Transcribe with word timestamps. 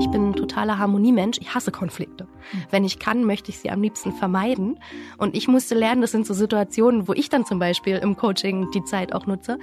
Ich 0.00 0.10
bin 0.10 0.30
ein 0.30 0.34
totaler 0.34 0.78
Harmoniemensch. 0.78 1.36
Ich 1.42 1.54
hasse 1.54 1.70
Konflikte. 1.70 2.26
Wenn 2.70 2.84
ich 2.84 2.98
kann, 2.98 3.24
möchte 3.24 3.50
ich 3.50 3.58
sie 3.58 3.70
am 3.70 3.82
liebsten 3.82 4.12
vermeiden. 4.12 4.80
Und 5.18 5.36
ich 5.36 5.46
musste 5.46 5.74
lernen, 5.74 6.00
das 6.00 6.10
sind 6.10 6.26
so 6.26 6.32
Situationen, 6.32 7.06
wo 7.06 7.12
ich 7.12 7.28
dann 7.28 7.44
zum 7.44 7.58
Beispiel 7.58 7.96
im 7.96 8.16
Coaching 8.16 8.70
die 8.70 8.82
Zeit 8.82 9.12
auch 9.12 9.26
nutze, 9.26 9.58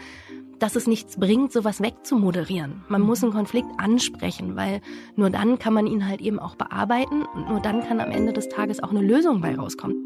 dass 0.60 0.76
es 0.76 0.86
nichts 0.86 1.20
bringt, 1.20 1.52
sowas 1.52 1.82
wegzumoderieren. 1.82 2.84
Man 2.88 3.02
muss 3.02 3.24
einen 3.24 3.34
Konflikt 3.34 3.68
ansprechen, 3.78 4.56
weil 4.56 4.82
nur 5.16 5.32
dann 5.32 5.58
kann 5.58 5.74
man 5.74 5.88
ihn 5.88 6.08
halt 6.08 6.22
eben 6.22 6.38
auch 6.38 6.56
bearbeiten 6.56 7.24
und 7.24 7.50
nur 7.50 7.60
dann 7.60 7.84
kann 7.84 8.00
am 8.00 8.12
Ende 8.12 8.32
des 8.32 8.48
Tages 8.48 8.82
auch 8.82 8.92
eine 8.92 9.02
Lösung 9.02 9.42
bei 9.42 9.56
rauskommen. 9.56 9.98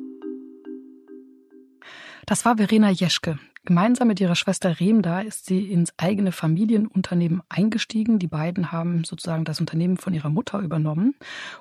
Das 2.26 2.46
war 2.46 2.56
Verena 2.56 2.90
Jeschke. 2.90 3.38
Gemeinsam 3.64 4.08
mit 4.08 4.20
ihrer 4.20 4.36
Schwester 4.36 4.80
Remda 4.80 5.22
ist 5.22 5.46
sie 5.46 5.72
ins 5.72 5.94
eigene 5.98 6.32
Familienunternehmen 6.32 7.44
eingestiegen. 7.48 8.18
Die 8.18 8.28
beiden 8.28 8.72
haben 8.72 9.04
sozusagen 9.04 9.46
das 9.46 9.60
Unternehmen 9.60 9.98
von 9.98 10.16
ihrer 10.16 10.30
Mutter 10.30 10.60
übernommen. 10.60 11.14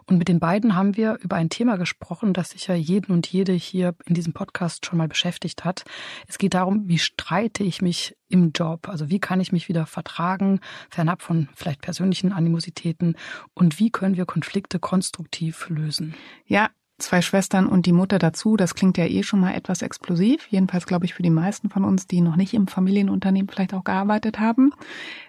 Und 0.07 0.17
mit 0.17 0.29
den 0.29 0.41
beiden 0.41 0.75
haben 0.75 0.97
wir 0.97 1.19
über 1.21 1.37
ein 1.37 1.51
Thema 1.51 1.77
gesprochen, 1.77 2.33
das 2.33 2.51
sicher 2.51 2.75
jeden 2.75 3.13
und 3.13 3.27
jede 3.27 3.53
hier 3.53 3.95
in 4.07 4.15
diesem 4.15 4.33
Podcast 4.33 4.87
schon 4.87 4.97
mal 4.97 5.09
beschäftigt 5.09 5.67
hat. 5.67 5.85
Es 6.27 6.39
geht 6.39 6.55
darum, 6.55 6.89
wie 6.89 6.99
streite 6.99 7.65
ich 7.65 7.83
mich 7.83 8.17
im 8.29 8.53
Job? 8.53 8.89
Also 8.89 9.11
wie 9.11 9.21
kann 9.21 9.41
ich 9.41 9.53
mich 9.53 9.69
wieder 9.69 9.85
vertragen, 9.85 10.61
fernab 10.89 11.21
von 11.21 11.51
vielleicht 11.55 11.83
persönlichen 11.83 12.33
Animositäten? 12.33 13.17
Und 13.53 13.79
wie 13.79 13.91
können 13.91 14.17
wir 14.17 14.25
Konflikte 14.25 14.79
konstruktiv 14.79 15.69
lösen? 15.69 16.15
Ja, 16.47 16.71
zwei 17.01 17.23
Schwestern 17.23 17.67
und 17.67 17.87
die 17.87 17.93
Mutter 17.93 18.19
dazu, 18.19 18.57
das 18.57 18.75
klingt 18.75 18.99
ja 18.99 19.07
eh 19.07 19.23
schon 19.23 19.41
mal 19.41 19.55
etwas 19.55 19.83
explosiv. 19.83 20.47
Jedenfalls 20.51 20.87
glaube 20.87 21.05
ich 21.07 21.15
für 21.15 21.23
die 21.23 21.31
meisten 21.31 21.71
von 21.71 21.85
uns, 21.85 22.07
die 22.07 22.21
noch 22.21 22.37
nicht 22.37 22.55
im 22.55 22.67
Familienunternehmen 22.67 23.49
vielleicht 23.49 23.75
auch 23.75 23.85
gearbeitet 23.85 24.39
haben. 24.39 24.73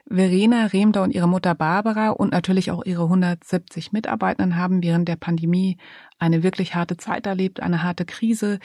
Verena, 0.07 0.65
Remda 0.67 1.03
und 1.03 1.11
ihre 1.11 1.27
Mutter 1.27 1.55
Barbara 1.55 2.09
und 2.09 2.31
natürlich 2.31 2.71
auch 2.71 2.85
ihre 2.85 3.03
170 3.03 3.91
Mitarbeitenden 3.91 4.57
haben 4.57 4.83
während 4.83 5.07
der 5.07 5.15
Pandemie 5.15 5.77
eine 6.19 6.43
wirklich 6.43 6.75
harte 6.75 6.97
Zeit 6.97 7.25
erlebt, 7.25 7.61
eine 7.61 7.81
harte 7.81 8.05
Krise, 8.05 8.59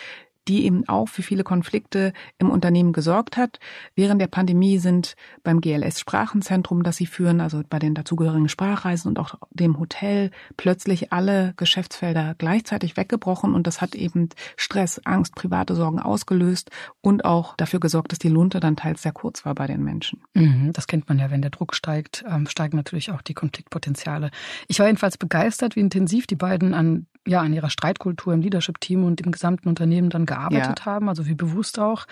die 0.48 0.64
eben 0.64 0.88
auch 0.88 1.08
für 1.08 1.22
viele 1.22 1.44
Konflikte 1.44 2.12
im 2.38 2.50
Unternehmen 2.50 2.92
gesorgt 2.92 3.36
hat. 3.36 3.58
Während 3.94 4.20
der 4.20 4.26
Pandemie 4.26 4.78
sind 4.78 5.16
beim 5.42 5.60
GLS 5.60 6.00
Sprachenzentrum, 6.00 6.82
das 6.82 6.96
sie 6.96 7.06
führen, 7.06 7.40
also 7.40 7.62
bei 7.68 7.78
den 7.78 7.94
dazugehörigen 7.94 8.48
Sprachreisen 8.48 9.08
und 9.08 9.18
auch 9.18 9.34
dem 9.50 9.78
Hotel, 9.78 10.30
plötzlich 10.56 11.12
alle 11.12 11.54
Geschäftsfelder 11.56 12.34
gleichzeitig 12.38 12.96
weggebrochen 12.96 13.54
und 13.54 13.66
das 13.66 13.80
hat 13.80 13.94
eben 13.94 14.28
Stress, 14.56 15.00
Angst, 15.04 15.34
private 15.34 15.74
Sorgen 15.74 16.00
ausgelöst 16.00 16.70
und 17.00 17.24
auch 17.24 17.56
dafür 17.56 17.80
gesorgt, 17.80 18.12
dass 18.12 18.18
die 18.18 18.28
Lunte 18.28 18.60
dann 18.60 18.76
teils 18.76 19.02
sehr 19.02 19.12
kurz 19.12 19.44
war 19.44 19.54
bei 19.54 19.66
den 19.66 19.82
Menschen. 19.82 20.22
Mhm, 20.34 20.72
das 20.72 20.86
kennt 20.86 21.08
man 21.08 21.18
ja, 21.18 21.30
wenn 21.30 21.42
der 21.42 21.50
Druck 21.50 21.74
steigt, 21.74 22.24
ähm, 22.28 22.46
steigen 22.46 22.76
natürlich 22.76 23.10
auch 23.10 23.22
die 23.22 23.34
Konfliktpotenziale. 23.34 24.30
Ich 24.68 24.78
war 24.78 24.86
jedenfalls 24.86 25.18
begeistert, 25.18 25.76
wie 25.76 25.80
intensiv 25.80 26.26
die 26.26 26.36
beiden 26.36 26.74
an 26.74 27.06
ja, 27.26 27.40
an 27.40 27.52
ihrer 27.52 27.70
Streitkultur 27.70 28.32
im 28.32 28.40
Leadership-Team 28.40 29.04
und 29.04 29.20
im 29.20 29.32
gesamten 29.32 29.68
Unternehmen 29.68 30.10
dann 30.10 30.26
gearbeitet 30.26 30.80
ja. 30.80 30.86
haben, 30.86 31.08
also 31.08 31.26
wie 31.26 31.34
bewusst 31.34 31.78
auch 31.78 32.06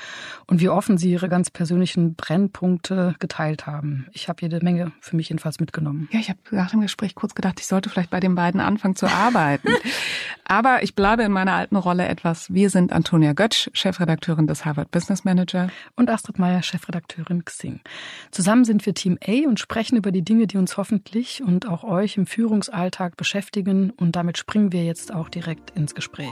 und 0.46 0.60
wie 0.60 0.68
offen 0.68 0.98
sie 0.98 1.12
ihre 1.12 1.28
ganz 1.28 1.50
persönlichen 1.50 2.14
Brennpunkte 2.14 3.14
geteilt 3.20 3.66
haben. 3.66 4.06
Ich 4.12 4.28
habe 4.28 4.42
jede 4.42 4.62
Menge 4.62 4.92
für 5.00 5.16
mich 5.16 5.28
jedenfalls 5.28 5.60
mitgenommen. 5.60 6.08
Ja, 6.10 6.18
ich 6.18 6.28
habe 6.28 6.38
nach 6.50 6.70
dem 6.70 6.80
Gespräch 6.80 7.14
kurz 7.14 7.34
gedacht, 7.34 7.60
ich 7.60 7.66
sollte 7.66 7.88
vielleicht 7.88 8.10
bei 8.10 8.20
den 8.20 8.34
beiden 8.34 8.60
anfangen 8.60 8.96
zu 8.96 9.06
arbeiten. 9.06 9.68
Aber 10.44 10.82
ich 10.82 10.94
bleibe 10.94 11.22
in 11.22 11.32
meiner 11.32 11.52
alten 11.52 11.76
Rolle 11.76 12.06
etwas. 12.06 12.52
Wir 12.52 12.68
sind 12.68 12.92
Antonia 12.92 13.32
Götsch, 13.32 13.70
Chefredakteurin 13.72 14.46
des 14.46 14.64
Harvard 14.64 14.90
Business 14.90 15.24
Manager. 15.24 15.68
Und 15.96 16.10
Astrid 16.10 16.38
Meyer, 16.38 16.62
Chefredakteurin 16.62 17.44
Xing. 17.44 17.80
Zusammen 18.30 18.64
sind 18.64 18.84
wir 18.84 18.94
Team 18.94 19.18
A 19.26 19.48
und 19.48 19.58
sprechen 19.58 19.96
über 19.96 20.12
die 20.12 20.22
Dinge, 20.22 20.46
die 20.46 20.58
uns 20.58 20.76
hoffentlich 20.76 21.42
und 21.42 21.66
auch 21.66 21.82
euch 21.84 22.16
im 22.16 22.26
Führungsalltag 22.26 23.16
beschäftigen. 23.16 23.90
Und 23.90 24.16
damit 24.16 24.36
springen 24.36 24.72
wir 24.72 24.84
jetzt 24.84 25.03
auch 25.12 25.28
direkt 25.28 25.70
ins 25.70 25.94
Gespräch. 25.94 26.28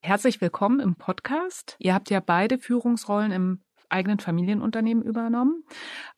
Herzlich 0.00 0.40
willkommen 0.40 0.80
im 0.80 0.94
Podcast. 0.96 1.76
Ihr 1.78 1.92
habt 1.92 2.08
ja 2.08 2.20
beide 2.20 2.58
Führungsrollen 2.58 3.30
im 3.30 3.60
eigenen 3.90 4.18
Familienunternehmen 4.18 5.02
übernommen. 5.02 5.64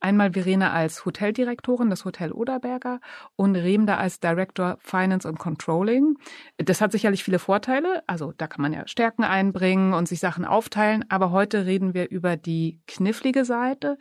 Einmal 0.01 0.33
Verena 0.33 0.73
als 0.73 1.05
Hoteldirektorin 1.05 1.91
des 1.91 2.05
Hotel 2.05 2.33
Oderberger 2.33 3.01
und 3.37 3.57
Remda 3.57 3.97
als 3.97 4.21
Director 4.21 4.79
Finance 4.81 5.29
and 5.29 5.39
Controlling. 5.39 6.17
Das 6.59 6.81
hat 6.81 6.93
sicherlich 6.93 7.25
viele 7.25 7.39
Vorteile. 7.39 8.03
Also 8.07 8.33
da 8.37 8.47
kann 8.47 8.63
man 8.63 8.73
ja 8.73 8.87
Stärken 8.87 9.25
einbringen 9.25 9.93
und 9.93 10.09
sich 10.09 10.21
Sachen 10.21 10.45
aufteilen. 10.45 11.05
Aber 11.09 11.31
heute 11.31 11.67
reden 11.67 11.95
wir 11.95 12.11
über 12.11 12.37
die 12.37 12.81
knifflige 12.87 13.45
Seite. 13.45 13.99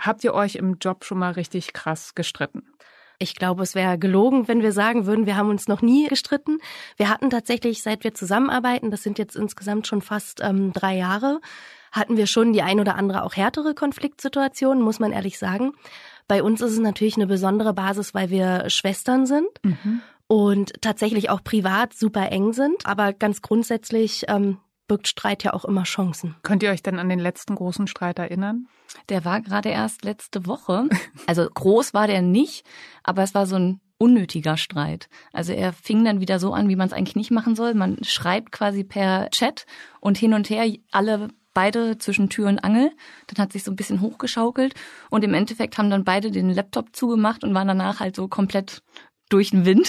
Habt 0.00 0.24
ihr 0.24 0.34
euch 0.34 0.56
im 0.56 0.78
Job 0.80 1.04
schon 1.04 1.18
mal 1.18 1.32
richtig 1.32 1.72
krass 1.72 2.14
gestritten? 2.14 2.64
Ich 3.22 3.34
glaube, 3.34 3.62
es 3.62 3.74
wäre 3.74 3.98
gelogen, 3.98 4.48
wenn 4.48 4.62
wir 4.62 4.72
sagen 4.72 5.04
würden, 5.04 5.26
wir 5.26 5.36
haben 5.36 5.50
uns 5.50 5.68
noch 5.68 5.82
nie 5.82 6.08
gestritten. 6.08 6.56
Wir 6.96 7.10
hatten 7.10 7.28
tatsächlich, 7.28 7.82
seit 7.82 8.02
wir 8.02 8.14
zusammenarbeiten, 8.14 8.90
das 8.90 9.02
sind 9.02 9.18
jetzt 9.18 9.36
insgesamt 9.36 9.86
schon 9.86 10.00
fast 10.00 10.40
ähm, 10.42 10.72
drei 10.72 10.96
Jahre, 10.96 11.40
hatten 11.92 12.16
wir 12.16 12.26
schon 12.26 12.54
die 12.54 12.62
ein 12.62 12.80
oder 12.80 12.94
andere 12.94 13.24
auch 13.24 13.36
härtere 13.36 13.74
Konfliktsituationen, 13.74 14.82
muss 14.82 15.00
man 15.00 15.12
ehrlich 15.12 15.38
sagen. 15.38 15.74
Bei 16.28 16.42
uns 16.42 16.62
ist 16.62 16.72
es 16.72 16.78
natürlich 16.78 17.16
eine 17.16 17.26
besondere 17.26 17.74
Basis, 17.74 18.14
weil 18.14 18.30
wir 18.30 18.70
Schwestern 18.70 19.26
sind. 19.26 19.48
Mhm. 19.62 20.00
Und 20.26 20.80
tatsächlich 20.80 21.28
auch 21.28 21.42
privat 21.42 21.92
super 21.92 22.30
eng 22.30 22.52
sind. 22.52 22.86
Aber 22.86 23.12
ganz 23.12 23.42
grundsätzlich 23.42 24.24
ähm, 24.28 24.58
birgt 24.90 25.06
Streit 25.06 25.44
ja 25.44 25.52
auch 25.52 25.64
immer 25.64 25.84
Chancen. 25.84 26.34
Könnt 26.42 26.64
ihr 26.64 26.70
euch 26.72 26.82
denn 26.82 26.98
an 26.98 27.08
den 27.08 27.20
letzten 27.20 27.54
großen 27.54 27.86
Streit 27.86 28.18
erinnern? 28.18 28.66
Der 29.08 29.24
war 29.24 29.40
gerade 29.40 29.68
erst 29.68 30.04
letzte 30.04 30.46
Woche. 30.46 30.88
Also 31.28 31.48
groß 31.48 31.94
war 31.94 32.08
der 32.08 32.22
nicht, 32.22 32.66
aber 33.04 33.22
es 33.22 33.32
war 33.32 33.46
so 33.46 33.54
ein 33.54 33.80
unnötiger 33.98 34.56
Streit. 34.56 35.08
Also 35.32 35.52
er 35.52 35.72
fing 35.72 36.04
dann 36.04 36.20
wieder 36.20 36.40
so 36.40 36.52
an, 36.52 36.68
wie 36.68 36.74
man 36.74 36.88
es 36.88 36.92
eigentlich 36.92 37.14
nicht 37.14 37.30
machen 37.30 37.54
soll. 37.54 37.74
Man 37.74 38.02
schreibt 38.02 38.50
quasi 38.50 38.82
per 38.82 39.30
Chat 39.30 39.64
und 40.00 40.18
hin 40.18 40.34
und 40.34 40.50
her 40.50 40.66
alle 40.90 41.28
beide 41.54 41.98
zwischen 41.98 42.28
Tür 42.28 42.48
und 42.48 42.64
Angel. 42.64 42.90
Dann 43.28 43.44
hat 43.44 43.52
sich 43.52 43.62
so 43.62 43.70
ein 43.70 43.76
bisschen 43.76 44.00
hochgeschaukelt 44.00 44.74
und 45.08 45.22
im 45.22 45.34
Endeffekt 45.34 45.78
haben 45.78 45.90
dann 45.90 46.02
beide 46.02 46.32
den 46.32 46.50
Laptop 46.50 46.96
zugemacht 46.96 47.44
und 47.44 47.54
waren 47.54 47.68
danach 47.68 48.00
halt 48.00 48.16
so 48.16 48.26
komplett 48.26 48.82
durch 49.28 49.50
den 49.50 49.64
Wind, 49.64 49.88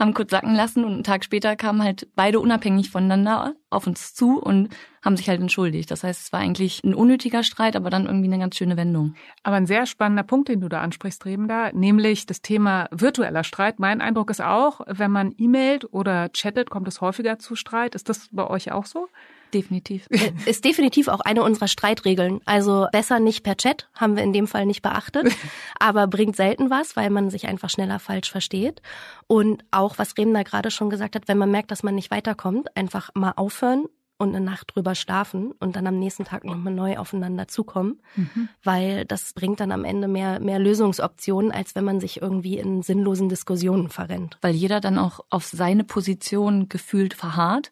haben 0.00 0.14
kurz 0.14 0.30
sacken 0.30 0.54
lassen 0.54 0.84
und 0.84 0.94
einen 0.94 1.04
Tag 1.04 1.24
später 1.24 1.54
kamen 1.56 1.82
halt 1.82 2.08
beide 2.16 2.40
unabhängig 2.40 2.90
voneinander 2.90 3.54
auf 3.68 3.86
uns 3.86 4.14
zu 4.14 4.40
und 4.40 4.70
haben 5.04 5.16
sich 5.16 5.28
halt 5.28 5.40
entschuldigt. 5.40 5.90
Das 5.90 6.02
heißt, 6.02 6.20
es 6.20 6.32
war 6.32 6.40
eigentlich 6.40 6.82
ein 6.82 6.94
unnötiger 6.94 7.42
Streit, 7.42 7.76
aber 7.76 7.90
dann 7.90 8.06
irgendwie 8.06 8.26
eine 8.26 8.38
ganz 8.38 8.56
schöne 8.56 8.76
Wendung. 8.76 9.14
Aber 9.42 9.56
ein 9.56 9.66
sehr 9.66 9.86
spannender 9.86 10.22
Punkt, 10.22 10.48
den 10.48 10.60
du 10.60 10.68
da 10.68 10.80
ansprichst, 10.80 11.24
Rebenda, 11.26 11.70
nämlich 11.72 12.26
das 12.26 12.40
Thema 12.42 12.88
virtueller 12.90 13.44
Streit. 13.44 13.78
Mein 13.78 14.00
Eindruck 14.00 14.30
ist 14.30 14.42
auch, 14.42 14.80
wenn 14.86 15.10
man 15.10 15.34
e-mailt 15.36 15.92
oder 15.92 16.30
chattet, 16.30 16.70
kommt 16.70 16.88
es 16.88 17.00
häufiger 17.00 17.38
zu 17.38 17.54
Streit. 17.54 17.94
Ist 17.94 18.08
das 18.08 18.28
bei 18.32 18.46
euch 18.46 18.72
auch 18.72 18.86
so? 18.86 19.08
Definitiv. 19.52 20.06
Äh, 20.10 20.32
ist 20.46 20.64
definitiv 20.64 21.08
auch 21.08 21.20
eine 21.20 21.42
unserer 21.42 21.68
Streitregeln. 21.68 22.40
Also 22.44 22.86
besser 22.92 23.20
nicht 23.20 23.42
per 23.42 23.56
Chat, 23.56 23.88
haben 23.94 24.16
wir 24.16 24.22
in 24.22 24.32
dem 24.32 24.46
Fall 24.46 24.66
nicht 24.66 24.82
beachtet, 24.82 25.32
aber 25.78 26.06
bringt 26.06 26.36
selten 26.36 26.70
was, 26.70 26.96
weil 26.96 27.10
man 27.10 27.30
sich 27.30 27.48
einfach 27.48 27.70
schneller 27.70 27.98
falsch 27.98 28.30
versteht. 28.30 28.82
Und 29.26 29.64
auch, 29.70 29.98
was 29.98 30.14
da 30.14 30.42
gerade 30.42 30.70
schon 30.70 30.90
gesagt 30.90 31.14
hat, 31.14 31.28
wenn 31.28 31.38
man 31.38 31.50
merkt, 31.50 31.70
dass 31.70 31.82
man 31.82 31.94
nicht 31.94 32.10
weiterkommt, 32.10 32.76
einfach 32.76 33.10
mal 33.14 33.32
aufhören 33.36 33.86
und 34.20 34.36
eine 34.36 34.44
Nacht 34.44 34.74
drüber 34.74 34.94
schlafen 34.94 35.52
und 35.52 35.76
dann 35.76 35.86
am 35.86 35.98
nächsten 35.98 36.24
Tag 36.24 36.44
nochmal 36.44 36.74
neu 36.74 36.98
aufeinander 36.98 37.48
zukommen, 37.48 38.02
mhm. 38.16 38.50
weil 38.62 39.06
das 39.06 39.32
bringt 39.32 39.60
dann 39.60 39.72
am 39.72 39.84
Ende 39.84 40.08
mehr, 40.08 40.40
mehr 40.40 40.58
Lösungsoptionen, 40.58 41.50
als 41.50 41.74
wenn 41.74 41.84
man 41.84 42.00
sich 42.00 42.20
irgendwie 42.20 42.58
in 42.58 42.82
sinnlosen 42.82 43.30
Diskussionen 43.30 43.88
verrennt. 43.88 44.36
Weil 44.42 44.54
jeder 44.54 44.80
dann 44.80 44.98
auch 44.98 45.20
auf 45.30 45.46
seine 45.46 45.84
Position 45.84 46.68
gefühlt 46.68 47.14
verharrt 47.14 47.70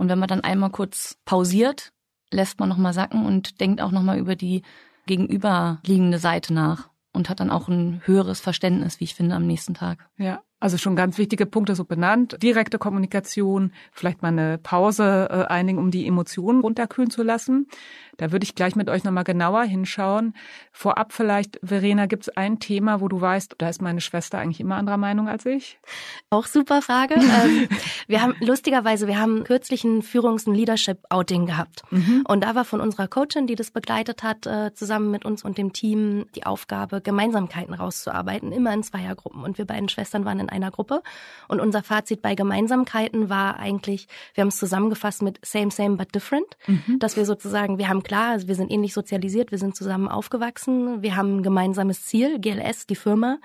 und 0.00 0.08
wenn 0.08 0.18
man 0.18 0.28
dann 0.28 0.40
einmal 0.40 0.70
kurz 0.70 1.18
pausiert, 1.26 1.92
lässt 2.30 2.58
man 2.58 2.70
nochmal 2.70 2.94
sacken 2.94 3.26
und 3.26 3.60
denkt 3.60 3.82
auch 3.82 3.90
nochmal 3.90 4.18
über 4.18 4.34
die 4.34 4.62
gegenüberliegende 5.04 6.18
Seite 6.18 6.54
nach 6.54 6.88
und 7.12 7.28
hat 7.28 7.40
dann 7.40 7.50
auch 7.50 7.68
ein 7.68 8.00
höheres 8.06 8.40
Verständnis, 8.40 8.98
wie 8.98 9.04
ich 9.04 9.14
finde, 9.14 9.34
am 9.34 9.46
nächsten 9.46 9.74
Tag. 9.74 10.08
Ja, 10.16 10.42
also 10.60 10.76
schon 10.76 10.94
ganz 10.94 11.18
wichtige 11.18 11.46
Punkte 11.46 11.74
so 11.74 11.84
benannt. 11.84 12.36
Direkte 12.42 12.78
Kommunikation, 12.78 13.72
vielleicht 13.92 14.22
mal 14.22 14.28
eine 14.28 14.58
Pause 14.58 15.28
äh, 15.30 15.44
einigen, 15.46 15.78
um 15.78 15.90
die 15.90 16.06
Emotionen 16.06 16.60
runterkühlen 16.60 17.10
zu 17.10 17.22
lassen. 17.22 17.66
Da 18.18 18.32
würde 18.32 18.44
ich 18.44 18.54
gleich 18.54 18.76
mit 18.76 18.90
euch 18.90 19.02
nochmal 19.02 19.24
genauer 19.24 19.62
hinschauen. 19.62 20.34
Vorab 20.72 21.14
vielleicht, 21.14 21.58
Verena, 21.62 22.04
gibt 22.04 22.24
es 22.24 22.36
ein 22.36 22.60
Thema, 22.60 23.00
wo 23.00 23.08
du 23.08 23.18
weißt, 23.18 23.54
da 23.56 23.70
ist 23.70 23.80
meine 23.80 24.02
Schwester 24.02 24.38
eigentlich 24.38 24.60
immer 24.60 24.76
anderer 24.76 24.98
Meinung 24.98 25.26
als 25.26 25.46
ich? 25.46 25.78
Auch 26.28 26.44
super 26.44 26.82
Frage. 26.82 27.14
ähm, 27.14 27.68
wir 28.08 28.20
haben 28.20 28.34
lustigerweise, 28.40 29.06
wir 29.06 29.18
haben 29.18 29.44
kürzlich 29.44 29.84
ein 29.84 30.02
Führungs- 30.02 30.46
und 30.46 30.54
Leadership-Outing 30.54 31.46
gehabt. 31.46 31.82
Mhm. 31.90 32.24
Und 32.28 32.44
da 32.44 32.54
war 32.54 32.66
von 32.66 32.82
unserer 32.82 33.08
Coachin, 33.08 33.46
die 33.46 33.54
das 33.54 33.70
begleitet 33.70 34.22
hat, 34.22 34.46
äh, 34.46 34.74
zusammen 34.74 35.10
mit 35.10 35.24
uns 35.24 35.42
und 35.42 35.56
dem 35.56 35.72
Team 35.72 36.26
die 36.34 36.44
Aufgabe, 36.44 37.00
Gemeinsamkeiten 37.00 37.72
rauszuarbeiten, 37.72 38.52
immer 38.52 38.74
in 38.74 38.82
Zweiergruppen. 38.82 39.42
Und 39.42 39.56
wir 39.56 39.64
beiden 39.64 39.88
Schwestern 39.88 40.26
waren 40.26 40.40
in 40.40 40.49
einer 40.50 40.70
Gruppe. 40.70 41.02
Und 41.48 41.60
unser 41.60 41.82
Fazit 41.82 42.22
bei 42.22 42.34
Gemeinsamkeiten 42.34 43.28
war 43.28 43.58
eigentlich, 43.58 44.08
wir 44.34 44.42
haben 44.42 44.48
es 44.48 44.58
zusammengefasst 44.58 45.22
mit 45.22 45.38
same, 45.44 45.70
same, 45.70 45.96
but 45.96 46.14
different. 46.14 46.56
Mhm. 46.66 46.98
Dass 46.98 47.16
wir 47.16 47.24
sozusagen, 47.24 47.78
wir 47.78 47.88
haben 47.88 48.02
klar, 48.02 48.36
wir 48.46 48.54
sind 48.54 48.70
ähnlich 48.70 48.92
sozialisiert, 48.94 49.50
wir 49.50 49.58
sind 49.58 49.76
zusammen 49.76 50.08
aufgewachsen, 50.08 51.02
wir 51.02 51.16
haben 51.16 51.38
ein 51.38 51.42
gemeinsames 51.42 52.04
Ziel, 52.04 52.38
GLS, 52.40 52.86
die 52.86 52.96
Firma, 52.96 53.38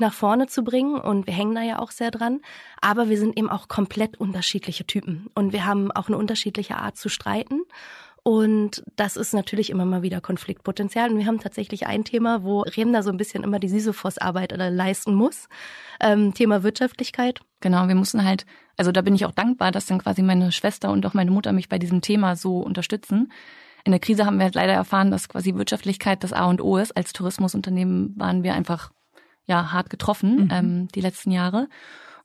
nach 0.00 0.14
vorne 0.14 0.46
zu 0.46 0.64
bringen 0.64 0.96
und 0.96 1.26
wir 1.26 1.34
hängen 1.34 1.54
da 1.54 1.62
ja 1.62 1.78
auch 1.78 1.90
sehr 1.90 2.10
dran. 2.10 2.40
Aber 2.80 3.08
wir 3.08 3.18
sind 3.18 3.38
eben 3.38 3.50
auch 3.50 3.68
komplett 3.68 4.18
unterschiedliche 4.18 4.86
Typen 4.86 5.28
und 5.34 5.52
wir 5.52 5.66
haben 5.66 5.92
auch 5.92 6.08
eine 6.08 6.16
unterschiedliche 6.16 6.76
Art 6.76 6.96
zu 6.96 7.08
streiten. 7.08 7.62
Und 8.30 8.84
das 8.94 9.16
ist 9.16 9.34
natürlich 9.34 9.70
immer 9.70 9.84
mal 9.84 10.02
wieder 10.02 10.20
Konfliktpotenzial. 10.20 11.10
Und 11.10 11.18
wir 11.18 11.26
haben 11.26 11.40
tatsächlich 11.40 11.88
ein 11.88 12.04
Thema, 12.04 12.44
wo 12.44 12.60
Remner 12.60 13.02
so 13.02 13.10
ein 13.10 13.16
bisschen 13.16 13.42
immer 13.42 13.58
die 13.58 13.68
Sisyphos-Arbeit 13.68 14.52
äh, 14.52 14.70
leisten 14.70 15.14
muss. 15.14 15.48
Ähm, 16.00 16.32
Thema 16.32 16.62
Wirtschaftlichkeit. 16.62 17.40
Genau, 17.58 17.88
wir 17.88 17.96
mussten 17.96 18.24
halt, 18.24 18.46
also 18.76 18.92
da 18.92 19.02
bin 19.02 19.16
ich 19.16 19.26
auch 19.26 19.32
dankbar, 19.32 19.72
dass 19.72 19.86
dann 19.86 19.98
quasi 19.98 20.22
meine 20.22 20.52
Schwester 20.52 20.92
und 20.92 21.04
auch 21.06 21.12
meine 21.12 21.32
Mutter 21.32 21.50
mich 21.50 21.68
bei 21.68 21.80
diesem 21.80 22.02
Thema 22.02 22.36
so 22.36 22.60
unterstützen. 22.60 23.32
In 23.82 23.90
der 23.90 23.98
Krise 23.98 24.26
haben 24.26 24.38
wir 24.38 24.44
halt 24.44 24.54
leider 24.54 24.74
erfahren, 24.74 25.10
dass 25.10 25.28
quasi 25.28 25.56
Wirtschaftlichkeit 25.56 26.22
das 26.22 26.32
A 26.32 26.44
und 26.44 26.60
O 26.62 26.76
ist. 26.76 26.96
Als 26.96 27.12
Tourismusunternehmen 27.12 28.14
waren 28.16 28.44
wir 28.44 28.54
einfach 28.54 28.92
ja 29.46 29.72
hart 29.72 29.90
getroffen 29.90 30.44
mhm. 30.44 30.50
ähm, 30.52 30.88
die 30.94 31.00
letzten 31.00 31.32
Jahre. 31.32 31.68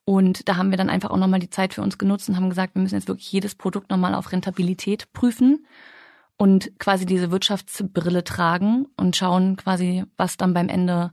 Und 0.03 0.47
da 0.47 0.57
haben 0.57 0.69
wir 0.69 0.77
dann 0.77 0.91
einfach 0.91 1.09
auch 1.09 1.17
nochmal 1.17 1.39
die 1.39 1.49
Zeit 1.49 1.73
für 1.73 1.81
uns 1.81 1.97
genutzt 1.97 2.29
und 2.29 2.35
haben 2.35 2.49
gesagt, 2.49 2.75
wir 2.75 2.83
müssen 2.83 2.93
jetzt 2.93 3.07
wirklich 3.07 3.31
jedes 3.31 3.55
Produkt 3.55 3.89
nochmal 3.89 4.13
auf 4.13 4.31
Rentabilität 4.31 5.11
prüfen 5.13 5.65
und 6.37 6.71
quasi 6.79 7.05
diese 7.05 7.31
Wirtschaftsbrille 7.31 8.23
tragen 8.23 8.87
und 8.97 9.15
schauen 9.15 9.55
quasi, 9.55 10.03
was 10.17 10.37
dann 10.37 10.53
beim 10.53 10.69
Ende 10.69 11.11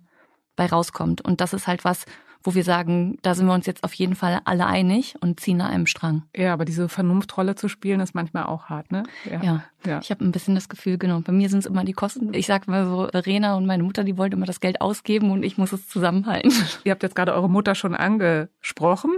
bei 0.57 0.67
rauskommt. 0.67 1.21
Und 1.21 1.41
das 1.41 1.53
ist 1.53 1.67
halt 1.67 1.85
was, 1.85 2.05
wo 2.45 2.55
wir 2.55 2.65
sagen, 2.65 3.19
da 3.23 3.35
sind 3.35 3.47
wir 3.47 3.55
uns 3.55 3.67
jetzt 3.67 3.85
auf 3.85 3.95
jeden 3.95 4.15
Fall 4.15 4.41
alle 4.45 4.67
einig 4.67 5.15
und 5.21 5.41
ziehen 5.41 5.61
an 5.61 5.71
einem 5.71 5.87
Strang. 5.87 6.25
Ja, 6.37 6.53
aber 6.53 6.65
diese 6.65 6.89
Vernunftrolle 6.89 7.55
zu 7.55 7.69
spielen, 7.69 8.01
ist 8.01 8.15
manchmal 8.15 8.45
auch 8.45 8.65
hart, 8.67 8.91
ne? 8.91 9.05
Ja. 9.31 9.43
ja. 9.43 9.65
ja. 9.87 10.01
Ich 10.03 10.11
habe 10.11 10.25
ein 10.25 10.33
bisschen 10.33 10.55
das 10.55 10.69
Gefühl, 10.69 10.99
genau, 10.99 11.21
bei 11.21 11.33
mir 11.33 11.49
sind 11.49 11.61
es 11.61 11.67
immer 11.67 11.85
die 11.85 11.93
Kosten. 11.93 12.35
Ich 12.35 12.47
sag 12.47 12.67
mal 12.69 12.85
so, 12.87 13.09
Verena 13.11 13.57
und 13.57 13.67
meine 13.67 13.83
Mutter, 13.83 14.05
die 14.05 14.19
wollten 14.19 14.37
immer 14.37 14.47
das 14.47 14.61
Geld 14.61 14.81
ausgeben 14.81 15.31
und 15.31 15.43
ich 15.45 15.57
muss 15.57 15.73
es 15.73 15.89
zusammenhalten. 15.89 16.53
Ihr 16.85 16.93
habt 16.93 17.03
jetzt 17.03 17.15
gerade 17.15 17.35
eure 17.35 17.49
Mutter 17.49 17.75
schon 17.75 17.95
angesprochen. 17.95 19.13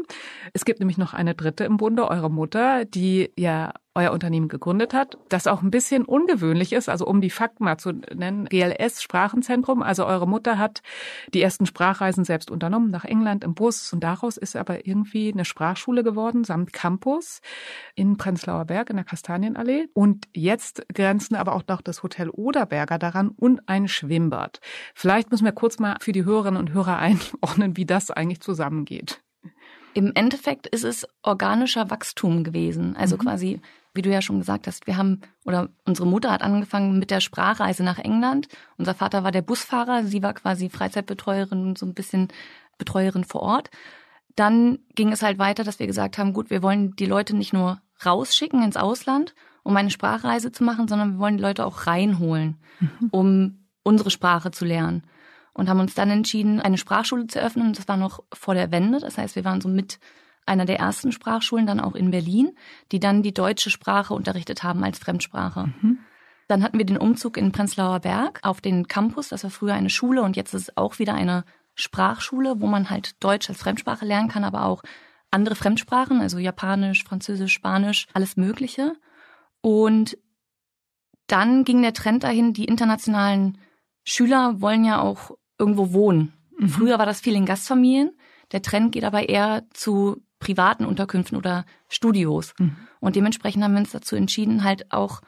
Es 0.53 0.65
gibt 0.65 0.81
nämlich 0.81 0.99
noch 0.99 1.15
eine 1.15 1.35
dritte 1.35 1.65
im 1.65 1.77
Bunde, 1.77 2.09
eure 2.11 2.31
Mutter, 2.31 2.85
die 2.85 3.31
ja 3.37 3.73
euer 3.95 4.13
Unternehmen 4.13 4.49
gegründet 4.49 4.93
hat, 4.93 5.19
das 5.29 5.47
auch 5.47 5.63
ein 5.63 5.71
bisschen 5.71 6.05
ungewöhnlich 6.05 6.73
ist, 6.73 6.89
also 6.89 7.07
um 7.07 7.21
die 7.21 7.31
Fakten 7.31 7.65
mal 7.65 7.79
zu 7.79 7.93
nennen, 7.93 8.47
GLS 8.47 9.03
Sprachenzentrum, 9.03 9.83
also 9.83 10.07
eure 10.07 10.27
Mutter 10.27 10.59
hat 10.59 10.83
die 11.33 11.43
ersten 11.43 11.67
Sprachreisen 11.67 12.25
selbst 12.25 12.51
unternommen 12.51 12.91
nach 12.91 13.05
England 13.05 13.45
im 13.45 13.55
Bus 13.55 13.93
und 13.93 14.01
daraus 14.01 14.37
ist 14.37 14.57
aber 14.57 14.87
irgendwie 14.87 15.33
eine 15.33 15.45
Sprachschule 15.45 16.03
geworden 16.03 16.45
samt 16.45 16.73
Campus 16.73 17.41
in 17.95 18.17
Prenzlauer 18.17 18.65
Berg 18.65 18.91
in 18.91 18.97
der 18.97 19.05
Kastanienallee 19.05 19.89
und 19.95 20.27
jetzt 20.35 20.87
grenzen 20.93 21.37
aber 21.37 21.55
auch 21.55 21.63
noch 21.69 21.81
das 21.81 22.03
Hotel 22.03 22.31
Oderberger 22.31 22.99
daran 22.99 23.29
und 23.29 23.69
ein 23.69 23.89
Schwimmbad. 23.89 24.61
Vielleicht 24.95 25.31
müssen 25.31 25.45
wir 25.45 25.53
kurz 25.53 25.79
mal 25.79 25.97
für 26.01 26.13
die 26.13 26.25
Hörerinnen 26.25 26.59
und 26.59 26.73
Hörer 26.73 26.99
einordnen, 27.05 27.77
wie 27.77 27.87
das 27.87 28.11
eigentlich 28.11 28.41
zusammengeht. 28.41 29.23
Im 29.95 30.13
Endeffekt 30.15 30.67
ist 30.67 30.85
es 30.85 31.07
organischer 31.23 31.91
Wachstum 31.91 32.45
gewesen. 32.45 32.97
Also 32.97 33.17
mhm. 33.17 33.21
quasi 33.21 33.61
wie 33.95 34.03
du 34.03 34.11
ja 34.11 34.21
schon 34.21 34.41
gesagt 34.41 34.67
hast, 34.67 34.87
wir 34.87 34.97
haben, 34.97 35.21
oder 35.45 35.69
unsere 35.85 36.07
Mutter 36.07 36.33
hat 36.33 36.43
angefangen 36.43 36.99
mit 36.99 37.11
der 37.11 37.21
Sprachreise 37.21 37.85
nach 37.85 37.99
England. 37.99 38.49
Unser 38.77 38.95
Vater 38.95 39.23
war 39.23 39.31
der 39.31 39.43
Busfahrer, 39.43 40.05
sie 40.05 40.23
war 40.23 40.35
quasi 40.35 40.69
Freizeitbetreuerin 40.69 41.65
und 41.65 41.79
so 41.79 41.87
ein 41.87 41.95
bisschen 41.95 42.29
Betreuerin 42.77 43.25
vor 43.25 43.43
Ort. 43.43 43.71
Dann 44.35 44.81
ging 44.97 45.13
es 45.13 45.23
halt 45.23 45.39
weiter, 45.39 45.63
dass 45.63 45.79
wir 45.79 45.87
gesagt 45.87 46.19
haben, 46.19 46.33
gut, 46.33 46.51
wir 46.51 46.63
wollen 46.63 46.97
die 46.97 47.07
Leute 47.07 47.37
nicht 47.37 47.53
nur 47.53 47.81
rausschicken 48.05 48.65
ins 48.65 48.77
Ausland, 48.77 49.35
um 49.63 49.77
eine 49.77 49.91
Sprachreise 49.91 50.51
zu 50.51 50.65
machen, 50.65 50.89
sondern 50.89 51.13
wir 51.13 51.19
wollen 51.21 51.37
die 51.37 51.45
Leute 51.45 51.65
auch 51.65 51.87
reinholen, 51.87 52.59
mhm. 52.81 53.09
um 53.13 53.59
unsere 53.85 54.11
Sprache 54.11 54.51
zu 54.51 54.65
lernen. 54.65 55.05
Und 55.55 55.69
haben 55.69 55.81
uns 55.81 55.95
dann 55.95 56.11
entschieden, 56.11 56.61
eine 56.61 56.79
Sprachschule 56.79 57.27
zu 57.29 57.41
öffnen. 57.41 57.73
Das 57.73 57.89
war 57.89 57.97
noch 57.97 58.23
vor 58.33 58.55
der 58.55 58.73
Wende. 58.73 58.99
Das 58.99 59.17
heißt, 59.17 59.37
wir 59.37 59.45
waren 59.45 59.61
so 59.61 59.69
mit 59.69 60.01
einer 60.47 60.65
der 60.65 60.79
ersten 60.79 61.13
Sprachschulen 61.13 61.67
dann 61.67 61.81
auch 61.81 61.95
in 61.95 62.11
Berlin, 62.11 62.57
die 62.93 63.01
dann 63.01 63.23
die 63.23 63.33
deutsche 63.33 63.71
Sprache 63.71 64.15
unterrichtet 64.15 64.63
haben 64.63 64.85
als 64.85 64.99
Fremdsprache. 64.99 65.73
Mhm. 65.81 65.99
Dann 66.49 66.63
hatten 66.63 66.79
wir 66.79 66.85
den 66.85 66.99
Umzug 66.99 67.37
in 67.37 67.53
Prenzlauer 67.53 68.01
Berg 68.01 68.41
auf 68.43 68.61
den 68.61 68.87
Campus. 68.87 69.29
Das 69.29 69.45
war 69.45 69.51
früher 69.51 69.75
eine 69.75 69.91
Schule 69.91 70.23
und 70.23 70.37
jetzt 70.37 70.53
ist 70.53 70.63
es 70.63 70.77
auch 70.77 70.99
wieder 70.99 71.15
eine 71.15 71.45
Sprachschule, 71.75 72.61
wo 72.61 72.67
man 72.67 72.91
halt 72.91 73.23
Deutsch 73.23 73.49
als 73.49 73.59
Fremdsprache 73.59 74.05
lernen 74.05 74.29
kann, 74.29 74.45
aber 74.45 74.65
auch 74.65 74.83
andere 75.31 75.55
Fremdsprachen, 75.55 76.21
also 76.21 76.39
Japanisch, 76.39 77.03
Französisch, 77.05 77.53
Spanisch, 77.53 78.07
alles 78.13 78.37
Mögliche. 78.37 78.95
Und 79.61 80.19
dann 81.27 81.65
ging 81.65 81.83
der 81.83 81.95
Trend 81.95 82.23
dahin, 82.23 82.53
die 82.53 82.67
internationalen 82.67 83.59
Schüler 84.05 84.61
wollen 84.61 84.85
ja 84.85 85.01
auch 85.01 85.33
irgendwo 85.65 85.93
wohnen. 85.93 86.33
Mhm. 86.59 86.69
Früher 86.69 86.99
war 86.99 87.07
das 87.07 87.21
viel 87.21 87.35
in 87.35 87.47
Gastfamilien. 87.47 88.13
Der 88.53 88.63
Trend 88.63 88.93
geht 88.93 89.05
aber 89.05 89.29
eher 89.29 89.65
zu 89.73 90.23
privaten 90.39 90.85
Unterkünften 90.85 91.39
oder 91.39 91.65
Studios. 91.89 92.53
Mhm. 92.59 92.77
Und 93.01 93.17
dementsprechend 93.17 93.65
haben 93.65 93.73
wir 93.73 93.81
uns 93.81 93.93
dazu 93.93 94.15
entschieden, 94.15 94.63
halt 94.63 94.93
auch 94.93 95.23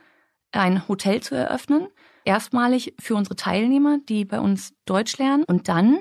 ein 0.53 0.87
Hotel 0.89 1.23
zu 1.23 1.35
eröffnen. 1.35 1.89
Erstmalig 2.25 2.95
für 2.99 3.15
unsere 3.15 3.37
Teilnehmer, 3.37 3.99
die 4.09 4.25
bei 4.25 4.41
uns 4.41 4.75
Deutsch 4.85 5.17
lernen. 5.17 5.45
Und 5.45 5.69
dann, 5.69 6.01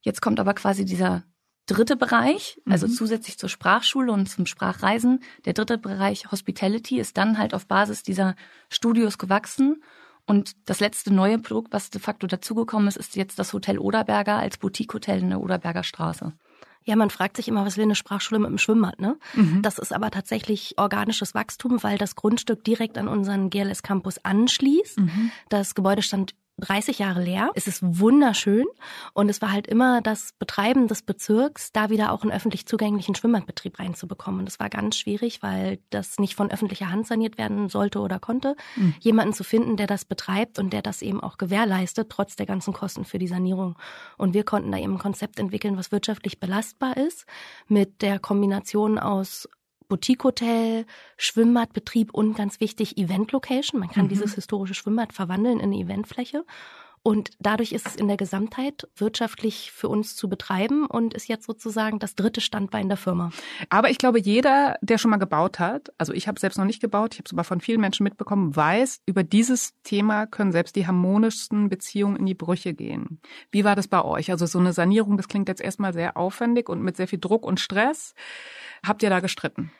jetzt 0.00 0.22
kommt 0.22 0.40
aber 0.40 0.54
quasi 0.54 0.84
dieser 0.84 1.24
dritte 1.66 1.96
Bereich, 1.96 2.58
also 2.64 2.86
mhm. 2.86 2.92
zusätzlich 2.92 3.38
zur 3.38 3.50
Sprachschule 3.50 4.10
und 4.10 4.26
zum 4.26 4.46
Sprachreisen, 4.46 5.20
der 5.44 5.52
dritte 5.52 5.76
Bereich 5.76 6.32
Hospitality 6.32 6.98
ist 6.98 7.18
dann 7.18 7.36
halt 7.36 7.52
auf 7.52 7.66
Basis 7.66 8.02
dieser 8.02 8.34
Studios 8.70 9.18
gewachsen. 9.18 9.82
Und 10.28 10.52
das 10.66 10.80
letzte 10.80 11.12
neue 11.12 11.38
Produkt, 11.38 11.72
was 11.72 11.90
de 11.90 12.00
facto 12.00 12.26
dazugekommen 12.26 12.88
ist, 12.88 12.96
ist 12.96 13.16
jetzt 13.16 13.38
das 13.38 13.52
Hotel 13.52 13.78
Oderberger 13.78 14.36
als 14.36 14.58
Boutique-Hotel 14.58 15.20
in 15.20 15.30
der 15.30 15.40
Oderberger 15.40 15.82
Straße. 15.82 16.32
Ja, 16.84 16.96
man 16.96 17.10
fragt 17.10 17.36
sich 17.36 17.48
immer, 17.48 17.66
was 17.66 17.76
will 17.76 17.84
eine 17.84 17.94
Sprachschule 17.94 18.38
mit 18.38 18.50
dem 18.50 18.58
Schwimmbad, 18.58 19.00
ne? 19.00 19.18
Mhm. 19.34 19.62
Das 19.62 19.78
ist 19.78 19.92
aber 19.92 20.10
tatsächlich 20.10 20.74
organisches 20.78 21.34
Wachstum, 21.34 21.82
weil 21.82 21.98
das 21.98 22.14
Grundstück 22.14 22.64
direkt 22.64 22.96
an 22.96 23.08
unseren 23.08 23.50
GLS 23.50 23.82
Campus 23.82 24.18
anschließt. 24.24 25.00
Mhm. 25.00 25.30
Das 25.48 25.74
Gebäude 25.74 26.02
stand 26.02 26.34
30 26.58 26.98
Jahre 26.98 27.22
leer. 27.22 27.50
Es 27.54 27.66
ist 27.66 27.80
wunderschön 27.82 28.66
und 29.12 29.28
es 29.28 29.40
war 29.40 29.52
halt 29.52 29.66
immer 29.66 30.00
das 30.00 30.32
Betreiben 30.38 30.88
des 30.88 31.02
Bezirks, 31.02 31.72
da 31.72 31.90
wieder 31.90 32.12
auch 32.12 32.22
einen 32.22 32.32
öffentlich 32.32 32.66
zugänglichen 32.66 33.14
Schwimmbadbetrieb 33.14 33.78
reinzubekommen. 33.78 34.40
Und 34.40 34.46
das 34.46 34.60
war 34.60 34.68
ganz 34.68 34.96
schwierig, 34.96 35.42
weil 35.42 35.78
das 35.90 36.18
nicht 36.18 36.34
von 36.34 36.50
öffentlicher 36.50 36.90
Hand 36.90 37.06
saniert 37.06 37.38
werden 37.38 37.68
sollte 37.68 38.00
oder 38.00 38.18
konnte. 38.18 38.56
Mhm. 38.76 38.94
Jemanden 39.00 39.32
zu 39.32 39.44
finden, 39.44 39.76
der 39.76 39.86
das 39.86 40.04
betreibt 40.04 40.58
und 40.58 40.72
der 40.72 40.82
das 40.82 41.02
eben 41.02 41.20
auch 41.20 41.38
gewährleistet, 41.38 42.10
trotz 42.10 42.36
der 42.36 42.46
ganzen 42.46 42.72
Kosten 42.72 43.04
für 43.04 43.18
die 43.18 43.28
Sanierung. 43.28 43.76
Und 44.16 44.34
wir 44.34 44.44
konnten 44.44 44.72
da 44.72 44.78
eben 44.78 44.94
ein 44.94 44.98
Konzept 44.98 45.38
entwickeln, 45.38 45.76
was 45.76 45.92
wirtschaftlich 45.92 46.40
belastbar 46.40 46.96
ist, 46.96 47.26
mit 47.68 48.02
der 48.02 48.18
Kombination 48.18 48.98
aus 48.98 49.48
Boutique-Hotel, 49.88 50.86
Schwimmbadbetrieb 51.16 52.12
und 52.14 52.36
ganz 52.36 52.60
wichtig 52.60 52.98
Event-Location. 52.98 53.80
Man 53.80 53.90
kann 53.90 54.04
mhm. 54.04 54.10
dieses 54.10 54.34
historische 54.34 54.74
Schwimmbad 54.74 55.12
verwandeln 55.12 55.58
in 55.58 55.72
eine 55.72 55.76
Eventfläche. 55.76 56.44
Und 57.08 57.30
dadurch 57.38 57.72
ist 57.72 57.86
es 57.86 57.96
in 57.96 58.06
der 58.06 58.18
Gesamtheit 58.18 58.86
wirtschaftlich 58.94 59.72
für 59.72 59.88
uns 59.88 60.14
zu 60.14 60.28
betreiben 60.28 60.84
und 60.84 61.14
ist 61.14 61.26
jetzt 61.26 61.46
sozusagen 61.46 61.98
das 61.98 62.16
dritte 62.16 62.42
Standbein 62.42 62.88
der 62.88 62.98
Firma. 62.98 63.30
Aber 63.70 63.88
ich 63.88 63.96
glaube, 63.96 64.20
jeder, 64.20 64.76
der 64.82 64.98
schon 64.98 65.10
mal 65.10 65.16
gebaut 65.16 65.58
hat, 65.58 65.90
also 65.96 66.12
ich 66.12 66.28
habe 66.28 66.38
selbst 66.38 66.58
noch 66.58 66.66
nicht 66.66 66.82
gebaut, 66.82 67.14
ich 67.14 67.20
habe 67.20 67.24
es 67.24 67.32
aber 67.32 67.44
von 67.44 67.62
vielen 67.62 67.80
Menschen 67.80 68.04
mitbekommen, 68.04 68.54
weiß, 68.54 69.00
über 69.06 69.22
dieses 69.22 69.72
Thema 69.84 70.26
können 70.26 70.52
selbst 70.52 70.76
die 70.76 70.86
harmonischsten 70.86 71.70
Beziehungen 71.70 72.16
in 72.16 72.26
die 72.26 72.34
Brüche 72.34 72.74
gehen. 72.74 73.22
Wie 73.50 73.64
war 73.64 73.74
das 73.74 73.88
bei 73.88 74.04
euch? 74.04 74.30
Also 74.30 74.44
so 74.44 74.58
eine 74.58 74.74
Sanierung, 74.74 75.16
das 75.16 75.28
klingt 75.28 75.48
jetzt 75.48 75.62
erstmal 75.62 75.94
sehr 75.94 76.18
aufwendig 76.18 76.68
und 76.68 76.82
mit 76.82 76.98
sehr 76.98 77.08
viel 77.08 77.20
Druck 77.20 77.46
und 77.46 77.58
Stress. 77.58 78.12
Habt 78.86 79.02
ihr 79.02 79.08
da 79.08 79.20
gestritten? 79.20 79.72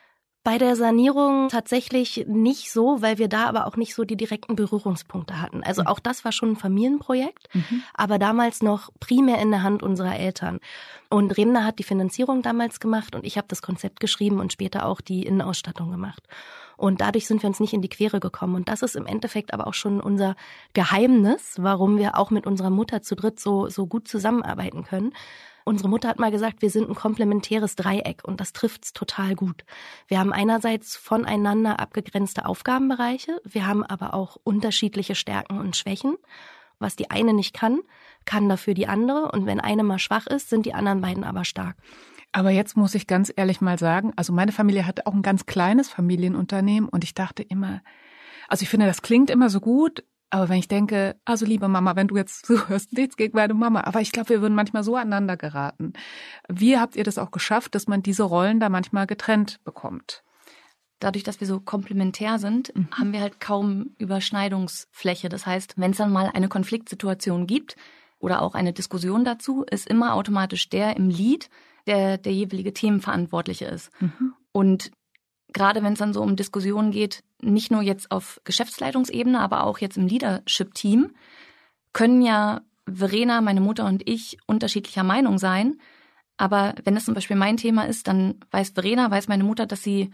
Bei 0.49 0.57
der 0.57 0.76
Sanierung 0.76 1.50
tatsächlich 1.50 2.25
nicht 2.26 2.73
so, 2.73 3.02
weil 3.02 3.19
wir 3.19 3.28
da 3.28 3.45
aber 3.45 3.67
auch 3.67 3.76
nicht 3.76 3.95
so 3.95 4.05
die 4.05 4.17
direkten 4.17 4.57
Berührungspunkte 4.57 5.43
hatten. 5.43 5.62
Also 5.62 5.83
mhm. 5.83 5.88
auch 5.88 5.99
das 5.99 6.25
war 6.25 6.33
schon 6.33 6.52
ein 6.52 6.57
Familienprojekt, 6.57 7.55
mhm. 7.55 7.83
aber 7.93 8.19
damals 8.19 8.62
noch 8.62 8.88
primär 8.99 9.43
in 9.43 9.50
der 9.50 9.62
Hand 9.62 9.83
unserer 9.83 10.17
Eltern. 10.17 10.61
Und 11.11 11.37
Remner 11.37 11.67
hat 11.67 11.78
die 11.78 11.83
Finanzierung 11.83 12.40
damals 12.40 12.81
gemacht 12.81 13.14
und 13.14 13.26
ich 13.26 13.37
habe 13.37 13.47
das 13.47 13.61
Konzept 13.61 14.00
geschrieben 14.00 14.40
und 14.40 14.50
später 14.50 14.87
auch 14.87 15.02
die 15.02 15.26
Innenausstattung 15.26 15.90
gemacht. 15.90 16.23
Und 16.78 17.02
dadurch 17.02 17.26
sind 17.26 17.43
wir 17.43 17.49
uns 17.50 17.61
nicht 17.61 17.75
in 17.75 17.83
die 17.83 17.90
Quere 17.90 18.19
gekommen. 18.19 18.55
Und 18.55 18.71
das 18.71 18.81
ist 18.81 18.97
im 18.97 19.05
Endeffekt 19.05 19.52
aber 19.52 19.67
auch 19.67 19.75
schon 19.75 20.00
unser 20.00 20.35
Geheimnis, 20.73 21.57
warum 21.59 21.99
wir 21.99 22.17
auch 22.17 22.31
mit 22.31 22.47
unserer 22.47 22.71
Mutter 22.71 23.02
zu 23.02 23.17
dritt 23.17 23.38
so, 23.38 23.69
so 23.69 23.87
gut 23.87 24.09
zusammenarbeiten 24.09 24.85
können 24.85 25.12
Unsere 25.68 25.90
Mutter 25.90 26.08
hat 26.08 26.18
mal 26.18 26.30
gesagt, 26.30 26.62
wir 26.62 26.70
sind 26.70 26.88
ein 26.88 26.94
komplementäres 26.94 27.76
Dreieck 27.76 28.22
und 28.25 28.40
das 28.40 28.54
trifft's 28.54 28.94
total 28.94 29.34
gut. 29.34 29.66
Wir 30.06 30.18
haben 30.18 30.32
einerseits 30.32 30.96
voneinander 30.96 31.78
abgegrenzte 31.78 32.46
Aufgabenbereiche, 32.46 33.38
wir 33.44 33.66
haben 33.66 33.84
aber 33.84 34.14
auch 34.14 34.38
unterschiedliche 34.42 35.14
Stärken 35.14 35.58
und 35.58 35.76
Schwächen. 35.76 36.16
Was 36.78 36.96
die 36.96 37.10
eine 37.10 37.34
nicht 37.34 37.52
kann, 37.52 37.80
kann 38.25 38.48
dafür 38.48 38.72
die 38.72 38.87
andere 38.87 39.30
und 39.30 39.44
wenn 39.44 39.60
eine 39.60 39.82
mal 39.82 39.98
schwach 39.98 40.26
ist, 40.26 40.48
sind 40.48 40.64
die 40.64 40.72
anderen 40.72 41.02
beiden 41.02 41.22
aber 41.22 41.44
stark. 41.44 41.76
Aber 42.32 42.48
jetzt 42.48 42.75
muss 42.78 42.94
ich 42.94 43.06
ganz 43.06 43.30
ehrlich 43.37 43.60
mal 43.60 43.78
sagen, 43.78 44.14
also 44.16 44.32
meine 44.32 44.52
Familie 44.52 44.87
hatte 44.87 45.06
auch 45.06 45.12
ein 45.12 45.20
ganz 45.20 45.44
kleines 45.44 45.90
Familienunternehmen 45.90 46.88
und 46.88 47.04
ich 47.04 47.12
dachte 47.12 47.42
immer, 47.42 47.82
also 48.48 48.62
ich 48.62 48.70
finde, 48.70 48.87
das 48.87 49.02
klingt 49.02 49.28
immer 49.28 49.50
so 49.50 49.60
gut, 49.60 50.02
aber 50.30 50.49
wenn 50.49 50.58
ich 50.58 50.68
denke, 50.68 51.16
also 51.25 51.47
liebe 51.47 51.68
Mama, 51.68 51.97
wenn 51.97 52.08
du 52.08 52.16
jetzt 52.16 52.47
zuhörst, 52.47 52.92
nichts 52.92 53.16
gegen 53.16 53.37
meine 53.37 53.54
Mama, 53.54 53.85
aber 53.85 54.00
ich 54.00 54.12
glaube, 54.12 54.30
wir 54.30 54.42
würden 54.42 54.54
manchmal 54.54 54.85
so 54.85 54.97
aneinander 54.97 55.37
geraten. 55.37 55.92
Wie 56.49 56.78
habt 56.78 56.97
ihr 56.97 57.04
das 57.04 57.18
auch 57.18 57.30
geschafft, 57.30 57.75
dass 57.75 57.87
man 57.87 58.02
diese 58.02 58.25
Rollen 58.25 58.61
da 58.61 58.68
manchmal 58.68 59.06
getrennt 59.06 59.61
bekommt? 59.64 60.23
dadurch, 61.00 61.25
dass 61.25 61.40
wir 61.40 61.47
so 61.47 61.61
komplementär 61.61 62.38
sind, 62.38 62.75
mhm. 62.75 62.88
haben 62.92 63.12
wir 63.12 63.20
halt 63.20 63.40
kaum 63.40 63.90
Überschneidungsfläche. 63.99 65.28
Das 65.28 65.47
heißt, 65.47 65.75
wenn 65.76 65.92
es 65.92 65.99
dann 65.99 66.12
mal 66.12 66.30
eine 66.32 66.49
Konfliktsituation 66.49 67.47
gibt 67.47 67.76
oder 68.18 68.42
auch 68.42 68.54
eine 68.54 68.73
Diskussion 68.73 69.25
dazu, 69.25 69.64
ist 69.70 69.87
immer 69.87 70.14
automatisch 70.14 70.68
der 70.68 70.97
im 70.97 71.08
Lied, 71.08 71.50
der 71.87 72.18
der 72.18 72.32
jeweilige 72.32 72.75
Themenverantwortliche 72.75 73.66
ist. 73.66 73.90
Mhm. 74.00 74.35
Und 74.52 74.90
gerade 75.52 75.82
wenn 75.82 75.92
es 75.92 75.99
dann 76.00 76.12
so 76.12 76.23
um 76.23 76.37
Diskussionen 76.37 76.90
geht, 76.90 77.23
nicht 77.40 77.71
nur 77.71 77.83
jetzt 77.83 78.11
auf 78.11 78.40
Geschäftsleitungsebene, 78.45 79.40
aber 79.40 79.64
auch 79.64 79.78
jetzt 79.78 79.97
im 79.97 80.07
Leadership-Team, 80.07 81.14
können 81.92 82.23
ja 82.23 82.62
Verena, 82.87 83.40
meine 83.40 83.61
Mutter 83.61 83.85
und 83.85 84.09
ich 84.09 84.38
unterschiedlicher 84.47 85.04
Meinung 85.04 85.38
sein. 85.38 85.80
Aber 86.37 86.75
wenn 86.85 86.97
es 86.97 87.04
zum 87.04 87.14
Beispiel 87.14 87.37
mein 87.37 87.57
Thema 87.57 87.85
ist, 87.85 88.09
dann 88.09 88.37
weiß 88.50 88.71
Verena, 88.71 89.11
weiß 89.11 89.28
meine 89.28 89.45
Mutter, 89.45 89.66
dass 89.66 89.83
sie 89.83 90.11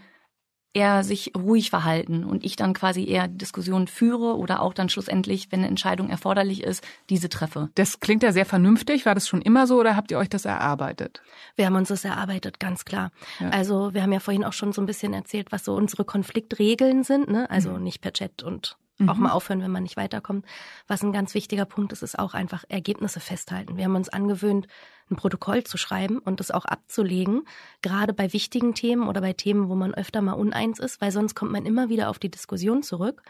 eher 0.75 1.03
sich 1.03 1.31
ruhig 1.35 1.69
verhalten 1.69 2.23
und 2.23 2.43
ich 2.43 2.55
dann 2.55 2.73
quasi 2.73 3.05
eher 3.07 3.27
Diskussionen 3.27 3.87
führe 3.87 4.37
oder 4.37 4.61
auch 4.61 4.73
dann 4.73 4.89
schlussendlich, 4.89 5.51
wenn 5.51 5.59
eine 5.59 5.69
Entscheidung 5.69 6.09
erforderlich 6.09 6.63
ist, 6.63 6.85
diese 7.09 7.29
treffe. 7.29 7.69
Das 7.75 8.01
klingt 8.01 8.23
ja 8.23 8.33
sehr 8.33 8.45
vernünftig. 8.45 9.05
War 9.05 9.15
das 9.15 9.27
schon 9.27 9.41
immer 9.41 9.67
so 9.67 9.79
oder 9.79 9.95
habt 9.95 10.11
ihr 10.11 10.17
euch 10.17 10.29
das 10.29 10.45
erarbeitet? 10.45 11.21
Wir 11.55 11.65
haben 11.65 11.75
uns 11.75 11.87
das 11.87 12.03
erarbeitet, 12.03 12.59
ganz 12.59 12.83
klar. 12.83 13.11
Ja. 13.39 13.49
Also 13.49 13.93
wir 13.93 14.03
haben 14.03 14.11
ja 14.11 14.19
vorhin 14.19 14.43
auch 14.43 14.53
schon 14.53 14.73
so 14.73 14.81
ein 14.81 14.85
bisschen 14.85 15.13
erzählt, 15.13 15.51
was 15.51 15.63
so 15.63 15.73
unsere 15.73 16.03
Konfliktregeln 16.03 17.03
sind. 17.03 17.29
Ne? 17.29 17.49
Also 17.49 17.71
mhm. 17.71 17.83
nicht 17.83 18.01
per 18.01 18.13
Chat 18.13 18.43
und 18.43 18.77
Mhm. 18.97 19.09
Auch 19.09 19.15
mal 19.17 19.31
aufhören, 19.31 19.61
wenn 19.61 19.71
man 19.71 19.83
nicht 19.83 19.97
weiterkommt. 19.97 20.45
Was 20.87 21.03
ein 21.03 21.11
ganz 21.11 21.33
wichtiger 21.33 21.65
Punkt 21.65 21.91
ist, 21.91 22.01
ist 22.01 22.17
auch 22.17 22.33
einfach 22.33 22.63
Ergebnisse 22.69 23.19
festhalten. 23.19 23.75
Wir 23.75 23.85
haben 23.85 23.95
uns 23.95 24.09
angewöhnt, 24.09 24.67
ein 25.11 25.17
Protokoll 25.17 25.63
zu 25.63 25.77
schreiben 25.77 26.17
und 26.19 26.39
es 26.39 26.49
auch 26.49 26.65
abzulegen, 26.65 27.43
gerade 27.81 28.13
bei 28.13 28.33
wichtigen 28.33 28.73
Themen 28.73 29.07
oder 29.07 29.21
bei 29.21 29.33
Themen, 29.33 29.69
wo 29.69 29.75
man 29.75 29.93
öfter 29.93 30.21
mal 30.21 30.33
uneins 30.33 30.79
ist, 30.79 30.99
weil 30.99 31.11
sonst 31.11 31.35
kommt 31.35 31.51
man 31.51 31.65
immer 31.65 31.89
wieder 31.89 32.09
auf 32.09 32.17
die 32.17 32.31
Diskussion 32.31 32.81
zurück. 32.81 33.21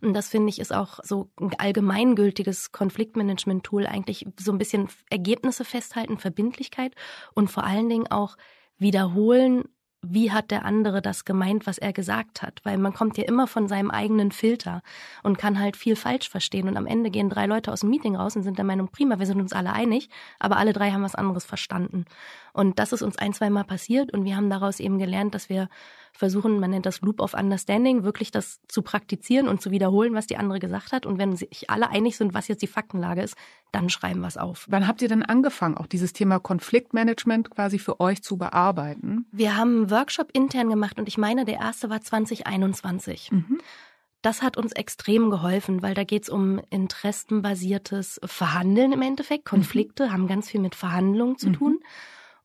Und 0.00 0.14
das 0.14 0.28
finde 0.28 0.50
ich 0.50 0.60
ist 0.60 0.72
auch 0.72 1.00
so 1.02 1.30
ein 1.40 1.50
allgemeingültiges 1.58 2.70
Konfliktmanagement-Tool, 2.70 3.86
eigentlich 3.86 4.26
so 4.38 4.52
ein 4.52 4.58
bisschen 4.58 4.88
Ergebnisse 5.10 5.64
festhalten, 5.64 6.18
Verbindlichkeit 6.18 6.94
und 7.34 7.50
vor 7.50 7.64
allen 7.64 7.88
Dingen 7.88 8.06
auch 8.08 8.36
wiederholen 8.78 9.64
wie 10.08 10.32
hat 10.32 10.50
der 10.50 10.64
andere 10.64 11.02
das 11.02 11.24
gemeint, 11.24 11.66
was 11.66 11.78
er 11.78 11.92
gesagt 11.92 12.42
hat? 12.42 12.60
Weil 12.64 12.78
man 12.78 12.92
kommt 12.92 13.18
ja 13.18 13.24
immer 13.24 13.46
von 13.46 13.68
seinem 13.68 13.90
eigenen 13.90 14.32
Filter 14.32 14.82
und 15.22 15.38
kann 15.38 15.58
halt 15.58 15.76
viel 15.76 15.96
falsch 15.96 16.28
verstehen. 16.28 16.68
Und 16.68 16.76
am 16.76 16.86
Ende 16.86 17.10
gehen 17.10 17.30
drei 17.30 17.46
Leute 17.46 17.72
aus 17.72 17.80
dem 17.80 17.90
Meeting 17.90 18.16
raus 18.16 18.36
und 18.36 18.42
sind 18.42 18.58
der 18.58 18.64
Meinung, 18.64 18.88
prima, 18.88 19.18
wir 19.18 19.26
sind 19.26 19.40
uns 19.40 19.52
alle 19.52 19.72
einig, 19.72 20.08
aber 20.38 20.56
alle 20.56 20.72
drei 20.72 20.90
haben 20.90 21.02
was 21.02 21.14
anderes 21.14 21.44
verstanden. 21.44 22.04
Und 22.52 22.78
das 22.78 22.92
ist 22.92 23.02
uns 23.02 23.18
ein, 23.18 23.32
zwei 23.32 23.50
Mal 23.50 23.64
passiert 23.64 24.12
und 24.12 24.24
wir 24.24 24.36
haben 24.36 24.50
daraus 24.50 24.80
eben 24.80 24.98
gelernt, 24.98 25.34
dass 25.34 25.48
wir 25.48 25.68
versuchen, 26.16 26.60
man 26.60 26.70
nennt 26.70 26.86
das 26.86 27.00
Loop 27.00 27.20
of 27.20 27.34
Understanding, 27.34 28.04
wirklich 28.04 28.30
das 28.30 28.60
zu 28.68 28.82
praktizieren 28.82 29.48
und 29.48 29.60
zu 29.60 29.70
wiederholen, 29.70 30.14
was 30.14 30.26
die 30.26 30.36
andere 30.36 30.60
gesagt 30.60 30.92
hat. 30.92 31.06
Und 31.06 31.18
wenn 31.18 31.36
sich 31.36 31.68
alle 31.68 31.90
einig 31.90 32.16
sind, 32.16 32.34
was 32.34 32.48
jetzt 32.48 32.62
die 32.62 32.68
Faktenlage 32.68 33.22
ist, 33.22 33.36
dann 33.72 33.90
schreiben 33.90 34.20
wir 34.20 34.28
es 34.28 34.36
auf. 34.36 34.66
Wann 34.70 34.86
habt 34.86 35.02
ihr 35.02 35.08
denn 35.08 35.24
angefangen, 35.24 35.76
auch 35.76 35.86
dieses 35.86 36.12
Thema 36.12 36.38
Konfliktmanagement 36.38 37.50
quasi 37.50 37.78
für 37.78 38.00
euch 38.00 38.22
zu 38.22 38.36
bearbeiten? 38.36 39.26
Wir 39.32 39.56
haben 39.56 39.76
einen 39.76 39.90
Workshop 39.90 40.30
intern 40.32 40.70
gemacht 40.70 40.98
und 40.98 41.08
ich 41.08 41.18
meine, 41.18 41.44
der 41.44 41.56
erste 41.56 41.90
war 41.90 42.00
2021. 42.00 43.32
Mhm. 43.32 43.58
Das 44.22 44.40
hat 44.40 44.56
uns 44.56 44.72
extrem 44.72 45.28
geholfen, 45.28 45.82
weil 45.82 45.94
da 45.94 46.04
geht's 46.04 46.30
um 46.30 46.60
interessenbasiertes 46.70 48.20
Verhandeln 48.24 48.92
im 48.92 49.02
Endeffekt. 49.02 49.44
Konflikte 49.44 50.06
mhm. 50.06 50.12
haben 50.12 50.26
ganz 50.28 50.48
viel 50.48 50.60
mit 50.60 50.74
Verhandlungen 50.74 51.36
zu 51.36 51.48
mhm. 51.48 51.54
tun. 51.54 51.80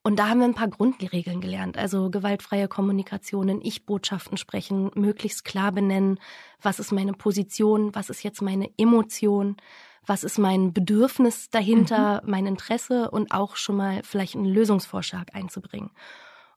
Und 0.01 0.17
da 0.17 0.29
haben 0.29 0.39
wir 0.39 0.45
ein 0.45 0.55
paar 0.55 0.69
Grundregeln 0.69 1.41
gelernt. 1.41 1.77
Also 1.77 2.09
gewaltfreie 2.09 2.67
Kommunikation, 2.67 3.61
Ich-Botschaften 3.61 4.37
sprechen, 4.37 4.91
möglichst 4.95 5.43
klar 5.43 5.71
benennen, 5.71 6.19
was 6.61 6.79
ist 6.79 6.91
meine 6.91 7.13
Position, 7.13 7.93
was 7.93 8.09
ist 8.09 8.23
jetzt 8.23 8.41
meine 8.41 8.69
Emotion, 8.77 9.57
was 10.05 10.23
ist 10.23 10.37
mein 10.37 10.73
Bedürfnis 10.73 11.49
dahinter, 11.49 12.21
mhm. 12.23 12.31
mein 12.31 12.45
Interesse 12.45 13.11
und 13.11 13.31
auch 13.31 13.57
schon 13.57 13.75
mal 13.75 14.01
vielleicht 14.03 14.35
einen 14.35 14.45
Lösungsvorschlag 14.45 15.35
einzubringen. 15.35 15.91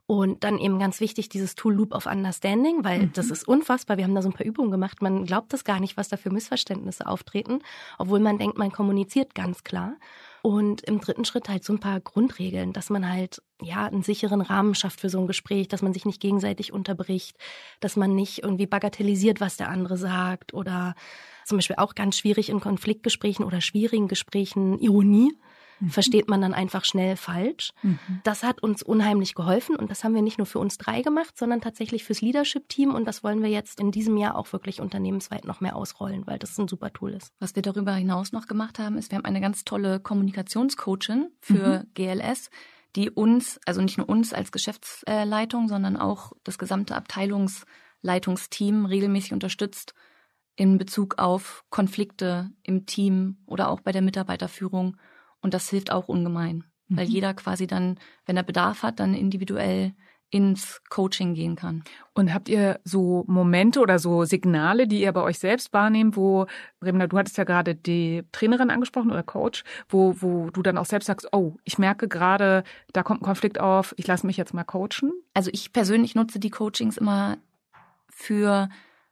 Und 0.06 0.44
dann 0.44 0.58
eben 0.58 0.78
ganz 0.78 1.00
wichtig, 1.00 1.28
dieses 1.28 1.54
Tool 1.54 1.74
Loop 1.74 1.94
of 1.94 2.06
Understanding, 2.06 2.84
weil 2.84 3.04
mhm. 3.04 3.12
das 3.12 3.30
ist 3.30 3.46
unfassbar. 3.46 3.96
Wir 3.96 4.04
haben 4.04 4.14
da 4.14 4.22
so 4.22 4.28
ein 4.28 4.34
paar 4.34 4.46
Übungen 4.46 4.70
gemacht. 4.70 5.00
Man 5.00 5.26
glaubt 5.26 5.52
das 5.52 5.64
gar 5.64 5.80
nicht, 5.80 5.96
was 5.96 6.08
da 6.08 6.16
für 6.16 6.30
Missverständnisse 6.30 7.06
auftreten, 7.06 7.60
obwohl 7.98 8.20
man 8.20 8.38
denkt, 8.38 8.58
man 8.58 8.72
kommuniziert 8.72 9.34
ganz 9.34 9.64
klar. 9.64 9.94
Und 10.42 10.82
im 10.82 11.00
dritten 11.00 11.24
Schritt 11.24 11.48
halt 11.48 11.62
so 11.62 11.72
ein 11.72 11.78
paar 11.78 12.00
Grundregeln, 12.00 12.72
dass 12.72 12.90
man 12.90 13.08
halt 13.08 13.40
ja 13.60 13.86
einen 13.86 14.02
sicheren 14.02 14.40
Rahmen 14.40 14.74
schafft 14.74 15.00
für 15.00 15.08
so 15.08 15.20
ein 15.20 15.28
Gespräch, 15.28 15.68
dass 15.68 15.82
man 15.82 15.92
sich 15.92 16.04
nicht 16.04 16.20
gegenseitig 16.20 16.72
unterbricht, 16.72 17.36
dass 17.78 17.94
man 17.94 18.16
nicht 18.16 18.42
irgendwie 18.42 18.66
bagatellisiert, 18.66 19.40
was 19.40 19.56
der 19.56 19.68
andere 19.68 19.96
sagt 19.96 20.52
oder 20.52 20.96
zum 21.44 21.58
Beispiel 21.58 21.76
auch 21.76 21.94
ganz 21.94 22.18
schwierig 22.18 22.48
in 22.48 22.58
Konfliktgesprächen 22.58 23.44
oder 23.44 23.60
schwierigen 23.60 24.08
Gesprächen 24.08 24.80
Ironie 24.80 25.32
mhm. 25.82 25.90
versteht 25.90 26.28
man 26.28 26.40
dann 26.40 26.54
einfach 26.54 26.84
schnell 26.84 27.16
falsch. 27.16 27.72
Mhm. 27.82 27.98
Das 28.24 28.42
hat 28.42 28.62
uns 28.62 28.82
unheimlich 28.82 29.34
geholfen 29.34 29.76
und 29.76 29.90
das 29.90 30.04
haben 30.04 30.14
wir 30.14 30.22
nicht 30.22 30.38
nur 30.38 30.46
für 30.46 30.58
uns 30.58 30.78
drei 30.78 31.02
gemacht, 31.02 31.36
sondern 31.36 31.60
tatsächlich 31.60 32.04
fürs 32.04 32.20
Leadership-Team 32.20 32.94
und 32.94 33.04
das 33.06 33.22
wollen 33.22 33.42
wir 33.42 33.50
jetzt 33.50 33.80
in 33.80 33.90
diesem 33.90 34.16
Jahr 34.16 34.36
auch 34.36 34.52
wirklich 34.52 34.80
unternehmensweit 34.80 35.44
noch 35.44 35.60
mehr 35.60 35.76
ausrollen, 35.76 36.26
weil 36.26 36.38
das 36.38 36.58
ein 36.58 36.68
super 36.68 36.92
Tool 36.92 37.12
ist. 37.12 37.32
Was 37.38 37.54
wir 37.54 37.62
darüber 37.62 37.94
hinaus 37.94 38.32
noch 38.32 38.46
gemacht 38.46 38.78
haben, 38.78 38.96
ist, 38.96 39.10
wir 39.10 39.18
haben 39.18 39.24
eine 39.24 39.40
ganz 39.40 39.64
tolle 39.64 40.00
Kommunikationscoachin 40.00 41.30
für 41.40 41.80
mhm. 41.80 41.90
GLS, 41.94 42.50
die 42.96 43.10
uns, 43.10 43.58
also 43.66 43.80
nicht 43.80 43.98
nur 43.98 44.08
uns 44.08 44.32
als 44.32 44.52
Geschäftsleitung, 44.52 45.68
sondern 45.68 45.96
auch 45.96 46.32
das 46.44 46.58
gesamte 46.58 46.94
Abteilungsleitungsteam 46.94 48.86
regelmäßig 48.86 49.32
unterstützt 49.32 49.94
in 50.56 50.78
Bezug 50.78 51.18
auf 51.18 51.64
Konflikte 51.70 52.50
im 52.62 52.86
Team 52.86 53.38
oder 53.46 53.70
auch 53.70 53.80
bei 53.80 53.92
der 53.92 54.02
Mitarbeiterführung 54.02 54.96
und 55.42 55.52
das 55.52 55.68
hilft 55.68 55.92
auch 55.92 56.08
ungemein, 56.08 56.64
mhm. 56.88 56.96
weil 56.96 57.06
jeder 57.06 57.34
quasi 57.34 57.66
dann, 57.66 57.98
wenn 58.24 58.36
er 58.36 58.42
Bedarf 58.42 58.82
hat, 58.82 59.00
dann 59.00 59.14
individuell 59.14 59.92
ins 60.32 60.80
Coaching 60.88 61.34
gehen 61.34 61.56
kann. 61.56 61.84
Und 62.14 62.32
habt 62.32 62.48
ihr 62.48 62.80
so 62.84 63.22
Momente 63.28 63.80
oder 63.80 63.98
so 63.98 64.24
Signale, 64.24 64.88
die 64.88 65.02
ihr 65.02 65.12
bei 65.12 65.20
euch 65.20 65.38
selbst 65.38 65.74
wahrnehmt, 65.74 66.16
wo, 66.16 66.46
Remna, 66.80 67.06
du 67.06 67.18
hattest 67.18 67.36
ja 67.36 67.44
gerade 67.44 67.74
die 67.74 68.22
Trainerin 68.32 68.70
angesprochen 68.70 69.10
oder 69.10 69.22
Coach, 69.22 69.62
wo, 69.90 70.16
wo 70.20 70.48
du 70.48 70.62
dann 70.62 70.78
auch 70.78 70.86
selbst 70.86 71.06
sagst, 71.06 71.28
oh, 71.32 71.56
ich 71.64 71.76
merke 71.76 72.08
gerade, 72.08 72.64
da 72.94 73.02
kommt 73.02 73.20
ein 73.20 73.26
Konflikt 73.26 73.60
auf, 73.60 73.94
ich 73.98 74.06
lasse 74.06 74.26
mich 74.26 74.38
jetzt 74.38 74.54
mal 74.54 74.64
coachen? 74.64 75.12
Also 75.34 75.50
ich 75.52 75.74
persönlich 75.74 76.14
nutze 76.14 76.40
die 76.40 76.50
Coachings 76.50 76.96
immer 76.96 77.36
für 78.08 78.70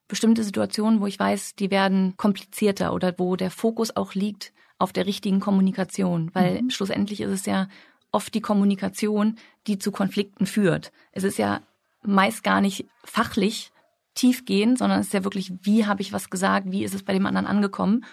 bestimmte 0.08 0.42
Situationen, 0.42 1.02
wo 1.02 1.06
ich 1.06 1.18
weiß, 1.18 1.54
die 1.54 1.70
werden 1.70 2.16
komplizierter 2.16 2.94
oder 2.94 3.14
wo 3.18 3.37
der 3.37 3.50
Fokus 3.50 3.94
auch 3.94 4.14
liegt 4.14 4.54
auf 4.80 4.92
der 4.92 5.06
richtigen 5.06 5.40
Kommunikation, 5.40 6.30
weil 6.34 6.62
mhm. 6.62 6.70
schlussendlich 6.70 7.20
ist 7.20 7.30
es 7.30 7.46
ja 7.46 7.68
oft 8.12 8.34
die 8.34 8.40
Kommunikation, 8.40 9.37
die 9.66 9.78
zu 9.78 9.92
Konflikten 9.92 10.46
führt. 10.46 10.90
Es 11.12 11.22
ist 11.22 11.38
ja 11.38 11.60
meist 12.02 12.42
gar 12.42 12.60
nicht 12.60 12.87
fachlich 13.04 13.72
tiefgehend, 14.14 14.78
sondern 14.78 15.00
es 15.00 15.08
ist 15.08 15.12
ja 15.12 15.25
wirklich, 15.25 15.52
wie 15.62 15.87
habe 15.87 16.02
ich 16.02 16.12
was 16.12 16.30
gesagt, 16.30 16.72
wie 16.72 16.82
ist 16.82 16.94
es 16.94 17.02
bei 17.02 17.12
dem 17.12 17.26
anderen 17.26 17.46
angekommen. 17.46 18.04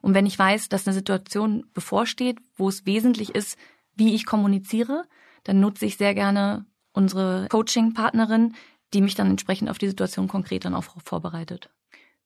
Und 0.00 0.14
wenn 0.14 0.26
ich 0.26 0.38
weiß, 0.38 0.68
dass 0.68 0.86
eine 0.86 0.94
Situation 0.94 1.66
bevorsteht, 1.72 2.38
wo 2.56 2.68
es 2.68 2.86
wesentlich 2.86 3.34
ist, 3.34 3.58
wie 3.94 4.14
ich 4.14 4.26
kommuniziere, 4.26 5.04
dann 5.44 5.60
nutze 5.60 5.86
ich 5.86 5.96
sehr 5.96 6.14
gerne 6.14 6.64
unsere 6.92 7.48
Coaching-Partnerin, 7.50 8.54
die 8.92 9.02
mich 9.02 9.14
dann 9.14 9.30
entsprechend 9.30 9.68
auf 9.68 9.78
die 9.78 9.88
Situation 9.88 10.28
konkret 10.28 10.64
dann 10.64 10.74
auch 10.74 10.84
vorbereitet. 11.04 11.70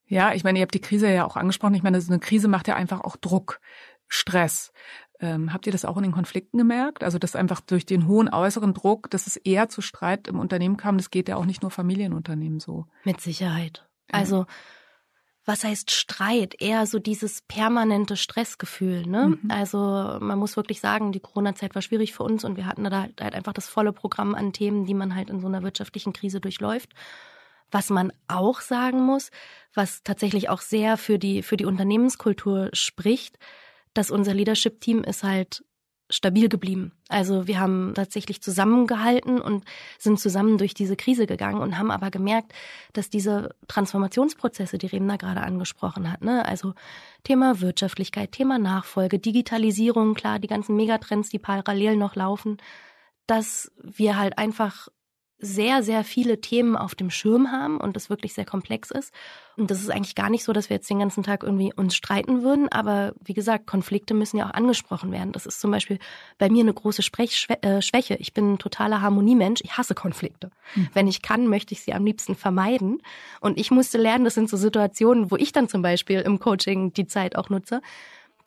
Ja, 0.08 0.32
ich 0.32 0.44
meine, 0.44 0.58
ihr 0.58 0.62
habt 0.62 0.74
die 0.74 0.80
Krise 0.80 1.12
ja 1.12 1.24
auch 1.24 1.36
angesprochen. 1.36 1.74
Ich 1.74 1.82
meine, 1.82 2.00
so 2.00 2.12
eine 2.12 2.20
Krise 2.20 2.48
macht 2.48 2.68
ja 2.68 2.76
einfach 2.76 3.00
auch 3.00 3.16
Druck, 3.16 3.60
Stress. 4.08 4.72
Ähm, 5.20 5.52
habt 5.52 5.66
ihr 5.66 5.72
das 5.72 5.84
auch 5.84 5.96
in 5.96 6.04
den 6.04 6.12
Konflikten 6.12 6.58
gemerkt? 6.58 7.04
Also, 7.04 7.18
dass 7.18 7.36
einfach 7.36 7.60
durch 7.60 7.84
den 7.84 8.06
hohen 8.06 8.28
äußeren 8.28 8.72
Druck, 8.72 9.10
dass 9.10 9.26
es 9.26 9.36
eher 9.36 9.68
zu 9.68 9.82
Streit 9.82 10.28
im 10.28 10.38
Unternehmen 10.38 10.76
kam, 10.76 10.96
das 10.96 11.10
geht 11.10 11.28
ja 11.28 11.36
auch 11.36 11.44
nicht 11.44 11.62
nur 11.62 11.70
Familienunternehmen 11.70 12.60
so. 12.60 12.86
Mit 13.04 13.20
Sicherheit. 13.20 13.86
Also, 14.10 14.46
was 15.48 15.64
heißt 15.64 15.90
Streit? 15.90 16.60
Eher 16.60 16.86
so 16.86 16.98
dieses 16.98 17.40
permanente 17.40 18.16
Stressgefühl. 18.16 19.06
Ne? 19.06 19.38
Mhm. 19.42 19.50
Also 19.50 19.78
man 20.20 20.38
muss 20.38 20.56
wirklich 20.56 20.80
sagen, 20.80 21.10
die 21.10 21.20
Corona-Zeit 21.20 21.74
war 21.74 21.80
schwierig 21.80 22.12
für 22.12 22.22
uns 22.22 22.44
und 22.44 22.58
wir 22.58 22.66
hatten 22.66 22.84
da 22.84 23.08
halt 23.18 23.34
einfach 23.34 23.54
das 23.54 23.66
volle 23.66 23.94
Programm 23.94 24.34
an 24.34 24.52
Themen, 24.52 24.84
die 24.84 24.92
man 24.92 25.14
halt 25.14 25.30
in 25.30 25.40
so 25.40 25.46
einer 25.46 25.62
wirtschaftlichen 25.62 26.12
Krise 26.12 26.40
durchläuft. 26.40 26.90
Was 27.70 27.90
man 27.90 28.12
auch 28.28 28.60
sagen 28.60 29.02
muss, 29.02 29.30
was 29.74 30.02
tatsächlich 30.02 30.48
auch 30.48 30.60
sehr 30.60 30.96
für 30.96 31.18
die, 31.18 31.42
für 31.42 31.56
die 31.56 31.66
Unternehmenskultur 31.66 32.70
spricht, 32.72 33.38
dass 33.94 34.10
unser 34.10 34.34
Leadership-Team 34.34 35.04
ist 35.04 35.22
halt 35.22 35.62
stabil 36.10 36.48
geblieben. 36.48 36.92
Also 37.08 37.46
wir 37.46 37.60
haben 37.60 37.92
tatsächlich 37.94 38.40
zusammengehalten 38.40 39.40
und 39.40 39.64
sind 39.98 40.18
zusammen 40.18 40.56
durch 40.56 40.72
diese 40.72 40.96
Krise 40.96 41.26
gegangen 41.26 41.60
und 41.60 41.78
haben 41.78 41.90
aber 41.90 42.10
gemerkt, 42.10 42.52
dass 42.94 43.10
diese 43.10 43.54
Transformationsprozesse, 43.68 44.78
die 44.78 44.86
Remna 44.86 45.16
gerade 45.16 45.42
angesprochen 45.42 46.10
hat, 46.10 46.22
ne, 46.22 46.46
also 46.46 46.74
Thema 47.24 47.60
Wirtschaftlichkeit, 47.60 48.32
Thema 48.32 48.58
Nachfolge, 48.58 49.18
Digitalisierung, 49.18 50.14
klar, 50.14 50.38
die 50.38 50.48
ganzen 50.48 50.76
Megatrends, 50.76 51.28
die 51.28 51.38
parallel 51.38 51.96
noch 51.96 52.14
laufen, 52.16 52.56
dass 53.26 53.70
wir 53.82 54.16
halt 54.18 54.38
einfach 54.38 54.88
sehr, 55.40 55.82
sehr 55.82 56.02
viele 56.02 56.40
Themen 56.40 56.76
auf 56.76 56.94
dem 56.94 57.10
Schirm 57.10 57.52
haben 57.52 57.78
und 57.78 57.94
das 57.94 58.10
wirklich 58.10 58.34
sehr 58.34 58.44
komplex 58.44 58.90
ist. 58.90 59.12
Und 59.56 59.70
das 59.70 59.80
ist 59.80 59.90
eigentlich 59.90 60.14
gar 60.14 60.30
nicht 60.30 60.44
so, 60.44 60.52
dass 60.52 60.68
wir 60.68 60.76
jetzt 60.76 60.90
den 60.90 60.98
ganzen 60.98 61.22
Tag 61.22 61.42
irgendwie 61.42 61.72
uns 61.74 61.94
streiten 61.94 62.42
würden. 62.42 62.68
Aber 62.68 63.12
wie 63.24 63.34
gesagt, 63.34 63.66
Konflikte 63.66 64.14
müssen 64.14 64.36
ja 64.36 64.46
auch 64.46 64.54
angesprochen 64.54 65.12
werden. 65.12 65.32
Das 65.32 65.46
ist 65.46 65.60
zum 65.60 65.70
Beispiel 65.70 65.98
bei 66.38 66.48
mir 66.48 66.62
eine 66.62 66.74
große 66.74 67.02
Sprechschwäche. 67.02 68.14
Äh, 68.14 68.20
ich 68.20 68.34
bin 68.34 68.54
ein 68.54 68.58
totaler 68.58 69.00
Harmoniemensch. 69.00 69.60
Ich 69.62 69.76
hasse 69.76 69.94
Konflikte. 69.94 70.50
Mhm. 70.74 70.88
Wenn 70.92 71.08
ich 71.08 71.22
kann, 71.22 71.48
möchte 71.48 71.72
ich 71.72 71.82
sie 71.82 71.92
am 71.92 72.04
liebsten 72.04 72.34
vermeiden. 72.34 73.00
Und 73.40 73.58
ich 73.58 73.70
musste 73.70 73.98
lernen, 73.98 74.24
das 74.24 74.34
sind 74.34 74.48
so 74.48 74.56
Situationen, 74.56 75.30
wo 75.30 75.36
ich 75.36 75.52
dann 75.52 75.68
zum 75.68 75.82
Beispiel 75.82 76.20
im 76.20 76.38
Coaching 76.38 76.92
die 76.92 77.06
Zeit 77.06 77.36
auch 77.36 77.48
nutze, 77.48 77.80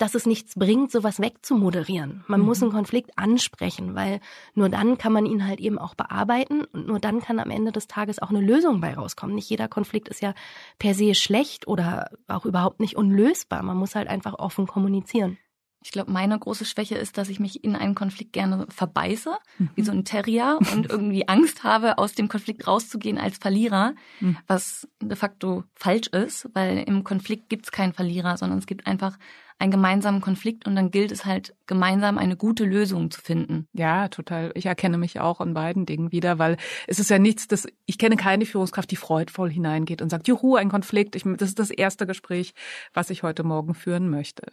dass 0.01 0.15
es 0.15 0.25
nichts 0.25 0.55
bringt, 0.55 0.91
sowas 0.91 1.19
wegzumoderieren. 1.19 2.23
Man 2.27 2.39
mhm. 2.39 2.45
muss 2.47 2.61
einen 2.61 2.71
Konflikt 2.71 3.11
ansprechen, 3.17 3.93
weil 3.93 4.19
nur 4.55 4.69
dann 4.69 4.97
kann 4.97 5.13
man 5.13 5.27
ihn 5.27 5.45
halt 5.45 5.59
eben 5.59 5.77
auch 5.77 5.93
bearbeiten 5.93 6.63
und 6.65 6.87
nur 6.87 6.99
dann 6.99 7.21
kann 7.21 7.39
am 7.39 7.51
Ende 7.51 7.71
des 7.71 7.87
Tages 7.87 8.19
auch 8.19 8.31
eine 8.31 8.41
Lösung 8.41 8.81
bei 8.81 8.95
rauskommen. 8.95 9.35
Nicht 9.35 9.49
jeder 9.49 9.67
Konflikt 9.67 10.09
ist 10.09 10.21
ja 10.21 10.33
per 10.79 10.95
se 10.95 11.13
schlecht 11.13 11.67
oder 11.67 12.09
auch 12.27 12.45
überhaupt 12.45 12.79
nicht 12.79 12.95
unlösbar. 12.95 13.61
Man 13.61 13.77
muss 13.77 13.93
halt 13.93 14.07
einfach 14.07 14.39
offen 14.39 14.65
kommunizieren. 14.65 15.37
Ich 15.83 15.91
glaube, 15.91 16.11
meine 16.11 16.37
große 16.37 16.65
Schwäche 16.65 16.95
ist, 16.95 17.17
dass 17.17 17.29
ich 17.29 17.39
mich 17.39 17.63
in 17.63 17.75
einen 17.75 17.95
Konflikt 17.95 18.33
gerne 18.33 18.67
verbeiße, 18.69 19.35
mhm. 19.57 19.69
wie 19.73 19.81
so 19.81 19.91
ein 19.91 20.05
Terrier 20.05 20.59
und 20.73 20.89
irgendwie 20.89 21.27
Angst 21.27 21.63
habe, 21.63 21.97
aus 21.97 22.13
dem 22.13 22.27
Konflikt 22.27 22.67
rauszugehen 22.67 23.17
als 23.17 23.39
Verlierer, 23.39 23.95
mhm. 24.19 24.37
was 24.45 24.87
de 25.01 25.15
facto 25.15 25.63
falsch 25.73 26.07
ist, 26.09 26.49
weil 26.53 26.77
im 26.79 27.03
Konflikt 27.03 27.49
gibt 27.49 27.65
es 27.65 27.71
keinen 27.71 27.93
Verlierer, 27.93 28.37
sondern 28.37 28.59
es 28.59 28.67
gibt 28.67 28.85
einfach 28.85 29.17
einen 29.61 29.71
gemeinsamen 29.71 30.21
Konflikt 30.21 30.65
und 30.65 30.75
dann 30.75 30.89
gilt 30.89 31.11
es 31.11 31.23
halt 31.23 31.55
gemeinsam 31.67 32.17
eine 32.17 32.35
gute 32.35 32.65
Lösung 32.65 33.11
zu 33.11 33.21
finden. 33.21 33.67
Ja, 33.73 34.07
total. 34.07 34.51
Ich 34.55 34.65
erkenne 34.65 34.97
mich 34.97 35.19
auch 35.19 35.39
in 35.39 35.53
beiden 35.53 35.85
Dingen 35.85 36.11
wieder, 36.11 36.39
weil 36.39 36.57
es 36.87 36.97
ist 36.99 37.11
ja 37.11 37.19
nichts, 37.19 37.47
das 37.47 37.67
ich 37.85 37.99
kenne 37.99 38.15
keine 38.15 38.45
Führungskraft, 38.47 38.89
die 38.89 38.95
freudvoll 38.95 39.51
hineingeht 39.51 40.01
und 40.01 40.09
sagt, 40.09 40.27
juhu, 40.27 40.55
ein 40.55 40.69
Konflikt, 40.69 41.15
ich, 41.15 41.23
das 41.37 41.49
ist 41.49 41.59
das 41.59 41.69
erste 41.69 42.07
Gespräch, 42.07 42.55
was 42.93 43.11
ich 43.11 43.21
heute 43.21 43.43
Morgen 43.43 43.75
führen 43.75 44.09
möchte. 44.09 44.51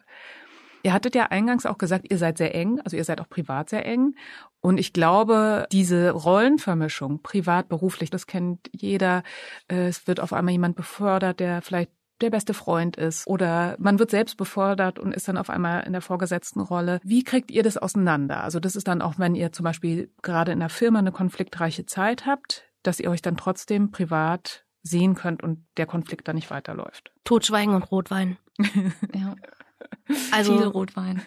Ihr 0.83 0.93
hattet 0.93 1.15
ja 1.15 1.25
eingangs 1.27 1.67
auch 1.67 1.79
gesagt, 1.79 2.07
ihr 2.11 2.19
seid 2.19 2.39
sehr 2.39 2.55
eng, 2.55 2.81
also 2.85 2.97
ihr 2.97 3.05
seid 3.05 3.21
auch 3.21 3.29
privat 3.29 3.71
sehr 3.71 3.85
eng. 3.87 4.15
Und 4.61 4.79
ich 4.79 4.93
glaube, 4.93 5.67
diese 5.73 6.11
Rollenvermischung, 6.11 7.23
privat, 7.23 7.69
beruflich, 7.69 8.11
das 8.11 8.27
kennt 8.27 8.71
jeder. 8.73 9.23
Es 9.69 10.07
wird 10.07 10.21
auf 10.21 10.33
einmal 10.33 10.53
jemand 10.53 10.77
befördert, 10.77 11.41
der 11.41 11.63
vielleicht 11.63 11.91
der 12.21 12.31
beste 12.31 12.55
Freund 12.55 12.97
ist 12.97 13.27
oder 13.27 13.77
man 13.79 13.99
wird 13.99 14.11
selbst 14.11 14.37
befordert 14.37 14.99
und 14.99 15.13
ist 15.13 15.29
dann 15.29 15.37
auf 15.37 15.51
einmal 15.51 15.85
in 15.85 15.93
der 15.93 16.03
vorgesetzten 16.03 16.61
Rolle. 16.61 17.01
Wie 17.03 17.25
kriegt 17.25 17.51
ihr 17.51 17.63
das 17.63 17.77
auseinander? 17.77 18.43
Also 18.43 18.61
das 18.61 18.77
ist 18.77 18.89
dann 18.89 19.03
auch, 19.03 19.19
wenn 19.19 19.35
ihr 19.35 19.53
zum 19.53 19.65
Beispiel 19.65 20.11
gerade 20.23 20.53
in 20.53 20.61
der 20.61 20.69
Firma 20.69 20.99
eine 20.99 21.13
konfliktreiche 21.13 21.87
Zeit 21.87 22.27
habt, 22.27 22.65
dass 22.83 23.01
ihr 23.01 23.11
euch 23.11 23.23
dann 23.23 23.37
trotzdem 23.37 23.91
privat 23.91 24.65
sehen 24.83 25.15
könnt 25.15 25.43
und 25.43 25.67
der 25.77 25.87
Konflikt 25.87 26.29
dann 26.29 26.37
nicht 26.37 26.51
weiterläuft. 26.51 27.13
Totschweigen 27.25 27.75
und 27.75 27.91
Rotwein. 27.91 28.39
ja. 29.15 29.35
Also, 30.33 30.57
Viel 30.57 30.67
Rotwein. 30.67 31.21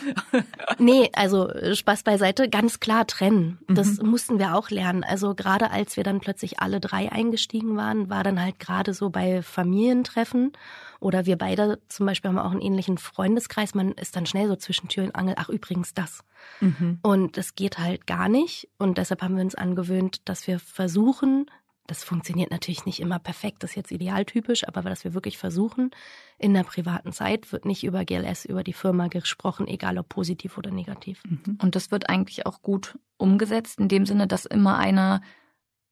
nee, 0.78 1.08
also 1.14 1.48
Spaß 1.72 2.02
beiseite, 2.02 2.48
ganz 2.48 2.80
klar 2.80 3.06
trennen. 3.06 3.58
Das 3.68 3.98
mhm. 3.98 4.10
mussten 4.10 4.38
wir 4.40 4.56
auch 4.56 4.70
lernen. 4.70 5.04
Also 5.04 5.34
gerade 5.34 5.70
als 5.70 5.96
wir 5.96 6.02
dann 6.02 6.20
plötzlich 6.20 6.58
alle 6.58 6.80
drei 6.80 7.12
eingestiegen 7.12 7.76
waren, 7.76 8.10
war 8.10 8.24
dann 8.24 8.40
halt 8.40 8.58
gerade 8.58 8.92
so 8.92 9.10
bei 9.10 9.42
Familientreffen 9.42 10.52
oder 10.98 11.26
wir 11.26 11.36
beide 11.36 11.80
zum 11.88 12.06
Beispiel 12.06 12.28
haben 12.28 12.38
auch 12.38 12.52
einen 12.52 12.60
ähnlichen 12.60 12.98
Freundeskreis. 12.98 13.74
Man 13.74 13.92
ist 13.92 14.14
dann 14.14 14.26
schnell 14.26 14.48
so 14.48 14.56
zwischen 14.56 14.88
Tür 14.88 15.04
und 15.04 15.16
Angel. 15.16 15.34
Ach, 15.36 15.48
übrigens 15.48 15.94
das. 15.94 16.24
Mhm. 16.60 16.98
Und 17.02 17.36
das 17.36 17.54
geht 17.54 17.78
halt 17.78 18.06
gar 18.06 18.28
nicht. 18.28 18.68
Und 18.78 18.98
deshalb 18.98 19.22
haben 19.22 19.36
wir 19.36 19.42
uns 19.42 19.54
angewöhnt, 19.54 20.22
dass 20.28 20.46
wir 20.46 20.58
versuchen, 20.58 21.46
das 21.92 22.04
funktioniert 22.04 22.50
natürlich 22.50 22.86
nicht 22.86 23.00
immer 23.00 23.18
perfekt, 23.18 23.62
das 23.62 23.72
ist 23.72 23.76
jetzt 23.76 23.92
idealtypisch, 23.92 24.66
aber 24.66 24.80
dass 24.80 25.04
wir 25.04 25.12
wirklich 25.12 25.36
versuchen, 25.36 25.90
in 26.38 26.54
der 26.54 26.62
privaten 26.62 27.12
Zeit 27.12 27.52
wird 27.52 27.66
nicht 27.66 27.84
über 27.84 28.06
GLS, 28.06 28.46
über 28.46 28.64
die 28.64 28.72
Firma 28.72 29.08
gesprochen, 29.08 29.68
egal 29.68 29.98
ob 29.98 30.08
positiv 30.08 30.56
oder 30.56 30.70
negativ. 30.70 31.22
Mhm. 31.24 31.58
Und 31.60 31.76
das 31.76 31.90
wird 31.90 32.08
eigentlich 32.08 32.46
auch 32.46 32.62
gut 32.62 32.98
umgesetzt, 33.18 33.78
in 33.78 33.88
dem 33.88 34.06
Sinne, 34.06 34.26
dass 34.26 34.46
immer 34.46 34.78
einer 34.78 35.20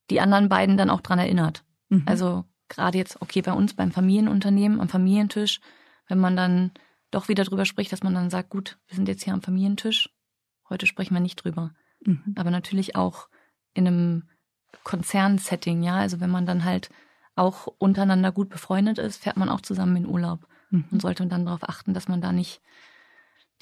die 0.08 0.22
anderen 0.22 0.48
beiden 0.48 0.78
dann 0.78 0.88
auch 0.88 1.02
dran 1.02 1.18
erinnert. 1.18 1.64
Mhm. 1.90 2.04
Also 2.06 2.46
gerade 2.70 2.96
jetzt, 2.96 3.20
okay, 3.20 3.42
bei 3.42 3.52
uns 3.52 3.74
beim 3.74 3.92
Familienunternehmen, 3.92 4.80
am 4.80 4.88
Familientisch, 4.88 5.60
wenn 6.08 6.18
man 6.18 6.34
dann 6.34 6.70
doch 7.10 7.28
wieder 7.28 7.44
drüber 7.44 7.66
spricht, 7.66 7.92
dass 7.92 8.02
man 8.02 8.14
dann 8.14 8.30
sagt, 8.30 8.48
gut, 8.48 8.78
wir 8.86 8.96
sind 8.96 9.06
jetzt 9.06 9.24
hier 9.24 9.34
am 9.34 9.42
Familientisch, 9.42 10.08
heute 10.70 10.86
sprechen 10.86 11.12
wir 11.12 11.20
nicht 11.20 11.44
drüber. 11.44 11.74
Mhm. 12.06 12.34
Aber 12.36 12.50
natürlich 12.50 12.96
auch 12.96 13.28
in 13.74 13.86
einem 13.86 14.28
Konzernsetting, 14.84 15.82
ja. 15.82 15.96
Also 15.96 16.20
wenn 16.20 16.30
man 16.30 16.46
dann 16.46 16.64
halt 16.64 16.90
auch 17.36 17.66
untereinander 17.78 18.32
gut 18.32 18.48
befreundet 18.48 18.98
ist, 18.98 19.22
fährt 19.22 19.36
man 19.36 19.48
auch 19.48 19.60
zusammen 19.60 19.96
in 19.96 20.06
Urlaub 20.06 20.46
mhm. 20.70 20.84
und 20.90 21.02
sollte 21.02 21.26
dann 21.26 21.46
darauf 21.46 21.68
achten, 21.68 21.94
dass 21.94 22.08
man 22.08 22.20
da 22.20 22.32
nicht 22.32 22.60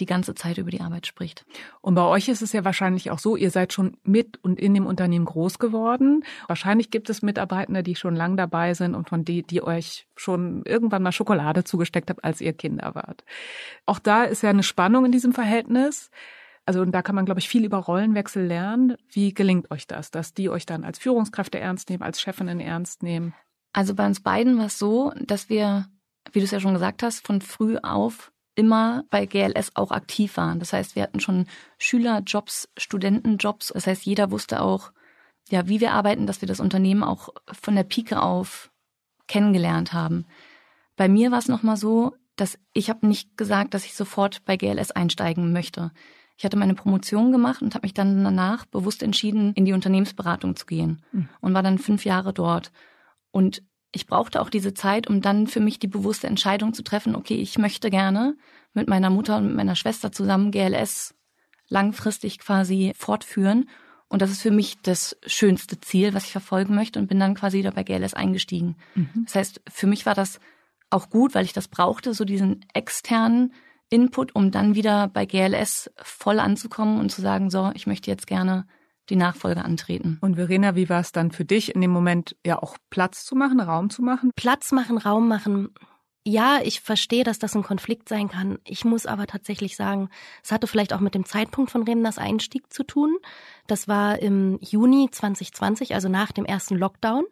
die 0.00 0.06
ganze 0.06 0.34
Zeit 0.34 0.58
über 0.58 0.70
die 0.70 0.80
Arbeit 0.80 1.06
spricht. 1.06 1.44
Und 1.80 1.94
bei 1.94 2.02
euch 2.02 2.28
ist 2.28 2.42
es 2.42 2.52
ja 2.52 2.64
wahrscheinlich 2.64 3.10
auch 3.10 3.18
so, 3.18 3.36
ihr 3.36 3.50
seid 3.50 3.72
schon 3.72 3.96
mit 4.04 4.38
und 4.42 4.60
in 4.60 4.74
dem 4.74 4.86
Unternehmen 4.86 5.24
groß 5.24 5.58
geworden. 5.58 6.24
Wahrscheinlich 6.46 6.90
gibt 6.90 7.10
es 7.10 7.22
Mitarbeitende, 7.22 7.82
die 7.82 7.96
schon 7.96 8.14
lang 8.14 8.36
dabei 8.36 8.74
sind 8.74 8.94
und 8.94 9.08
von 9.08 9.24
die, 9.24 9.42
die 9.42 9.62
euch 9.62 10.06
schon 10.14 10.62
irgendwann 10.64 11.02
mal 11.02 11.12
Schokolade 11.12 11.64
zugesteckt 11.64 12.10
habt, 12.10 12.22
als 12.24 12.40
ihr 12.40 12.52
Kinder 12.52 12.94
wart. 12.94 13.24
Auch 13.86 13.98
da 13.98 14.24
ist 14.24 14.42
ja 14.42 14.50
eine 14.50 14.62
Spannung 14.62 15.04
in 15.04 15.12
diesem 15.12 15.32
Verhältnis. 15.32 16.10
Also 16.68 16.82
und 16.82 16.92
da 16.92 17.00
kann 17.00 17.14
man, 17.14 17.24
glaube 17.24 17.40
ich, 17.40 17.48
viel 17.48 17.64
über 17.64 17.78
Rollenwechsel 17.78 18.44
lernen. 18.44 18.94
Wie 19.10 19.32
gelingt 19.32 19.70
euch 19.70 19.86
das, 19.86 20.10
dass 20.10 20.34
die 20.34 20.50
euch 20.50 20.66
dann 20.66 20.84
als 20.84 20.98
Führungskräfte 20.98 21.58
ernst 21.58 21.88
nehmen, 21.88 22.02
als 22.02 22.20
Chefinnen 22.20 22.60
ernst 22.60 23.02
nehmen? 23.02 23.32
Also 23.72 23.94
bei 23.94 24.04
uns 24.04 24.20
beiden 24.20 24.58
war 24.58 24.66
es 24.66 24.78
so, 24.78 25.14
dass 25.18 25.48
wir, 25.48 25.86
wie 26.30 26.40
du 26.40 26.44
es 26.44 26.50
ja 26.50 26.60
schon 26.60 26.74
gesagt 26.74 27.02
hast, 27.02 27.26
von 27.26 27.40
früh 27.40 27.78
auf 27.78 28.32
immer 28.54 29.04
bei 29.08 29.24
GLS 29.24 29.76
auch 29.76 29.92
aktiv 29.92 30.36
waren. 30.36 30.58
Das 30.58 30.74
heißt, 30.74 30.94
wir 30.94 31.04
hatten 31.04 31.20
schon 31.20 31.46
Schülerjobs, 31.78 32.68
Studentenjobs. 32.76 33.68
Das 33.68 33.86
heißt, 33.86 34.04
jeder 34.04 34.30
wusste 34.30 34.60
auch, 34.60 34.92
ja, 35.48 35.68
wie 35.68 35.80
wir 35.80 35.92
arbeiten, 35.92 36.26
dass 36.26 36.42
wir 36.42 36.48
das 36.48 36.60
Unternehmen 36.60 37.02
auch 37.02 37.30
von 37.50 37.76
der 37.76 37.84
Pike 37.84 38.20
auf 38.20 38.70
kennengelernt 39.26 39.94
haben. 39.94 40.26
Bei 40.96 41.08
mir 41.08 41.30
war 41.30 41.38
es 41.38 41.48
nochmal 41.48 41.78
so, 41.78 42.14
dass 42.36 42.58
ich 42.74 42.90
habe 42.90 43.06
nicht 43.06 43.38
gesagt, 43.38 43.72
dass 43.72 43.86
ich 43.86 43.94
sofort 43.94 44.44
bei 44.44 44.58
GLS 44.58 44.90
einsteigen 44.90 45.54
möchte. 45.54 45.92
Ich 46.38 46.44
hatte 46.44 46.56
meine 46.56 46.74
Promotion 46.74 47.32
gemacht 47.32 47.62
und 47.62 47.74
habe 47.74 47.84
mich 47.84 47.94
dann 47.94 48.22
danach 48.22 48.64
bewusst 48.64 49.02
entschieden, 49.02 49.52
in 49.54 49.64
die 49.64 49.72
Unternehmensberatung 49.72 50.54
zu 50.54 50.66
gehen 50.66 51.02
mhm. 51.10 51.28
und 51.40 51.52
war 51.52 51.64
dann 51.64 51.78
fünf 51.78 52.04
Jahre 52.04 52.32
dort. 52.32 52.70
Und 53.32 53.64
ich 53.90 54.06
brauchte 54.06 54.40
auch 54.40 54.48
diese 54.48 54.72
Zeit, 54.72 55.08
um 55.08 55.20
dann 55.20 55.48
für 55.48 55.58
mich 55.58 55.80
die 55.80 55.88
bewusste 55.88 56.28
Entscheidung 56.28 56.74
zu 56.74 56.84
treffen, 56.84 57.16
okay, 57.16 57.34
ich 57.34 57.58
möchte 57.58 57.90
gerne 57.90 58.36
mit 58.72 58.88
meiner 58.88 59.10
Mutter 59.10 59.36
und 59.38 59.48
mit 59.48 59.56
meiner 59.56 59.74
Schwester 59.74 60.12
zusammen 60.12 60.52
GLS 60.52 61.16
langfristig 61.68 62.38
quasi 62.38 62.92
fortführen. 62.96 63.68
Und 64.08 64.22
das 64.22 64.30
ist 64.30 64.40
für 64.40 64.52
mich 64.52 64.80
das 64.82 65.16
schönste 65.26 65.80
Ziel, 65.80 66.14
was 66.14 66.24
ich 66.24 66.32
verfolgen 66.32 66.76
möchte 66.76 67.00
und 67.00 67.08
bin 67.08 67.18
dann 67.18 67.34
quasi 67.34 67.58
wieder 67.58 67.72
bei 67.72 67.82
GLS 67.82 68.14
eingestiegen. 68.14 68.76
Mhm. 68.94 69.24
Das 69.24 69.34
heißt, 69.34 69.60
für 69.68 69.88
mich 69.88 70.06
war 70.06 70.14
das 70.14 70.38
auch 70.88 71.10
gut, 71.10 71.34
weil 71.34 71.44
ich 71.44 71.52
das 71.52 71.66
brauchte, 71.66 72.14
so 72.14 72.24
diesen 72.24 72.64
externen 72.74 73.52
Input, 73.90 74.34
um 74.34 74.50
dann 74.50 74.74
wieder 74.74 75.08
bei 75.08 75.26
GLS 75.26 75.90
voll 75.96 76.40
anzukommen 76.40 77.00
und 77.00 77.10
zu 77.10 77.20
sagen, 77.22 77.50
so, 77.50 77.70
ich 77.74 77.86
möchte 77.86 78.10
jetzt 78.10 78.26
gerne 78.26 78.66
die 79.08 79.16
Nachfolge 79.16 79.64
antreten. 79.64 80.18
Und 80.20 80.36
Verena, 80.36 80.74
wie 80.74 80.88
war 80.88 81.00
es 81.00 81.12
dann 81.12 81.30
für 81.30 81.44
dich 81.44 81.74
in 81.74 81.80
dem 81.80 81.90
Moment, 81.90 82.36
ja 82.44 82.62
auch 82.62 82.76
Platz 82.90 83.24
zu 83.24 83.34
machen, 83.34 83.60
Raum 83.60 83.90
zu 83.90 84.02
machen? 84.02 84.30
Platz 84.36 84.72
machen, 84.72 84.98
Raum 84.98 85.28
machen. 85.28 85.70
Ja, 86.30 86.60
ich 86.62 86.82
verstehe, 86.82 87.24
dass 87.24 87.38
das 87.38 87.56
ein 87.56 87.62
Konflikt 87.62 88.06
sein 88.06 88.28
kann. 88.28 88.58
Ich 88.64 88.84
muss 88.84 89.06
aber 89.06 89.26
tatsächlich 89.26 89.76
sagen, 89.76 90.10
es 90.44 90.52
hatte 90.52 90.66
vielleicht 90.66 90.92
auch 90.92 91.00
mit 91.00 91.14
dem 91.14 91.24
Zeitpunkt 91.24 91.70
von 91.70 91.84
Remners 91.84 92.18
Einstieg 92.18 92.70
zu 92.70 92.82
tun. 92.82 93.16
Das 93.66 93.88
war 93.88 94.18
im 94.18 94.58
Juni 94.60 95.08
2020, 95.10 95.94
also 95.94 96.10
nach 96.10 96.30
dem 96.30 96.44
ersten 96.44 96.76
Lockdown. 96.76 97.24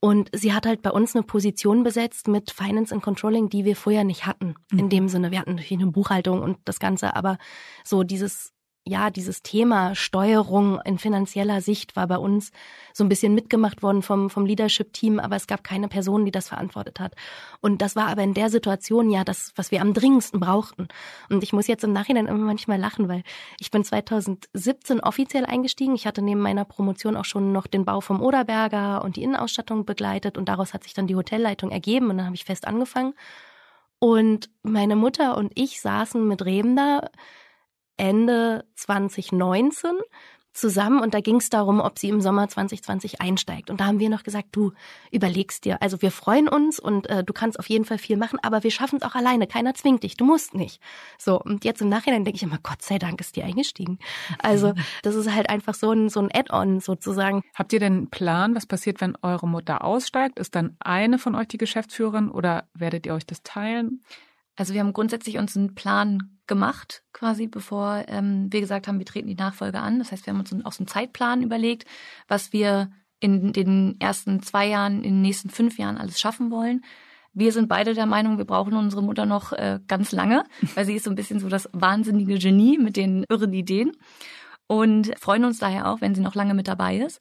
Und 0.00 0.28
sie 0.32 0.52
hat 0.52 0.66
halt 0.66 0.82
bei 0.82 0.90
uns 0.90 1.14
eine 1.14 1.22
Position 1.22 1.84
besetzt 1.84 2.26
mit 2.26 2.50
Finance 2.50 2.92
and 2.92 3.04
Controlling, 3.04 3.48
die 3.48 3.64
wir 3.64 3.76
vorher 3.76 4.02
nicht 4.02 4.26
hatten. 4.26 4.56
In 4.72 4.86
mhm. 4.86 4.90
dem 4.90 5.08
Sinne, 5.08 5.30
wir 5.30 5.38
hatten 5.38 5.54
natürlich 5.54 5.80
eine 5.80 5.92
Buchhaltung 5.92 6.42
und 6.42 6.58
das 6.64 6.80
Ganze, 6.80 7.14
aber 7.14 7.38
so 7.84 8.02
dieses 8.02 8.52
ja, 8.84 9.10
dieses 9.10 9.42
Thema 9.42 9.94
Steuerung 9.94 10.80
in 10.84 10.98
finanzieller 10.98 11.60
Sicht 11.60 11.94
war 11.94 12.08
bei 12.08 12.16
uns 12.18 12.50
so 12.92 13.04
ein 13.04 13.08
bisschen 13.08 13.32
mitgemacht 13.32 13.82
worden 13.82 14.02
vom, 14.02 14.28
vom 14.28 14.44
Leadership-Team, 14.44 15.20
aber 15.20 15.36
es 15.36 15.46
gab 15.46 15.62
keine 15.62 15.86
Person, 15.86 16.24
die 16.24 16.32
das 16.32 16.48
verantwortet 16.48 16.98
hat. 16.98 17.14
Und 17.60 17.80
das 17.80 17.94
war 17.94 18.08
aber 18.08 18.22
in 18.22 18.34
der 18.34 18.50
Situation 18.50 19.08
ja 19.08 19.22
das, 19.22 19.52
was 19.54 19.70
wir 19.70 19.82
am 19.82 19.94
dringendsten 19.94 20.40
brauchten. 20.40 20.88
Und 21.30 21.44
ich 21.44 21.52
muss 21.52 21.68
jetzt 21.68 21.84
im 21.84 21.92
Nachhinein 21.92 22.26
immer 22.26 22.38
manchmal 22.38 22.78
lachen, 22.78 23.08
weil 23.08 23.22
ich 23.60 23.70
bin 23.70 23.84
2017 23.84 24.98
offiziell 24.98 25.46
eingestiegen. 25.46 25.94
Ich 25.94 26.06
hatte 26.06 26.20
neben 26.20 26.40
meiner 26.40 26.64
Promotion 26.64 27.16
auch 27.16 27.24
schon 27.24 27.52
noch 27.52 27.68
den 27.68 27.84
Bau 27.84 28.00
vom 28.00 28.20
Oderberger 28.20 29.04
und 29.04 29.14
die 29.14 29.22
Innenausstattung 29.22 29.84
begleitet 29.84 30.36
und 30.36 30.48
daraus 30.48 30.74
hat 30.74 30.82
sich 30.82 30.92
dann 30.92 31.06
die 31.06 31.16
Hotelleitung 31.16 31.70
ergeben 31.70 32.10
und 32.10 32.16
dann 32.16 32.26
habe 32.26 32.36
ich 32.36 32.44
fest 32.44 32.66
angefangen. 32.66 33.14
Und 34.00 34.50
meine 34.64 34.96
Mutter 34.96 35.36
und 35.36 35.52
ich 35.54 35.80
saßen 35.80 36.26
mit 36.26 36.44
Reben 36.44 36.74
da 36.74 37.08
Ende 38.02 38.64
2019 38.74 39.92
zusammen 40.52 41.00
und 41.00 41.14
da 41.14 41.20
ging 41.20 41.36
es 41.36 41.50
darum, 41.50 41.80
ob 41.80 42.00
sie 42.00 42.08
im 42.08 42.20
Sommer 42.20 42.48
2020 42.48 43.20
einsteigt. 43.20 43.70
Und 43.70 43.80
da 43.80 43.86
haben 43.86 44.00
wir 44.00 44.10
noch 44.10 44.24
gesagt, 44.24 44.48
du 44.52 44.72
überlegst 45.12 45.64
dir, 45.64 45.80
also 45.80 46.02
wir 46.02 46.10
freuen 46.10 46.48
uns 46.48 46.80
und 46.80 47.08
äh, 47.08 47.22
du 47.22 47.32
kannst 47.32 47.60
auf 47.60 47.68
jeden 47.68 47.84
Fall 47.84 47.98
viel 47.98 48.16
machen, 48.16 48.40
aber 48.42 48.64
wir 48.64 48.72
schaffen 48.72 48.96
es 48.96 49.02
auch 49.02 49.14
alleine. 49.14 49.46
Keiner 49.46 49.74
zwingt 49.74 50.02
dich, 50.02 50.16
du 50.16 50.24
musst 50.24 50.54
nicht. 50.54 50.82
So, 51.16 51.40
und 51.40 51.64
jetzt 51.64 51.80
im 51.80 51.88
Nachhinein 51.88 52.24
denke 52.24 52.36
ich 52.36 52.42
immer, 52.42 52.58
Gott 52.60 52.82
sei 52.82 52.98
Dank 52.98 53.20
ist 53.20 53.36
die 53.36 53.44
eingestiegen. 53.44 54.00
Also 54.40 54.74
das 55.02 55.14
ist 55.14 55.32
halt 55.32 55.48
einfach 55.48 55.74
so 55.74 55.92
ein, 55.92 56.08
so 56.08 56.20
ein 56.20 56.28
Add-on 56.34 56.80
sozusagen. 56.80 57.42
Habt 57.54 57.72
ihr 57.72 57.80
denn 57.80 57.92
einen 57.92 58.10
Plan, 58.10 58.56
was 58.56 58.66
passiert, 58.66 59.00
wenn 59.00 59.16
eure 59.22 59.46
Mutter 59.46 59.84
aussteigt? 59.84 60.40
Ist 60.40 60.56
dann 60.56 60.76
eine 60.80 61.18
von 61.18 61.36
euch 61.36 61.46
die 61.46 61.58
Geschäftsführerin 61.58 62.30
oder 62.30 62.68
werdet 62.74 63.06
ihr 63.06 63.14
euch 63.14 63.26
das 63.26 63.42
teilen? 63.44 64.02
Also 64.56 64.74
wir 64.74 64.80
haben 64.80 64.92
grundsätzlich 64.92 65.38
uns 65.38 65.56
einen 65.56 65.74
Plan 65.74 66.31
gemacht, 66.46 67.02
quasi 67.12 67.46
bevor 67.46 68.04
ähm, 68.08 68.52
wir 68.52 68.60
gesagt 68.60 68.88
haben, 68.88 68.98
wir 68.98 69.06
treten 69.06 69.28
die 69.28 69.34
Nachfolge 69.34 69.80
an. 69.80 69.98
Das 69.98 70.12
heißt, 70.12 70.26
wir 70.26 70.32
haben 70.32 70.40
uns 70.40 70.52
auch 70.64 70.72
so 70.72 70.80
einen 70.80 70.88
Zeitplan 70.88 71.42
überlegt, 71.42 71.84
was 72.28 72.52
wir 72.52 72.90
in 73.20 73.52
den 73.52 73.96
ersten 74.00 74.42
zwei 74.42 74.66
Jahren, 74.66 74.96
in 75.04 75.14
den 75.14 75.22
nächsten 75.22 75.48
fünf 75.48 75.78
Jahren 75.78 75.96
alles 75.96 76.18
schaffen 76.18 76.50
wollen. 76.50 76.84
Wir 77.32 77.52
sind 77.52 77.68
beide 77.68 77.94
der 77.94 78.06
Meinung, 78.06 78.36
wir 78.36 78.44
brauchen 78.44 78.74
unsere 78.74 79.02
Mutter 79.02 79.24
noch 79.24 79.52
äh, 79.52 79.80
ganz 79.86 80.12
lange, 80.12 80.44
weil 80.74 80.84
sie 80.84 80.96
ist 80.96 81.04
so 81.04 81.10
ein 81.10 81.16
bisschen 81.16 81.38
so 81.38 81.48
das 81.48 81.68
wahnsinnige 81.72 82.38
Genie 82.38 82.78
mit 82.78 82.96
den 82.96 83.24
irren 83.28 83.54
Ideen 83.54 83.92
und 84.66 85.12
freuen 85.18 85.44
uns 85.44 85.58
daher 85.58 85.90
auch, 85.90 86.00
wenn 86.00 86.14
sie 86.14 86.20
noch 86.20 86.34
lange 86.34 86.54
mit 86.54 86.68
dabei 86.68 86.98
ist. 86.98 87.20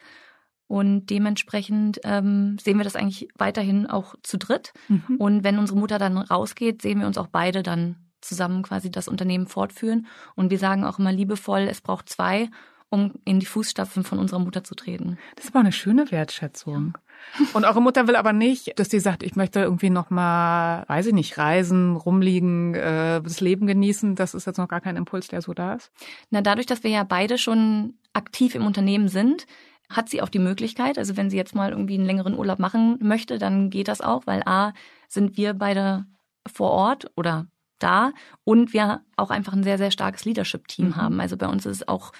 Und 0.67 1.07
dementsprechend 1.07 1.99
ähm, 2.05 2.57
sehen 2.57 2.77
wir 2.77 2.85
das 2.85 2.95
eigentlich 2.95 3.27
weiterhin 3.37 3.87
auch 3.87 4.15
zu 4.23 4.37
dritt. 4.37 4.71
Mhm. 4.87 5.17
Und 5.17 5.43
wenn 5.43 5.59
unsere 5.59 5.77
Mutter 5.77 5.99
dann 5.99 6.17
rausgeht, 6.17 6.81
sehen 6.81 7.01
wir 7.01 7.07
uns 7.07 7.17
auch 7.17 7.27
beide 7.27 7.61
dann 7.61 7.97
zusammen 8.21 8.63
quasi 8.63 8.91
das 8.91 9.07
Unternehmen 9.07 9.47
fortführen. 9.47 10.07
Und 10.35 10.51
wir 10.51 10.59
sagen 10.59 10.83
auch 10.83 10.99
immer 10.99 11.11
liebevoll, 11.11 11.61
es 11.61 11.81
braucht 11.81 12.09
zwei, 12.09 12.49
um 12.89 13.13
in 13.25 13.39
die 13.39 13.45
Fußstapfen 13.45 14.03
von 14.03 14.19
unserer 14.19 14.39
Mutter 14.39 14.63
zu 14.63 14.75
treten. 14.75 15.17
Das 15.35 15.45
ist 15.45 15.51
aber 15.51 15.61
eine 15.61 15.71
schöne 15.71 16.11
Wertschätzung. 16.11 16.93
Ja. 17.39 17.45
Und 17.53 17.65
eure 17.65 17.81
Mutter 17.81 18.07
will 18.07 18.15
aber 18.15 18.33
nicht, 18.33 18.77
dass 18.79 18.89
sie 18.89 18.99
sagt, 18.99 19.23
ich 19.23 19.35
möchte 19.35 19.61
irgendwie 19.61 19.89
noch 19.89 20.09
mal, 20.09 20.83
weiß 20.87 21.07
ich 21.07 21.13
nicht, 21.13 21.37
reisen, 21.37 21.95
rumliegen, 21.95 22.75
äh, 22.75 23.21
das 23.21 23.39
Leben 23.39 23.67
genießen. 23.67 24.15
Das 24.15 24.33
ist 24.33 24.45
jetzt 24.45 24.57
noch 24.57 24.67
gar 24.67 24.81
kein 24.81 24.97
Impuls, 24.97 25.27
der 25.27 25.41
so 25.41 25.53
da 25.53 25.73
ist. 25.73 25.91
Na, 26.29 26.41
dadurch, 26.41 26.65
dass 26.65 26.83
wir 26.83 26.91
ja 26.91 27.03
beide 27.03 27.37
schon 27.37 27.93
aktiv 28.13 28.55
im 28.55 28.65
Unternehmen 28.65 29.07
sind, 29.07 29.45
hat 29.89 30.09
sie 30.09 30.21
auch 30.21 30.29
die 30.29 30.39
Möglichkeit. 30.39 30.97
Also 30.97 31.17
wenn 31.17 31.29
sie 31.29 31.37
jetzt 31.37 31.55
mal 31.55 31.71
irgendwie 31.71 31.95
einen 31.95 32.05
längeren 32.05 32.37
Urlaub 32.37 32.59
machen 32.59 32.97
möchte, 33.01 33.37
dann 33.37 33.69
geht 33.69 33.87
das 33.87 34.01
auch, 34.01 34.25
weil 34.25 34.41
A, 34.45 34.73
sind 35.07 35.37
wir 35.37 35.53
beide 35.53 36.05
vor 36.51 36.71
Ort 36.71 37.11
oder 37.15 37.47
da 37.83 38.11
und 38.43 38.73
wir 38.73 39.01
auch 39.17 39.29
einfach 39.29 39.53
ein 39.53 39.63
sehr, 39.63 39.77
sehr 39.77 39.91
starkes 39.91 40.25
Leadership-Team 40.25 40.87
mhm. 40.87 40.95
haben. 40.95 41.19
Also 41.19 41.37
bei 41.37 41.47
uns 41.47 41.65
ist 41.65 41.77
es 41.77 41.87
auch 41.87 42.11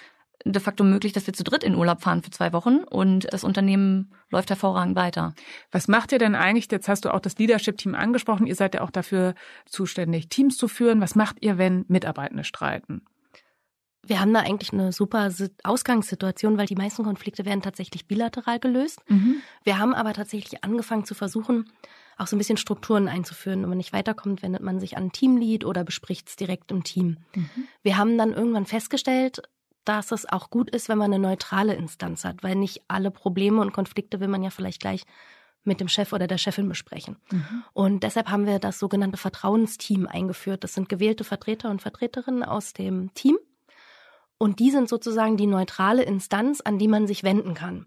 de 0.43 0.61
facto 0.61 0.83
möglich, 0.83 1.13
dass 1.13 1.27
wir 1.27 1.33
zu 1.33 1.43
dritt 1.43 1.63
in 1.63 1.75
Urlaub 1.75 2.01
fahren 2.01 2.23
für 2.23 2.31
zwei 2.31 2.51
Wochen 2.51 2.77
und 2.77 3.31
das 3.31 3.43
Unternehmen 3.43 4.11
läuft 4.31 4.49
hervorragend 4.49 4.95
weiter. 4.95 5.33
Was 5.71 5.87
macht 5.87 6.11
ihr 6.11 6.19
denn 6.19 6.35
eigentlich? 6.35 6.71
Jetzt 6.71 6.87
hast 6.87 7.05
du 7.05 7.13
auch 7.13 7.19
das 7.19 7.37
Leadership-Team 7.37 7.93
angesprochen. 7.93 8.47
Ihr 8.47 8.55
seid 8.55 8.73
ja 8.73 8.81
auch 8.81 8.89
dafür 8.89 9.35
zuständig, 9.65 10.29
Teams 10.29 10.57
zu 10.57 10.67
führen. 10.67 10.99
Was 10.99 11.15
macht 11.15 11.37
ihr, 11.41 11.57
wenn 11.57 11.85
Mitarbeitende 11.87 12.43
streiten? 12.43 13.03
wir 14.03 14.19
haben 14.19 14.33
da 14.33 14.41
eigentlich 14.41 14.73
eine 14.73 14.91
super 14.91 15.29
Ausgangssituation, 15.63 16.57
weil 16.57 16.65
die 16.65 16.75
meisten 16.75 17.03
Konflikte 17.03 17.45
werden 17.45 17.61
tatsächlich 17.61 18.07
bilateral 18.07 18.59
gelöst. 18.59 18.99
Mhm. 19.07 19.41
Wir 19.63 19.77
haben 19.77 19.93
aber 19.93 20.13
tatsächlich 20.13 20.63
angefangen 20.63 21.05
zu 21.05 21.13
versuchen, 21.13 21.71
auch 22.21 22.27
so 22.27 22.35
ein 22.35 22.39
bisschen 22.39 22.57
Strukturen 22.57 23.07
einzuführen. 23.07 23.61
Wenn 23.61 23.69
man 23.69 23.77
nicht 23.77 23.93
weiterkommt, 23.93 24.41
wendet 24.41 24.61
man 24.61 24.79
sich 24.79 24.97
an 24.97 25.05
ein 25.05 25.11
Teamlead 25.11 25.65
oder 25.65 25.83
bespricht 25.83 26.29
es 26.29 26.35
direkt 26.35 26.71
im 26.71 26.83
Team. 26.83 27.17
Mhm. 27.35 27.49
Wir 27.83 27.97
haben 27.97 28.17
dann 28.17 28.33
irgendwann 28.33 28.65
festgestellt, 28.65 29.41
dass 29.83 30.11
es 30.11 30.31
auch 30.31 30.49
gut 30.49 30.69
ist, 30.69 30.89
wenn 30.89 30.97
man 30.97 31.11
eine 31.11 31.21
neutrale 31.21 31.73
Instanz 31.73 32.23
hat, 32.23 32.43
weil 32.43 32.55
nicht 32.55 32.83
alle 32.87 33.09
Probleme 33.09 33.59
und 33.61 33.73
Konflikte 33.73 34.19
will 34.19 34.27
man 34.27 34.43
ja 34.43 34.51
vielleicht 34.51 34.79
gleich 34.79 35.03
mit 35.63 35.79
dem 35.79 35.87
Chef 35.87 36.13
oder 36.13 36.27
der 36.27 36.37
Chefin 36.37 36.69
besprechen. 36.69 37.17
Mhm. 37.31 37.63
Und 37.73 38.03
deshalb 38.03 38.29
haben 38.29 38.45
wir 38.45 38.59
das 38.59 38.79
sogenannte 38.79 39.17
Vertrauensteam 39.17 40.07
eingeführt. 40.07 40.63
Das 40.63 40.73
sind 40.73 40.89
gewählte 40.89 41.23
Vertreter 41.23 41.69
und 41.69 41.81
Vertreterinnen 41.81 42.43
aus 42.43 42.73
dem 42.73 43.13
Team 43.13 43.37
und 44.37 44.59
die 44.59 44.71
sind 44.71 44.89
sozusagen 44.89 45.37
die 45.37 45.47
neutrale 45.47 46.03
Instanz, 46.03 46.61
an 46.61 46.79
die 46.79 46.87
man 46.87 47.05
sich 47.05 47.23
wenden 47.23 47.53
kann. 47.53 47.85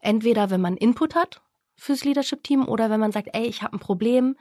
Entweder 0.00 0.50
wenn 0.50 0.60
man 0.60 0.76
Input 0.76 1.14
hat 1.14 1.40
fürs 1.82 2.04
Leadership-Team 2.04 2.68
oder 2.68 2.90
wenn 2.90 3.00
man 3.00 3.12
sagt, 3.12 3.30
ey, 3.32 3.44
ich 3.44 3.62
habe 3.62 3.76
ein 3.76 3.80
Problem 3.80 4.36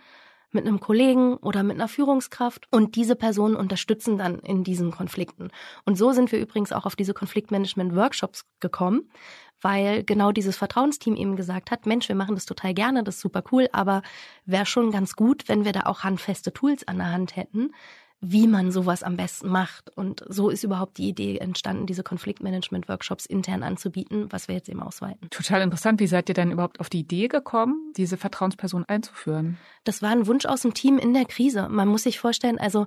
mit 0.52 0.68
einem 0.68 0.80
Kollegen 0.80 1.38
oder 1.38 1.64
mit 1.64 1.78
einer 1.78 1.88
Führungskraft 1.88 2.68
und 2.72 2.96
diese 2.96 3.16
Personen 3.16 3.56
unterstützen 3.56 4.18
dann 4.18 4.40
in 4.40 4.64
diesen 4.64 4.92
Konflikten. 4.92 5.50
Und 5.86 5.98
so 5.98 6.12
sind 6.12 6.32
wir 6.32 6.40
übrigens 6.40 6.72
auch 6.72 6.86
auf 6.86 6.96
diese 6.96 7.14
Konfliktmanagement-Workshops 7.14 8.46
gekommen, 8.60 9.10
weil 9.62 10.04
genau 10.04 10.32
dieses 10.32 10.58
Vertrauensteam 10.58 11.16
eben 11.16 11.36
gesagt 11.36 11.72
hat, 11.72 11.86
Mensch, 11.86 12.10
wir 12.10 12.16
machen 12.16 12.36
das 12.36 12.46
total 12.46 12.74
gerne, 12.74 13.04
das 13.04 13.16
ist 13.16 13.22
super 13.22 13.44
cool, 13.52 13.70
aber 13.72 14.02
wäre 14.46 14.66
schon 14.66 14.92
ganz 14.92 15.16
gut, 15.16 15.48
wenn 15.48 15.66
wir 15.66 15.72
da 15.72 15.84
auch 15.86 16.04
handfeste 16.04 16.52
Tools 16.52 16.88
an 16.88 16.98
der 16.98 17.12
Hand 17.12 17.36
hätten, 17.36 17.72
wie 18.22 18.46
man 18.46 18.72
sowas 18.72 19.02
am 19.02 19.18
besten 19.18 19.50
macht. 19.50 19.90
Und 19.98 20.24
so 20.30 20.50
ist 20.50 20.64
überhaupt 20.64 21.00
die 21.00 21.10
Idee 21.10 21.40
entstanden, 21.40 21.88
diese 21.88 22.04
Konfliktmanagement-Workshops 22.04 23.26
intern 23.26 23.64
anzubieten, 23.64 24.32
was 24.32 24.48
wir 24.48 24.56
jetzt 24.56 24.70
eben 24.70 24.82
ausweiten. 24.82 25.30
Total 25.32 25.62
interessant. 25.62 26.00
Wie 26.00 26.08
seid 26.08 26.30
ihr 26.30 26.36
denn 26.36 26.52
überhaupt 26.52 26.80
auf 26.80 26.90
die 26.90 27.00
Idee 27.00 27.28
gekommen, 27.28 27.92
diese 27.98 28.18
Vertrauensperson 28.18 28.86
einzuführen? 28.86 29.58
Das 29.84 30.04
war 30.04 30.12
ein 30.12 30.28
Wunsch 30.28 30.46
aus 30.46 30.62
dem 30.62 30.76
Team 30.76 31.00
in 31.00 31.14
der 31.16 31.26
Krise. 31.26 31.68
Man 31.68 31.88
muss 31.88 32.04
sich 32.04 32.20
vorstellen, 32.20 32.60
also 32.60 32.86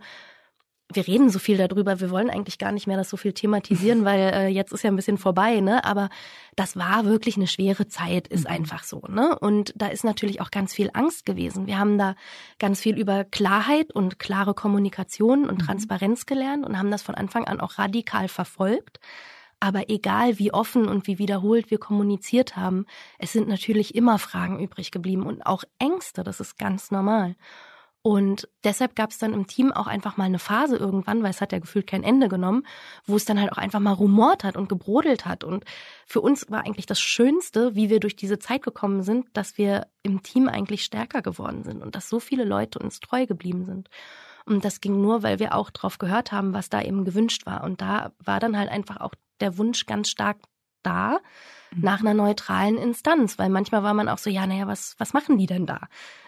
wir 0.92 1.07
reden 1.07 1.31
so 1.31 1.38
viel 1.38 1.57
darüber, 1.57 2.01
wir 2.01 2.11
wollen 2.11 2.31
eigentlich 2.31 2.59
gar 2.59 2.70
nicht 2.70 2.87
mehr 2.87 2.97
das 2.97 3.09
so 3.09 3.16
viel 3.16 3.33
thematisieren, 3.33 4.05
weil 4.05 4.20
äh, 4.35 4.49
jetzt 4.49 4.73
ist 4.73 4.83
ja 4.85 4.90
ein 4.90 4.97
bisschen 4.97 5.18
vorbei, 5.18 5.61
ne? 5.61 5.85
Aber 5.85 6.11
das 6.57 6.77
war 6.77 7.05
wirklich 7.05 7.37
eine 7.37 7.47
schwere 7.47 7.88
Zeit, 7.88 8.29
ist 8.29 8.44
mhm. 8.44 8.55
einfach 8.55 8.85
so, 8.85 9.03
ne? 9.09 9.38
Und 9.38 9.73
da 9.77 9.87
ist 9.87 10.05
natürlich 10.05 10.40
auch 10.40 10.51
ganz 10.51 10.75
viel 10.75 10.90
Angst 10.92 11.25
gewesen. 11.25 11.66
Wir 11.66 11.79
haben 11.79 11.99
da 11.99 12.14
ganz 12.59 12.81
viel 12.81 12.99
über 12.99 13.25
Klarheit 13.25 13.92
und 13.92 14.18
klare 14.18 14.55
Kommunikation 14.55 15.49
und 15.49 15.61
mhm. 15.61 15.66
Transparenz 15.66 16.27
gelernt 16.27 16.66
und 16.66 16.79
haben 16.79 16.90
das 16.90 17.03
von 17.03 17.14
Anfang 17.14 17.44
an 17.44 17.61
auch 17.61 17.79
radikal 17.79 18.29
verfolgt. 18.29 19.01
Aber 19.61 19.88
egal 19.88 20.38
wie 20.38 20.53
offen 20.53 20.88
und 20.88 21.07
wie 21.07 21.18
wiederholt 21.18 21.70
wir 21.70 21.79
kommuniziert 21.79 22.57
haben, 22.57 22.85
es 23.18 23.33
sind 23.33 23.49
natürlich 23.49 23.94
immer 23.94 24.18
Fragen 24.18 24.61
übrig 24.61 24.90
geblieben 24.90 25.25
und 25.25 25.47
auch 25.47 25.64
Ängste, 25.79 26.23
das 26.23 26.40
ist 26.40 26.59
ganz 26.59 26.90
normal. 26.90 27.35
Und 28.07 28.51
deshalb 28.64 28.97
gab 28.97 29.12
es 29.12 29.19
dann 29.19 29.33
im 29.33 29.47
Team 29.47 29.73
auch 29.73 29.87
einfach 29.87 30.19
mal 30.19 30.25
eine 30.25 30.38
Phase 30.38 30.77
irgendwann, 30.77 31.23
weil 31.23 31.31
es 31.31 31.40
hat 31.40 31.53
ja 31.53 31.59
gefühlt 31.59 31.87
kein 31.87 32.03
Ende 32.03 32.29
genommen, 32.29 32.67
wo 33.07 33.17
es 33.17 33.25
dann 33.25 33.40
halt 33.40 33.51
auch 33.51 33.57
einfach 33.57 33.81
mal 33.81 33.95
rumort 33.95 34.45
hat 34.45 34.59
und 34.59 34.69
gebrodelt 34.69 35.25
hat. 35.25 35.43
Und 35.43 35.64
für 36.05 36.21
uns 36.21 36.51
war 36.51 36.67
eigentlich 36.67 36.85
das 36.85 37.01
Schönste, 37.01 37.75
wie 37.75 37.88
wir 37.88 38.01
durch 38.01 38.14
diese 38.14 38.38
Zeit 38.38 38.61
gekommen 38.61 39.03
sind, 39.05 39.29
dass 39.33 39.57
wir 39.57 39.87
im 40.03 40.23
Team 40.23 40.51
eigentlich 40.51 40.85
stärker 40.85 41.23
geworden 41.23 41.64
sind 41.64 41.83
und 41.83 41.97
dass 41.97 42.11
so 42.11 42.21
viele 42.21 42.45
Leute 42.45 42.79
uns 42.79 43.01
treu 43.01 43.25
geblieben 43.25 43.64
sind. 43.64 43.88
Und 44.45 44.67
das 44.67 44.83
ging 44.83 45.01
nur, 45.01 45.23
weil 45.23 45.38
wir 45.38 45.55
auch 45.55 45.71
drauf 45.71 45.97
gehört 45.97 46.31
haben, 46.31 46.53
was 46.53 46.69
da 46.69 46.83
eben 46.83 47.07
gewünscht 47.07 47.47
war. 47.47 47.64
Und 47.64 47.81
da 47.81 48.12
war 48.19 48.38
dann 48.38 48.59
halt 48.59 48.69
einfach 48.69 49.01
auch 49.01 49.14
der 49.40 49.57
Wunsch 49.57 49.87
ganz 49.87 50.11
stark 50.11 50.37
da 50.85 51.18
mhm. 51.73 51.83
nach 51.83 52.01
einer 52.01 52.14
neutralen 52.14 52.79
Instanz, 52.79 53.38
weil 53.38 53.49
manchmal 53.49 53.83
war 53.83 53.94
man 53.94 54.09
auch 54.09 54.18
so, 54.18 54.31
ja, 54.31 54.47
naja, 54.47 54.66
was, 54.66 54.94
was 54.99 55.12
machen 55.12 55.38
die 55.38 55.47
denn 55.47 55.66
da? 55.66 55.81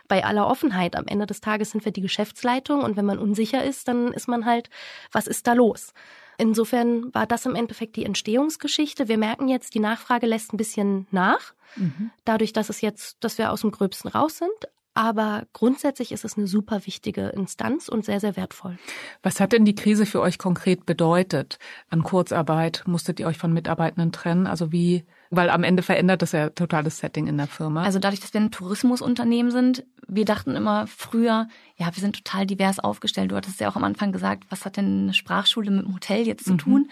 bei 0.08 0.24
aller 0.24 0.46
Offenheit. 0.46 0.96
Am 0.96 1.06
Ende 1.06 1.26
des 1.26 1.40
Tages 1.40 1.70
sind 1.70 1.84
wir 1.84 1.92
die 1.92 2.00
Geschäftsleitung 2.00 2.82
und 2.82 2.96
wenn 2.96 3.04
man 3.04 3.18
unsicher 3.18 3.64
ist, 3.64 3.88
dann 3.88 4.12
ist 4.12 4.28
man 4.28 4.44
halt, 4.44 4.70
was 5.12 5.26
ist 5.26 5.46
da 5.46 5.52
los? 5.52 5.92
Insofern 6.38 7.14
war 7.14 7.26
das 7.26 7.46
im 7.46 7.54
Endeffekt 7.54 7.96
die 7.96 8.04
Entstehungsgeschichte. 8.04 9.08
Wir 9.08 9.16
merken 9.18 9.48
jetzt, 9.48 9.74
die 9.74 9.80
Nachfrage 9.80 10.26
lässt 10.26 10.52
ein 10.52 10.58
bisschen 10.58 11.06
nach, 11.10 11.54
mhm. 11.76 12.10
dadurch, 12.24 12.52
dass 12.52 12.68
es 12.68 12.82
jetzt, 12.82 13.16
dass 13.24 13.38
wir 13.38 13.50
aus 13.50 13.62
dem 13.62 13.70
Gröbsten 13.70 14.10
raus 14.10 14.38
sind. 14.38 14.50
Aber 14.96 15.44
grundsätzlich 15.52 16.10
ist 16.10 16.24
es 16.24 16.38
eine 16.38 16.46
super 16.46 16.86
wichtige 16.86 17.26
Instanz 17.28 17.88
und 17.88 18.06
sehr, 18.06 18.18
sehr 18.18 18.34
wertvoll. 18.34 18.78
Was 19.22 19.40
hat 19.40 19.52
denn 19.52 19.66
die 19.66 19.74
Krise 19.74 20.06
für 20.06 20.22
euch 20.22 20.38
konkret 20.38 20.86
bedeutet? 20.86 21.58
An 21.90 22.02
Kurzarbeit 22.02 22.82
musstet 22.86 23.20
ihr 23.20 23.26
euch 23.26 23.36
von 23.36 23.52
Mitarbeitenden 23.52 24.10
trennen? 24.10 24.46
Also 24.46 24.72
wie 24.72 25.04
weil 25.30 25.50
am 25.50 25.64
Ende 25.64 25.82
verändert 25.82 26.22
das 26.22 26.32
ja 26.32 26.50
total 26.50 26.84
das 26.84 26.98
Setting 26.98 27.26
in 27.26 27.36
der 27.36 27.46
Firma. 27.46 27.82
Also 27.82 27.98
dadurch, 27.98 28.20
dass 28.20 28.32
wir 28.32 28.40
ein 28.40 28.50
Tourismusunternehmen 28.50 29.50
sind, 29.50 29.84
wir 30.06 30.24
dachten 30.24 30.54
immer 30.54 30.86
früher, 30.86 31.48
ja, 31.76 31.86
wir 31.86 32.00
sind 32.00 32.14
total 32.24 32.46
divers 32.46 32.78
aufgestellt. 32.78 33.32
Du 33.32 33.36
hattest 33.36 33.60
ja 33.60 33.68
auch 33.68 33.76
am 33.76 33.84
Anfang 33.84 34.12
gesagt, 34.12 34.44
was 34.50 34.64
hat 34.64 34.76
denn 34.76 35.02
eine 35.02 35.14
Sprachschule 35.14 35.70
mit 35.70 35.84
dem 35.84 35.94
Hotel 35.94 36.26
jetzt 36.26 36.44
zu 36.44 36.52
mhm. 36.52 36.58
tun? 36.58 36.90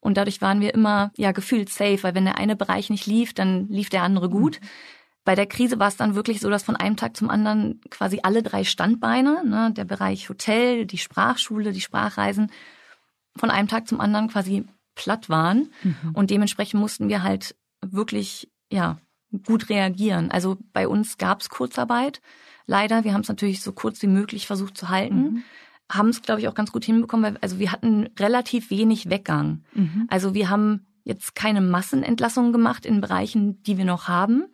Und 0.00 0.16
dadurch 0.16 0.42
waren 0.42 0.60
wir 0.60 0.74
immer 0.74 1.12
ja 1.16 1.32
gefühlt 1.32 1.70
safe, 1.70 2.02
weil 2.02 2.14
wenn 2.14 2.24
der 2.24 2.36
eine 2.36 2.56
Bereich 2.56 2.90
nicht 2.90 3.06
lief, 3.06 3.32
dann 3.32 3.68
lief 3.68 3.88
der 3.88 4.02
andere 4.02 4.28
gut. 4.28 4.60
Mhm. 4.60 4.66
Bei 5.24 5.34
der 5.34 5.46
Krise 5.46 5.78
war 5.78 5.88
es 5.88 5.96
dann 5.96 6.14
wirklich 6.14 6.40
so, 6.40 6.50
dass 6.50 6.64
von 6.64 6.76
einem 6.76 6.96
Tag 6.96 7.16
zum 7.16 7.30
anderen 7.30 7.80
quasi 7.90 8.20
alle 8.22 8.42
drei 8.42 8.64
Standbeine, 8.64 9.44
ne, 9.44 9.72
der 9.72 9.84
Bereich 9.84 10.28
Hotel, 10.28 10.84
die 10.84 10.98
Sprachschule, 10.98 11.72
die 11.72 11.80
Sprachreisen, 11.80 12.50
von 13.36 13.50
einem 13.50 13.68
Tag 13.68 13.86
zum 13.86 14.00
anderen 14.00 14.28
quasi 14.28 14.64
platt 14.94 15.28
waren. 15.28 15.70
Mhm. 15.82 16.10
Und 16.14 16.30
dementsprechend 16.30 16.80
mussten 16.80 17.08
wir 17.08 17.22
halt 17.22 17.54
wirklich, 17.80 18.50
ja, 18.70 18.98
gut 19.46 19.68
reagieren. 19.70 20.30
Also 20.30 20.58
bei 20.72 20.86
uns 20.86 21.18
gab 21.18 21.40
es 21.40 21.48
Kurzarbeit. 21.48 22.20
Leider, 22.66 23.04
wir 23.04 23.14
haben 23.14 23.22
es 23.22 23.28
natürlich 23.28 23.62
so 23.62 23.72
kurz 23.72 24.02
wie 24.02 24.08
möglich 24.08 24.46
versucht 24.46 24.76
zu 24.76 24.88
halten. 24.88 25.22
Mhm. 25.22 25.42
Haben 25.90 26.08
es, 26.08 26.22
glaube 26.22 26.40
ich, 26.40 26.48
auch 26.48 26.54
ganz 26.54 26.72
gut 26.72 26.84
hinbekommen, 26.84 27.24
weil 27.24 27.38
also 27.40 27.58
wir 27.58 27.72
hatten 27.72 28.08
relativ 28.18 28.70
wenig 28.70 29.08
Weggang. 29.08 29.64
Mhm. 29.74 30.06
Also 30.08 30.34
wir 30.34 30.50
haben 30.50 30.86
jetzt 31.04 31.34
keine 31.34 31.60
Massenentlassungen 31.60 32.52
gemacht 32.52 32.86
in 32.86 33.00
Bereichen, 33.00 33.62
die 33.64 33.78
wir 33.78 33.84
noch 33.84 34.08
haben. 34.08 34.46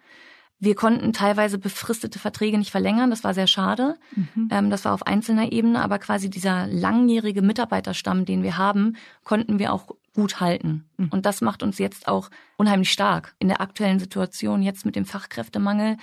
Wir 0.60 0.74
konnten 0.74 1.12
teilweise 1.12 1.58
befristete 1.58 2.18
Verträge 2.18 2.58
nicht 2.58 2.72
verlängern, 2.72 3.10
das 3.10 3.22
war 3.22 3.32
sehr 3.32 3.46
schade. 3.46 3.96
Mhm. 4.14 4.48
Ähm, 4.50 4.70
das 4.70 4.84
war 4.84 4.92
auf 4.92 5.06
einzelner 5.06 5.52
Ebene, 5.52 5.80
aber 5.80 5.98
quasi 5.98 6.30
dieser 6.30 6.66
langjährige 6.66 7.42
Mitarbeiterstamm, 7.42 8.24
den 8.24 8.42
wir 8.42 8.58
haben, 8.58 8.96
konnten 9.22 9.58
wir 9.60 9.72
auch 9.72 9.86
gut 10.14 10.40
halten. 10.40 10.88
Mhm. 10.96 11.10
Und 11.10 11.26
das 11.26 11.42
macht 11.42 11.62
uns 11.62 11.78
jetzt 11.78 12.08
auch 12.08 12.28
unheimlich 12.56 12.90
stark 12.90 13.36
in 13.38 13.46
der 13.46 13.60
aktuellen 13.60 14.00
Situation, 14.00 14.62
jetzt 14.62 14.84
mit 14.84 14.96
dem 14.96 15.04
Fachkräftemangel. 15.04 15.96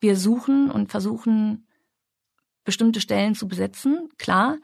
Wir 0.00 0.16
suchen 0.16 0.70
und 0.70 0.90
versuchen, 0.90 1.66
bestimmte 2.64 3.00
Stellen 3.00 3.34
zu 3.34 3.48
besetzen, 3.48 4.10
klar. 4.18 4.58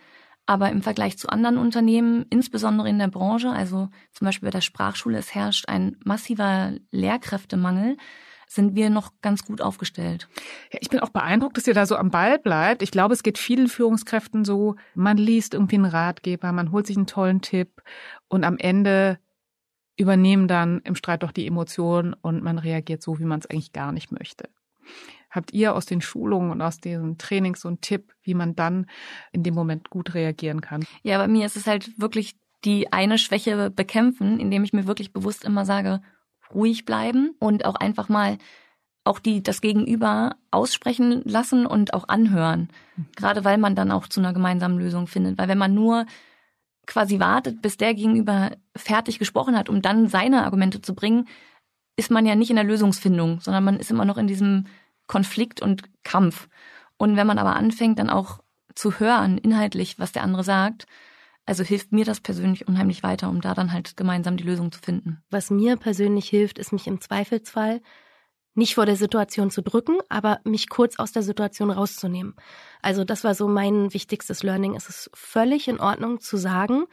Aber 0.44 0.70
im 0.70 0.82
Vergleich 0.82 1.16
zu 1.16 1.28
anderen 1.28 1.56
Unternehmen, 1.56 2.26
insbesondere 2.28 2.88
in 2.88 2.98
der 2.98 3.08
Branche, 3.08 3.50
also 3.50 3.88
zum 4.12 4.24
Beispiel 4.26 4.48
bei 4.48 4.50
der 4.50 4.60
Sprachschule, 4.60 5.16
es 5.16 5.34
herrscht 5.34 5.68
ein 5.68 5.96
massiver 6.04 6.72
Lehrkräftemangel 6.90 7.96
sind 8.50 8.74
wir 8.74 8.90
noch 8.90 9.12
ganz 9.22 9.44
gut 9.44 9.60
aufgestellt. 9.60 10.28
Ja, 10.72 10.80
ich 10.82 10.90
bin 10.90 10.98
auch 10.98 11.10
beeindruckt, 11.10 11.56
dass 11.56 11.68
ihr 11.68 11.74
da 11.74 11.86
so 11.86 11.94
am 11.94 12.10
Ball 12.10 12.38
bleibt. 12.38 12.82
Ich 12.82 12.90
glaube, 12.90 13.14
es 13.14 13.22
geht 13.22 13.38
vielen 13.38 13.68
Führungskräften 13.68 14.44
so, 14.44 14.74
man 14.94 15.16
liest 15.16 15.54
irgendwie 15.54 15.76
einen 15.76 15.84
Ratgeber, 15.84 16.50
man 16.50 16.72
holt 16.72 16.86
sich 16.86 16.96
einen 16.96 17.06
tollen 17.06 17.42
Tipp 17.42 17.80
und 18.26 18.42
am 18.42 18.58
Ende 18.58 19.20
übernehmen 19.96 20.48
dann 20.48 20.80
im 20.80 20.96
Streit 20.96 21.22
doch 21.22 21.30
die 21.30 21.46
Emotionen 21.46 22.12
und 22.14 22.42
man 22.42 22.58
reagiert 22.58 23.02
so, 23.02 23.20
wie 23.20 23.24
man 23.24 23.38
es 23.38 23.46
eigentlich 23.46 23.72
gar 23.72 23.92
nicht 23.92 24.10
möchte. 24.10 24.48
Habt 25.30 25.52
ihr 25.52 25.76
aus 25.76 25.86
den 25.86 26.00
Schulungen 26.00 26.50
und 26.50 26.60
aus 26.60 26.78
diesen 26.78 27.18
Trainings 27.18 27.60
so 27.60 27.68
einen 27.68 27.80
Tipp, 27.80 28.12
wie 28.22 28.34
man 28.34 28.56
dann 28.56 28.86
in 29.30 29.44
dem 29.44 29.54
Moment 29.54 29.90
gut 29.90 30.14
reagieren 30.14 30.60
kann? 30.60 30.84
Ja, 31.04 31.18
bei 31.18 31.28
mir 31.28 31.46
ist 31.46 31.56
es 31.56 31.68
halt 31.68 32.00
wirklich 32.00 32.34
die 32.64 32.92
eine 32.92 33.16
Schwäche 33.16 33.70
bekämpfen, 33.70 34.40
indem 34.40 34.64
ich 34.64 34.72
mir 34.72 34.88
wirklich 34.88 35.12
bewusst 35.12 35.44
immer 35.44 35.64
sage, 35.64 36.02
ruhig 36.54 36.84
bleiben 36.84 37.34
und 37.38 37.64
auch 37.64 37.76
einfach 37.76 38.08
mal 38.08 38.38
auch 39.04 39.18
die 39.18 39.42
das 39.42 39.60
Gegenüber 39.60 40.36
aussprechen 40.50 41.22
lassen 41.24 41.66
und 41.66 41.94
auch 41.94 42.08
anhören. 42.08 42.68
Mhm. 42.96 43.06
Gerade 43.16 43.44
weil 43.44 43.58
man 43.58 43.74
dann 43.74 43.90
auch 43.90 44.06
zu 44.06 44.20
einer 44.20 44.32
gemeinsamen 44.32 44.78
Lösung 44.78 45.06
findet. 45.06 45.38
Weil 45.38 45.48
wenn 45.48 45.58
man 45.58 45.74
nur 45.74 46.06
quasi 46.86 47.20
wartet, 47.20 47.62
bis 47.62 47.76
der 47.76 47.94
Gegenüber 47.94 48.50
fertig 48.76 49.18
gesprochen 49.18 49.56
hat, 49.56 49.68
um 49.68 49.80
dann 49.80 50.08
seine 50.08 50.44
Argumente 50.44 50.82
zu 50.82 50.94
bringen, 50.94 51.28
ist 51.96 52.10
man 52.10 52.26
ja 52.26 52.34
nicht 52.34 52.50
in 52.50 52.56
der 52.56 52.64
Lösungsfindung, 52.64 53.40
sondern 53.40 53.64
man 53.64 53.78
ist 53.78 53.90
immer 53.90 54.04
noch 54.04 54.18
in 54.18 54.26
diesem 54.26 54.66
Konflikt 55.06 55.62
und 55.62 55.82
Kampf. 56.02 56.48
Und 56.96 57.16
wenn 57.16 57.26
man 57.26 57.38
aber 57.38 57.56
anfängt, 57.56 57.98
dann 57.98 58.10
auch 58.10 58.40
zu 58.74 59.00
hören, 59.00 59.38
inhaltlich, 59.38 59.98
was 59.98 60.12
der 60.12 60.22
andere 60.22 60.44
sagt, 60.44 60.86
also 61.50 61.64
hilft 61.64 61.90
mir 61.90 62.04
das 62.04 62.20
persönlich 62.20 62.68
unheimlich 62.68 63.02
weiter, 63.02 63.28
um 63.28 63.40
da 63.40 63.54
dann 63.54 63.72
halt 63.72 63.96
gemeinsam 63.96 64.36
die 64.36 64.44
Lösung 64.44 64.70
zu 64.70 64.78
finden. 64.78 65.20
Was 65.30 65.50
mir 65.50 65.76
persönlich 65.76 66.28
hilft, 66.28 66.60
ist 66.60 66.72
mich 66.72 66.86
im 66.86 67.00
Zweifelsfall 67.00 67.80
nicht 68.54 68.76
vor 68.76 68.86
der 68.86 68.94
Situation 68.94 69.50
zu 69.50 69.60
drücken, 69.60 69.98
aber 70.08 70.38
mich 70.44 70.68
kurz 70.68 71.00
aus 71.00 71.10
der 71.10 71.24
Situation 71.24 71.72
rauszunehmen. 71.72 72.36
Also 72.82 73.02
das 73.02 73.24
war 73.24 73.34
so 73.34 73.48
mein 73.48 73.92
wichtigstes 73.92 74.44
Learning. 74.44 74.76
Es 74.76 74.88
ist 74.88 75.10
völlig 75.12 75.66
in 75.66 75.80
Ordnung 75.80 76.20
zu 76.20 76.36
sagen, 76.36 76.84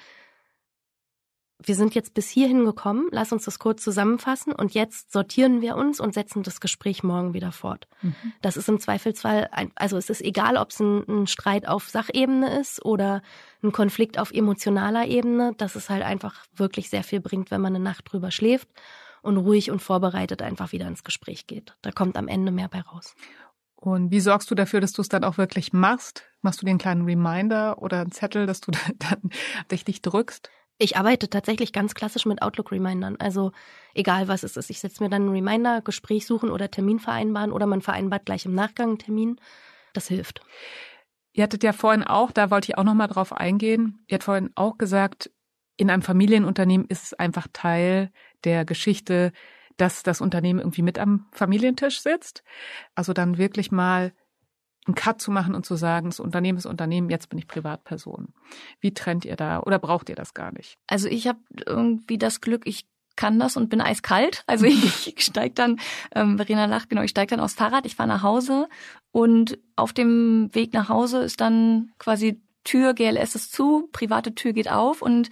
wir 1.60 1.76
sind 1.76 1.96
jetzt 1.96 2.14
bis 2.14 2.30
hierhin 2.30 2.66
gekommen, 2.66 3.08
lass 3.12 3.32
uns 3.32 3.46
das 3.46 3.58
kurz 3.58 3.84
zusammenfassen 3.84 4.54
und 4.54 4.74
jetzt 4.74 5.12
sortieren 5.12 5.62
wir 5.62 5.76
uns 5.76 6.00
und 6.00 6.14
setzen 6.14 6.44
das 6.44 6.62
Gespräch 6.62 7.04
morgen 7.04 7.34
wieder 7.34 7.52
fort. 7.52 7.88
Mhm. 8.02 8.16
Das 8.42 8.58
ist 8.58 8.70
im 8.70 8.80
Zweifelsfall, 8.80 9.50
ein, 9.52 9.72
also 9.76 9.98
es 9.98 10.10
ist 10.10 10.22
egal, 10.22 10.58
ob 10.58 10.70
es 10.70 10.80
ein, 10.80 11.04
ein, 11.08 11.28
Streit 11.28 11.68
auf 11.68 11.90
Sachebene 11.90 12.60
ist 12.60 12.86
oder 12.86 13.24
ein 13.64 13.72
Konflikt 13.72 14.20
auf 14.20 14.32
emotionaler 14.32 15.08
Ebene, 15.08 15.54
dass 15.58 15.76
es 15.76 15.90
halt 15.90 16.04
einfach 16.04 16.46
wirklich 16.56 16.90
sehr 16.90 17.04
viel 17.04 17.22
bringt, 17.22 17.50
wenn 17.50 17.62
man 17.62 17.76
eine 17.76 17.84
Nacht 17.84 18.12
drüber 18.12 18.30
schläft 18.30 18.70
und 19.24 19.38
ruhig 19.38 19.72
und 19.72 19.82
vorbereitet 19.82 20.44
einfach 20.44 20.72
wieder 20.72 20.88
ins 20.88 21.04
Gespräch 21.04 21.48
geht. 21.48 21.76
Da 21.82 21.92
kommt 21.92 22.18
am 22.18 22.28
Ende 22.28 22.52
mehr 22.52 22.68
bei 22.68 22.82
raus. 22.82 23.16
Und 23.76 24.12
wie 24.12 24.20
sorgst 24.20 24.50
du 24.50 24.56
dafür, 24.56 24.82
dass 24.82 24.92
du 24.92 25.02
es 25.02 25.10
dann 25.10 25.24
auch 25.24 25.38
wirklich 25.38 25.74
machst? 25.74 26.24
Machst 26.42 26.62
du 26.62 26.66
den 26.66 26.78
kleinen 26.78 27.06
Reminder 27.06 27.82
oder 27.82 28.02
einen 28.02 28.12
Zettel, 28.12 28.46
dass 28.46 28.62
du 28.62 28.72
dann 29.00 29.32
dich 29.72 30.02
drückst? 30.02 30.50
Ich 30.80 30.96
arbeite 30.96 31.30
tatsächlich 31.30 31.74
ganz 31.74 31.96
klassisch 31.96 32.26
mit 32.26 32.42
Outlook-Remindern. 32.42 33.16
Also 33.20 33.52
egal 33.96 34.28
was 34.28 34.44
es 34.44 34.58
ist. 34.58 34.70
Ich 34.70 34.80
setze 34.80 35.04
mir 35.04 35.10
dann 35.10 35.24
einen 35.24 35.32
Reminder, 35.32 35.82
Gespräch 35.82 36.28
suchen 36.28 36.52
oder 36.52 36.70
Termin 36.70 37.00
vereinbaren 37.00 37.52
oder 37.52 37.66
man 37.66 37.82
vereinbart 37.82 38.26
gleich 38.26 38.46
im 38.46 38.54
Nachgang 38.54 38.90
einen 38.90 39.00
Termin. 39.00 39.40
Das 39.94 40.08
hilft. 40.08 40.42
Ihr 41.34 41.44
hattet 41.44 41.64
ja 41.64 41.74
vorhin 41.74 42.04
auch, 42.04 42.32
da 42.32 42.52
wollte 42.52 42.72
ich 42.72 42.78
auch 42.78 42.84
nochmal 42.84 43.08
drauf 43.08 43.32
eingehen, 43.32 44.04
ihr 44.08 44.16
habt 44.16 44.24
vorhin 44.24 44.50
auch 44.56 44.78
gesagt, 44.80 45.30
in 45.78 45.92
einem 45.92 46.02
Familienunternehmen 46.02 46.88
ist 46.88 47.04
es 47.04 47.14
einfach 47.14 47.48
Teil 47.54 48.12
der 48.44 48.66
Geschichte, 48.66 49.32
dass 49.78 50.02
das 50.02 50.22
Unternehmen 50.22 50.60
irgendwie 50.60 50.82
mit 50.82 50.98
am 50.98 51.28
Familientisch 51.32 52.02
sitzt. 52.02 52.44
Also 52.96 53.14
dann 53.14 53.38
wirklich 53.38 53.72
mal 53.72 54.14
einen 54.88 54.96
Cut 54.96 55.22
zu 55.22 55.32
machen 55.32 55.56
und 55.56 55.66
zu 55.66 55.76
sagen, 55.76 56.10
das 56.10 56.20
Unternehmen 56.20 56.58
ist 56.58 56.66
Unternehmen, 56.66 57.10
jetzt 57.10 57.30
bin 57.30 57.40
ich 57.40 57.48
Privatperson. 57.48 58.34
Wie 58.80 58.94
trennt 58.94 59.26
ihr 59.26 59.36
da 59.36 59.60
oder 59.60 59.80
braucht 59.80 60.10
ihr 60.10 60.16
das 60.16 60.34
gar 60.34 60.52
nicht? 60.52 60.78
Also 60.88 61.08
ich 61.08 61.28
habe 61.28 61.40
irgendwie 61.66 62.18
das 62.18 62.42
Glück, 62.42 62.66
ich 62.66 62.86
kann 63.18 63.40
das 63.40 63.58
und 63.58 63.70
bin 63.70 63.82
eiskalt. 63.82 64.44
Also 64.48 64.66
ich, 64.66 65.08
ich 65.18 65.26
steig 65.26 65.56
dann, 65.56 65.80
ähm, 66.16 66.38
Verena 66.38 66.66
lacht, 66.66 66.90
genau, 66.90 67.02
ich 67.02 67.12
steig 67.12 67.30
dann 67.30 67.42
aufs 67.42 67.56
Fahrrad, 67.56 67.86
ich 67.86 67.96
fahre 67.96 68.10
nach 68.10 68.24
Hause 68.24 68.70
und 69.12 69.60
auf 69.76 69.92
dem 69.92 70.50
Weg 70.54 70.74
nach 70.74 70.88
Hause 70.88 71.24
ist 71.24 71.42
dann 71.42 71.92
quasi 72.00 72.42
Tür, 72.64 72.94
GLS 72.94 73.36
ist 73.36 73.54
zu, 73.54 73.90
private 73.92 74.36
Tür 74.36 74.54
geht 74.54 74.70
auf 74.70 75.02
und 75.02 75.30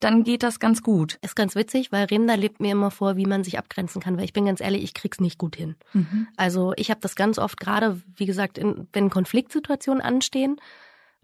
dann 0.00 0.24
geht 0.24 0.42
das 0.42 0.60
ganz 0.60 0.82
gut. 0.82 1.18
Ist 1.22 1.36
ganz 1.36 1.54
witzig, 1.54 1.92
weil 1.92 2.04
Remda 2.06 2.34
lebt 2.34 2.60
mir 2.60 2.72
immer 2.72 2.90
vor, 2.90 3.16
wie 3.16 3.26
man 3.26 3.44
sich 3.44 3.58
abgrenzen 3.58 4.00
kann, 4.00 4.16
weil 4.16 4.24
ich 4.24 4.32
bin 4.32 4.46
ganz 4.46 4.60
ehrlich, 4.60 4.82
ich 4.82 4.94
krieg's 4.94 5.20
nicht 5.20 5.38
gut 5.38 5.56
hin. 5.56 5.76
Mhm. 5.92 6.28
Also 6.36 6.72
ich 6.76 6.90
habe 6.90 7.00
das 7.00 7.16
ganz 7.16 7.38
oft 7.38 7.58
gerade, 7.58 8.00
wie 8.16 8.26
gesagt, 8.26 8.58
in, 8.58 8.88
wenn 8.92 9.10
Konfliktsituationen 9.10 10.02
anstehen, 10.02 10.60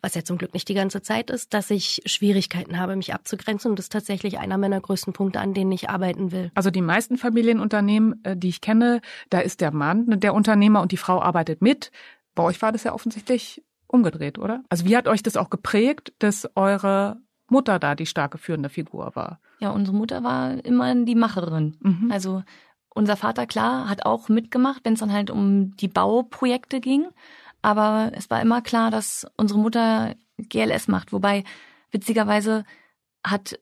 was 0.04 0.14
ja 0.14 0.22
zum 0.22 0.36
Glück 0.36 0.52
nicht 0.52 0.68
die 0.68 0.74
ganze 0.74 1.00
Zeit 1.00 1.30
ist, 1.30 1.54
dass 1.54 1.70
ich 1.70 2.02
Schwierigkeiten 2.04 2.78
habe, 2.78 2.94
mich 2.94 3.14
abzugrenzen. 3.14 3.70
Und 3.70 3.78
das 3.78 3.86
ist 3.86 3.92
tatsächlich 3.92 4.38
einer 4.38 4.58
meiner 4.58 4.80
größten 4.80 5.14
Punkte, 5.14 5.40
an 5.40 5.54
denen 5.54 5.72
ich 5.72 5.88
arbeiten 5.88 6.30
will. 6.30 6.50
Also 6.54 6.70
die 6.70 6.82
meisten 6.82 7.16
Familienunternehmen, 7.16 8.22
äh, 8.22 8.36
die 8.36 8.50
ich 8.50 8.60
kenne, 8.60 9.00
da 9.30 9.40
ist 9.40 9.62
der 9.62 9.72
Mann 9.72 10.20
der 10.20 10.34
Unternehmer 10.34 10.82
und 10.82 10.92
die 10.92 10.98
Frau 10.98 11.22
arbeitet 11.22 11.62
mit. 11.62 11.90
Bei 12.34 12.42
euch 12.42 12.60
war 12.60 12.70
das 12.70 12.84
ja 12.84 12.92
offensichtlich 12.92 13.62
umgedreht, 13.86 14.38
oder? 14.38 14.62
Also 14.68 14.84
wie 14.84 14.96
hat 14.96 15.08
euch 15.08 15.22
das 15.22 15.36
auch 15.36 15.48
geprägt, 15.48 16.12
dass 16.18 16.48
eure 16.54 17.16
Mutter 17.54 17.78
da 17.78 17.94
die 17.94 18.06
starke 18.06 18.36
führende 18.38 18.68
Figur 18.68 19.12
war. 19.14 19.40
Ja, 19.60 19.70
unsere 19.70 19.96
Mutter 19.96 20.24
war 20.24 20.64
immer 20.64 20.94
die 20.94 21.14
Macherin. 21.14 21.76
Mhm. 21.80 22.10
Also 22.10 22.42
unser 22.94 23.16
Vater, 23.16 23.46
klar, 23.46 23.88
hat 23.88 24.04
auch 24.04 24.28
mitgemacht, 24.28 24.80
wenn 24.84 24.94
es 24.94 25.00
dann 25.00 25.12
halt 25.12 25.30
um 25.30 25.76
die 25.76 25.88
Bauprojekte 25.88 26.80
ging. 26.80 27.06
Aber 27.62 28.10
es 28.14 28.28
war 28.28 28.42
immer 28.42 28.60
klar, 28.60 28.90
dass 28.90 29.26
unsere 29.36 29.60
Mutter 29.60 30.14
GLS 30.38 30.88
macht. 30.88 31.12
Wobei, 31.12 31.44
witzigerweise 31.90 32.64
hat 33.24 33.58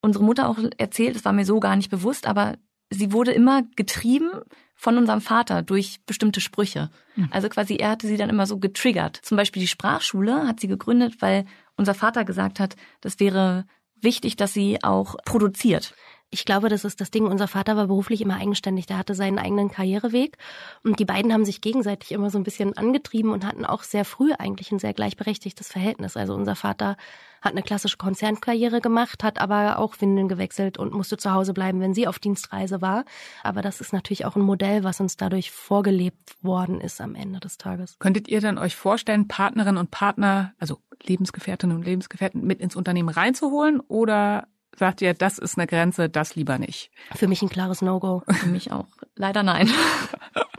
unsere 0.00 0.24
Mutter 0.24 0.48
auch 0.48 0.58
erzählt, 0.78 1.16
es 1.16 1.24
war 1.24 1.32
mir 1.32 1.44
so 1.44 1.60
gar 1.60 1.76
nicht 1.76 1.90
bewusst, 1.90 2.26
aber 2.26 2.56
sie 2.90 3.12
wurde 3.12 3.32
immer 3.32 3.62
getrieben 3.76 4.30
von 4.74 4.96
unserem 4.96 5.20
Vater 5.20 5.62
durch 5.62 6.00
bestimmte 6.06 6.40
Sprüche. 6.40 6.90
Mhm. 7.14 7.28
Also 7.30 7.50
quasi 7.50 7.76
er 7.76 7.90
hatte 7.90 8.06
sie 8.06 8.16
dann 8.16 8.30
immer 8.30 8.46
so 8.46 8.58
getriggert. 8.58 9.16
Zum 9.22 9.36
Beispiel 9.36 9.60
die 9.60 9.68
Sprachschule 9.68 10.48
hat 10.48 10.58
sie 10.58 10.68
gegründet, 10.68 11.20
weil 11.20 11.44
unser 11.80 11.94
Vater 11.94 12.24
gesagt 12.24 12.60
hat, 12.60 12.76
das 13.00 13.18
wäre 13.18 13.64
wichtig, 14.00 14.36
dass 14.36 14.52
sie 14.52 14.84
auch 14.84 15.16
produziert. 15.24 15.94
Ich 16.32 16.44
glaube, 16.44 16.68
das 16.68 16.84
ist 16.84 17.00
das 17.00 17.10
Ding. 17.10 17.26
Unser 17.26 17.48
Vater 17.48 17.76
war 17.76 17.88
beruflich 17.88 18.20
immer 18.20 18.36
eigenständig. 18.36 18.86
Der 18.86 18.98
hatte 18.98 19.16
seinen 19.16 19.40
eigenen 19.40 19.68
Karriereweg. 19.68 20.38
Und 20.84 21.00
die 21.00 21.04
beiden 21.04 21.32
haben 21.32 21.44
sich 21.44 21.60
gegenseitig 21.60 22.12
immer 22.12 22.30
so 22.30 22.38
ein 22.38 22.44
bisschen 22.44 22.76
angetrieben 22.76 23.32
und 23.32 23.44
hatten 23.44 23.64
auch 23.64 23.82
sehr 23.82 24.04
früh 24.04 24.32
eigentlich 24.38 24.70
ein 24.70 24.78
sehr 24.78 24.94
gleichberechtigtes 24.94 25.66
Verhältnis. 25.66 26.16
Also 26.16 26.34
unser 26.34 26.54
Vater 26.54 26.96
hat 27.42 27.52
eine 27.52 27.62
klassische 27.62 27.96
Konzernkarriere 27.96 28.80
gemacht, 28.80 29.24
hat 29.24 29.40
aber 29.40 29.78
auch 29.78 30.00
Windeln 30.00 30.28
gewechselt 30.28 30.78
und 30.78 30.92
musste 30.92 31.16
zu 31.16 31.32
Hause 31.32 31.52
bleiben, 31.52 31.80
wenn 31.80 31.94
sie 31.94 32.06
auf 32.06 32.20
Dienstreise 32.20 32.80
war. 32.80 33.04
Aber 33.42 33.60
das 33.60 33.80
ist 33.80 33.92
natürlich 33.92 34.24
auch 34.24 34.36
ein 34.36 34.42
Modell, 34.42 34.84
was 34.84 35.00
uns 35.00 35.16
dadurch 35.16 35.50
vorgelebt 35.50 36.36
worden 36.42 36.80
ist 36.80 37.00
am 37.00 37.16
Ende 37.16 37.40
des 37.40 37.58
Tages. 37.58 37.98
Könntet 37.98 38.28
ihr 38.28 38.40
dann 38.40 38.58
euch 38.58 38.76
vorstellen, 38.76 39.26
Partnerinnen 39.26 39.78
und 39.78 39.90
Partner, 39.90 40.52
also 40.60 40.78
Lebensgefährtinnen 41.02 41.76
und 41.76 41.84
Lebensgefährten 41.84 42.46
mit 42.46 42.60
ins 42.60 42.76
Unternehmen 42.76 43.08
reinzuholen 43.08 43.80
oder 43.80 44.46
sagt 44.80 45.02
ihr, 45.02 45.14
das 45.14 45.38
ist 45.38 45.56
eine 45.56 45.68
Grenze, 45.68 46.08
das 46.08 46.34
lieber 46.34 46.58
nicht? 46.58 46.90
Für 47.14 47.28
mich 47.28 47.42
ein 47.42 47.48
klares 47.48 47.82
No-Go. 47.82 48.24
Für 48.26 48.48
mich 48.48 48.72
auch. 48.72 48.88
Leider 49.14 49.44
nein. 49.44 49.70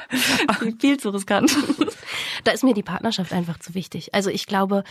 Viel 0.79 0.97
zu 0.97 1.09
riskant. 1.09 1.55
Da 2.43 2.51
ist 2.51 2.63
mir 2.63 2.73
die 2.73 2.83
Partnerschaft 2.83 3.33
einfach 3.33 3.59
zu 3.59 3.73
wichtig. 3.73 4.13
Also 4.13 4.29
ich 4.29 4.45
glaube, 4.45 4.83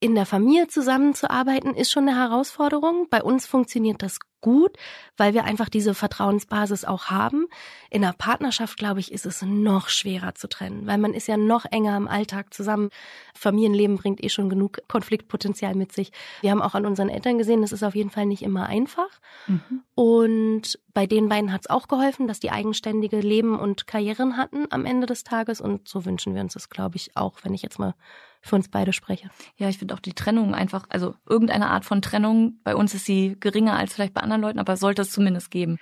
in 0.00 0.14
der 0.14 0.26
Familie 0.26 0.68
zusammenzuarbeiten 0.68 1.74
ist 1.74 1.92
schon 1.92 2.08
eine 2.08 2.18
Herausforderung. 2.18 3.08
Bei 3.10 3.22
uns 3.22 3.46
funktioniert 3.46 4.02
das 4.02 4.18
gut, 4.42 4.76
weil 5.16 5.32
wir 5.32 5.44
einfach 5.44 5.70
diese 5.70 5.94
Vertrauensbasis 5.94 6.84
auch 6.84 7.06
haben. 7.06 7.46
In 7.88 8.04
einer 8.04 8.12
Partnerschaft, 8.12 8.76
glaube 8.76 9.00
ich, 9.00 9.10
ist 9.10 9.24
es 9.24 9.40
noch 9.40 9.88
schwerer 9.88 10.34
zu 10.34 10.48
trennen, 10.48 10.86
weil 10.86 10.98
man 10.98 11.14
ist 11.14 11.28
ja 11.28 11.38
noch 11.38 11.64
enger 11.64 11.96
im 11.96 12.08
Alltag 12.08 12.52
zusammen. 12.52 12.90
Familienleben 13.34 13.96
bringt 13.96 14.22
eh 14.22 14.28
schon 14.28 14.50
genug 14.50 14.80
Konfliktpotenzial 14.88 15.74
mit 15.74 15.92
sich. 15.92 16.12
Wir 16.42 16.50
haben 16.50 16.60
auch 16.60 16.74
an 16.74 16.84
unseren 16.84 17.08
Eltern 17.08 17.38
gesehen, 17.38 17.62
das 17.62 17.72
ist 17.72 17.82
auf 17.82 17.94
jeden 17.94 18.10
Fall 18.10 18.26
nicht 18.26 18.42
immer 18.42 18.66
einfach. 18.66 19.08
Mhm. 19.46 19.82
Und 19.94 20.78
bei 20.92 21.06
den 21.06 21.28
beiden 21.28 21.52
hat 21.52 21.62
es 21.62 21.70
auch 21.70 21.88
geholfen, 21.88 22.28
dass 22.28 22.40
die 22.40 22.50
eigenständige 22.50 23.20
Leben 23.20 23.58
und 23.58 23.86
Karrieren 23.86 24.36
hatten 24.36 24.66
am 24.70 24.84
Ende 24.84 25.06
des 25.06 25.24
Tages. 25.24 25.60
Und 25.60 25.88
so 25.88 26.04
wünschen 26.04 26.34
wir 26.34 26.42
uns 26.42 26.54
das, 26.54 26.68
glaube 26.68 26.96
ich, 26.96 27.16
auch, 27.16 27.38
wenn 27.42 27.54
ich 27.54 27.62
jetzt 27.62 27.78
mal 27.78 27.94
für 28.42 28.56
uns 28.56 28.68
beide 28.68 28.92
spreche. 28.92 29.30
Ja, 29.56 29.68
ich 29.68 29.78
finde 29.78 29.94
auch 29.94 30.00
die 30.00 30.14
Trennung 30.14 30.54
einfach, 30.54 30.84
also 30.90 31.14
irgendeine 31.26 31.70
Art 31.70 31.84
von 31.84 32.02
Trennung, 32.02 32.58
bei 32.64 32.74
uns 32.74 32.92
ist 32.92 33.06
sie 33.06 33.36
geringer 33.40 33.78
als 33.78 33.94
vielleicht 33.94 34.14
bei 34.14 34.20
anderen 34.20 34.42
Leuten, 34.42 34.58
aber 34.58 34.76
sollte 34.76 35.02
es 35.02 35.12
zumindest 35.12 35.50
geben. 35.50 35.78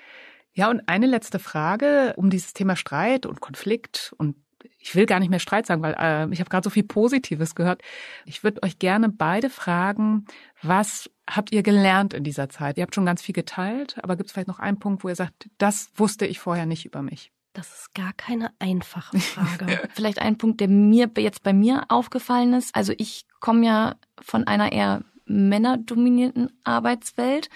Ja, 0.52 0.68
und 0.68 0.88
eine 0.88 1.06
letzte 1.06 1.38
Frage 1.38 2.14
um 2.16 2.28
dieses 2.28 2.52
Thema 2.52 2.76
Streit 2.76 3.24
und 3.24 3.40
Konflikt 3.40 4.14
und 4.18 4.36
ich 4.78 4.94
will 4.94 5.06
gar 5.06 5.20
nicht 5.20 5.30
mehr 5.30 5.38
Streit 5.38 5.66
sagen, 5.66 5.82
weil 5.82 5.94
äh, 5.98 6.32
ich 6.32 6.40
habe 6.40 6.50
gerade 6.50 6.64
so 6.64 6.70
viel 6.70 6.82
Positives 6.82 7.54
gehört. 7.54 7.82
Ich 8.24 8.44
würde 8.44 8.62
euch 8.62 8.78
gerne 8.78 9.08
beide 9.08 9.50
fragen, 9.50 10.26
was 10.62 11.10
habt 11.28 11.52
ihr 11.52 11.62
gelernt 11.62 12.14
in 12.14 12.24
dieser 12.24 12.48
Zeit? 12.48 12.76
Ihr 12.76 12.82
habt 12.82 12.94
schon 12.94 13.06
ganz 13.06 13.22
viel 13.22 13.34
geteilt, 13.34 13.96
aber 14.02 14.16
gibt 14.16 14.28
es 14.28 14.32
vielleicht 14.32 14.48
noch 14.48 14.58
einen 14.58 14.78
Punkt, 14.78 15.04
wo 15.04 15.08
ihr 15.08 15.16
sagt, 15.16 15.48
das 15.58 15.90
wusste 15.96 16.26
ich 16.26 16.40
vorher 16.40 16.66
nicht 16.66 16.84
über 16.84 17.02
mich? 17.02 17.32
Das 17.52 17.72
ist 17.72 17.94
gar 17.94 18.12
keine 18.12 18.52
einfache 18.58 19.18
Frage. 19.20 19.88
Vielleicht 19.94 20.20
ein 20.20 20.38
Punkt, 20.38 20.60
der 20.60 20.68
mir 20.68 21.10
jetzt 21.16 21.42
bei 21.42 21.52
mir 21.52 21.84
aufgefallen 21.88 22.54
ist. 22.54 22.74
Also 22.74 22.92
ich 22.96 23.26
komme 23.40 23.66
ja 23.66 23.96
von 24.20 24.46
einer 24.46 24.72
eher 24.72 25.02
männerdominierten 25.24 26.50
Arbeitswelt 26.64 27.48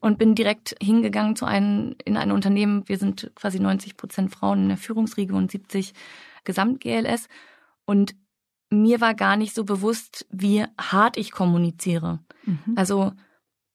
und 0.00 0.18
bin 0.18 0.34
direkt 0.34 0.74
hingegangen 0.82 1.36
zu 1.36 1.44
einem, 1.44 1.94
in 2.04 2.16
ein 2.16 2.32
Unternehmen. 2.32 2.88
Wir 2.88 2.98
sind 2.98 3.30
quasi 3.34 3.60
90 3.60 3.96
Prozent 3.96 4.32
Frauen 4.32 4.62
in 4.62 4.68
der 4.68 4.78
Führungsriege 4.78 5.34
und 5.34 5.50
70 5.50 5.92
Gesamt-GLS. 6.44 7.28
Und 7.84 8.14
mir 8.70 9.00
war 9.00 9.14
gar 9.14 9.36
nicht 9.36 9.54
so 9.54 9.64
bewusst, 9.64 10.26
wie 10.30 10.64
hart 10.78 11.16
ich 11.16 11.30
kommuniziere. 11.30 12.20
Mhm. 12.44 12.74
Also 12.74 13.12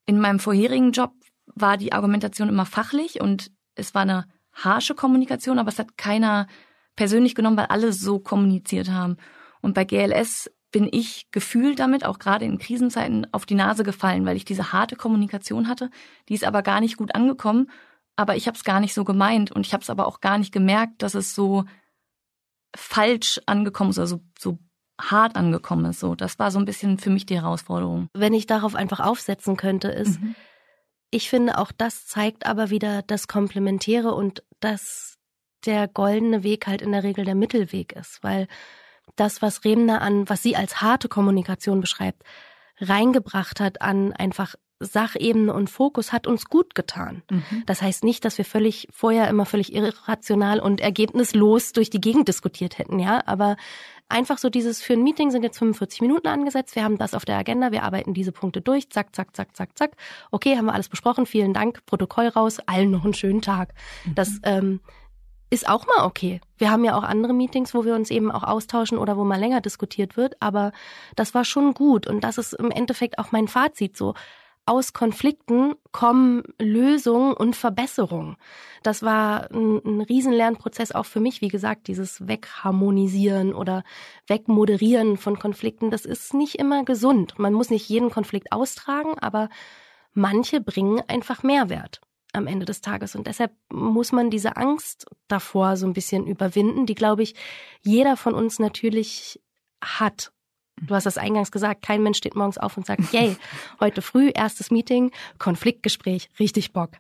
in 0.05 0.19
meinem 0.19 0.39
vorherigen 0.39 0.91
Job 0.91 1.13
war 1.45 1.77
die 1.77 1.93
Argumentation 1.93 2.49
immer 2.49 2.65
fachlich 2.65 3.21
und 3.21 3.51
es 3.75 3.93
war 3.93 4.01
eine 4.01 4.25
harsche 4.63 4.95
Kommunikation, 4.95 5.59
aber 5.59 5.69
es 5.69 5.79
hat 5.79 5.97
keiner 5.97 6.47
persönlich 6.95 7.35
genommen, 7.35 7.57
weil 7.57 7.67
alle 7.67 7.93
so 7.93 8.19
kommuniziert 8.19 8.89
haben. 8.89 9.17
Und 9.61 9.73
bei 9.73 9.85
GLS 9.85 10.51
bin 10.71 10.89
ich 10.91 11.31
gefühlt 11.31 11.79
damit, 11.79 12.05
auch 12.05 12.19
gerade 12.19 12.45
in 12.45 12.57
Krisenzeiten, 12.57 13.27
auf 13.31 13.45
die 13.45 13.55
Nase 13.55 13.83
gefallen, 13.83 14.25
weil 14.25 14.35
ich 14.35 14.45
diese 14.45 14.73
harte 14.73 14.95
Kommunikation 14.95 15.67
hatte. 15.67 15.89
Die 16.27 16.33
ist 16.33 16.43
aber 16.43 16.61
gar 16.61 16.81
nicht 16.81 16.97
gut 16.97 17.15
angekommen, 17.15 17.69
aber 18.15 18.35
ich 18.35 18.47
habe 18.47 18.57
es 18.57 18.63
gar 18.63 18.79
nicht 18.79 18.93
so 18.93 19.03
gemeint 19.03 19.51
und 19.51 19.65
ich 19.65 19.73
habe 19.73 19.83
es 19.83 19.89
aber 19.89 20.07
auch 20.07 20.19
gar 20.19 20.37
nicht 20.37 20.51
gemerkt, 20.51 21.01
dass 21.03 21.15
es 21.15 21.33
so 21.33 21.65
falsch 22.75 23.39
angekommen 23.45 23.91
ist, 23.91 23.99
also 23.99 24.21
so 24.37 24.59
hart 24.99 25.35
angekommen 25.35 25.85
ist. 25.85 25.99
So, 25.99 26.15
das 26.15 26.39
war 26.39 26.51
so 26.51 26.59
ein 26.59 26.65
bisschen 26.65 26.97
für 26.97 27.11
mich 27.11 27.25
die 27.25 27.35
Herausforderung. 27.35 28.09
Wenn 28.13 28.33
ich 28.33 28.47
darauf 28.47 28.75
einfach 28.75 28.99
aufsetzen 28.99 29.55
könnte, 29.55 29.89
ist, 29.89 30.19
mhm. 30.19 30.35
Ich 31.11 31.29
finde 31.29 31.57
auch 31.57 31.71
das 31.71 32.05
zeigt 32.05 32.45
aber 32.45 32.69
wieder 32.69 33.01
das 33.01 33.27
Komplementäre 33.27 34.13
und 34.13 34.43
dass 34.59 35.17
der 35.65 35.87
goldene 35.87 36.43
Weg 36.43 36.67
halt 36.67 36.81
in 36.81 36.91
der 36.91 37.03
Regel 37.03 37.25
der 37.25 37.35
Mittelweg 37.35 37.93
ist, 37.93 38.23
weil 38.23 38.47
das, 39.15 39.41
was 39.41 39.63
Remner 39.63 40.01
an, 40.01 40.29
was 40.29 40.43
sie 40.43 40.55
als 40.55 40.81
harte 40.81 41.07
Kommunikation 41.07 41.81
beschreibt, 41.81 42.23
reingebracht 42.79 43.59
hat 43.59 43.81
an 43.81 44.13
einfach 44.13 44.55
Sachebene 44.79 45.51
und 45.53 45.69
Fokus 45.69 46.13
hat 46.13 46.27
uns 46.27 46.45
gut 46.45 46.75
getan. 46.75 47.23
Mhm. 47.31 47.63
Das 47.65 47.81
heißt 47.81 48.03
nicht, 48.03 48.23
dass 48.25 48.37
wir 48.37 48.45
völlig 48.45 48.87
vorher 48.91 49.27
immer 49.27 49.45
völlig 49.45 49.73
irrational 49.73 50.59
und 50.59 50.81
ergebnislos 50.81 51.73
durch 51.73 51.89
die 51.89 52.01
Gegend 52.01 52.27
diskutiert 52.27 52.77
hätten, 52.77 52.99
ja, 52.99 53.23
aber 53.25 53.57
einfach 54.09 54.37
so 54.37 54.49
dieses 54.49 54.81
für 54.81 54.93
ein 54.93 55.03
Meeting 55.03 55.31
sind 55.31 55.43
jetzt 55.43 55.59
45 55.59 56.01
Minuten 56.01 56.27
angesetzt, 56.27 56.75
wir 56.75 56.83
haben 56.83 56.97
das 56.97 57.13
auf 57.13 57.25
der 57.25 57.37
Agenda, 57.37 57.71
wir 57.71 57.83
arbeiten 57.83 58.13
diese 58.13 58.31
Punkte 58.31 58.61
durch, 58.61 58.89
zack, 58.89 59.15
zack, 59.15 59.35
zack, 59.35 59.55
zack, 59.55 59.77
zack. 59.77 59.91
Okay, 60.31 60.57
haben 60.57 60.65
wir 60.65 60.73
alles 60.73 60.89
besprochen, 60.89 61.25
vielen 61.25 61.53
Dank, 61.53 61.85
Protokoll 61.85 62.27
raus, 62.27 62.59
allen 62.65 62.91
noch 62.91 63.03
einen 63.03 63.13
schönen 63.13 63.41
Tag. 63.41 63.73
Mhm. 64.05 64.15
Das 64.15 64.39
ähm, 64.43 64.79
ist 65.49 65.69
auch 65.69 65.85
mal 65.85 66.05
okay. 66.05 66.41
Wir 66.57 66.71
haben 66.71 66.83
ja 66.83 66.97
auch 66.97 67.03
andere 67.03 67.33
Meetings, 67.33 67.73
wo 67.73 67.85
wir 67.85 67.95
uns 67.95 68.09
eben 68.09 68.31
auch 68.31 68.43
austauschen 68.43 68.97
oder 68.97 69.17
wo 69.17 69.23
mal 69.23 69.39
länger 69.39 69.61
diskutiert 69.61 70.17
wird, 70.17 70.35
aber 70.41 70.71
das 71.15 71.33
war 71.33 71.45
schon 71.45 71.73
gut. 71.73 72.07
Und 72.07 72.23
das 72.23 72.37
ist 72.37 72.53
im 72.53 72.71
Endeffekt 72.71 73.19
auch 73.19 73.31
mein 73.31 73.47
Fazit 73.47 73.95
so 73.95 74.13
aus 74.67 74.93
Konflikten 74.93 75.75
kommen 75.91 76.43
Lösungen 76.59 77.33
und 77.33 77.55
Verbesserungen. 77.55 78.35
Das 78.83 79.01
war 79.01 79.49
ein, 79.51 79.81
ein 79.83 80.01
Riesenlernprozess 80.01 80.91
auch 80.91 81.05
für 81.05 81.19
mich. 81.19 81.41
Wie 81.41 81.47
gesagt, 81.47 81.87
dieses 81.87 82.27
Wegharmonisieren 82.27 83.53
oder 83.53 83.83
Wegmoderieren 84.27 85.17
von 85.17 85.39
Konflikten, 85.39 85.89
das 85.89 86.05
ist 86.05 86.33
nicht 86.33 86.55
immer 86.55 86.83
gesund. 86.83 87.39
Man 87.39 87.53
muss 87.53 87.69
nicht 87.69 87.87
jeden 87.89 88.09
Konflikt 88.09 88.51
austragen, 88.51 89.17
aber 89.17 89.49
manche 90.13 90.59
bringen 90.61 91.01
einfach 91.07 91.43
Mehrwert 91.43 92.01
am 92.33 92.47
Ende 92.47 92.65
des 92.65 92.81
Tages. 92.81 93.15
Und 93.15 93.27
deshalb 93.27 93.51
muss 93.71 94.11
man 94.11 94.29
diese 94.29 94.57
Angst 94.57 95.05
davor 95.27 95.77
so 95.77 95.85
ein 95.85 95.93
bisschen 95.93 96.27
überwinden, 96.27 96.85
die, 96.85 96.95
glaube 96.95 97.23
ich, 97.23 97.35
jeder 97.81 98.17
von 98.17 98.33
uns 98.33 98.59
natürlich 98.59 99.41
hat. 99.81 100.31
Du 100.81 100.93
hast 100.93 101.05
das 101.05 101.17
eingangs 101.17 101.51
gesagt, 101.51 101.81
kein 101.81 102.03
Mensch 102.03 102.17
steht 102.17 102.35
morgens 102.35 102.57
auf 102.57 102.77
und 102.77 102.85
sagt, 102.85 103.11
yay, 103.11 103.35
heute 103.79 104.01
früh 104.01 104.31
erstes 104.33 104.71
Meeting, 104.71 105.11
Konfliktgespräch, 105.39 106.29
richtig 106.39 106.73
Bock. 106.73 106.91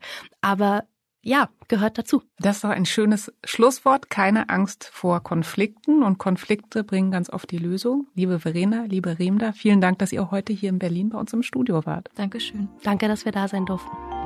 Aber 0.41 0.83
ja, 1.23 1.49
gehört 1.67 1.97
dazu. 1.97 2.21
Das 2.39 2.57
ist 2.57 2.63
doch 2.63 2.69
ein 2.69 2.85
schönes 2.85 3.33
Schlusswort. 3.43 4.09
Keine 4.09 4.47
Angst 4.49 4.89
vor 4.93 5.21
Konflikten 5.21 6.01
und 6.03 6.19
Konflikte 6.19 6.85
bringen 6.85 7.11
ganz 7.11 7.29
oft 7.29 7.51
die 7.51 7.57
Lösung. 7.57 8.07
Liebe 8.15 8.39
Verena, 8.39 8.85
liebe 8.85 9.19
Remda, 9.19 9.51
vielen 9.51 9.81
Dank, 9.81 9.99
dass 9.99 10.13
ihr 10.13 10.31
heute 10.31 10.53
hier 10.53 10.69
in 10.69 10.79
Berlin 10.79 11.09
bei 11.09 11.19
uns 11.19 11.33
im 11.33 11.43
Studio 11.43 11.85
wart. 11.85 12.09
Dankeschön. 12.15 12.69
Danke, 12.83 13.09
dass 13.09 13.25
wir 13.25 13.33
da 13.33 13.47
sein 13.47 13.65
durften. 13.65 14.16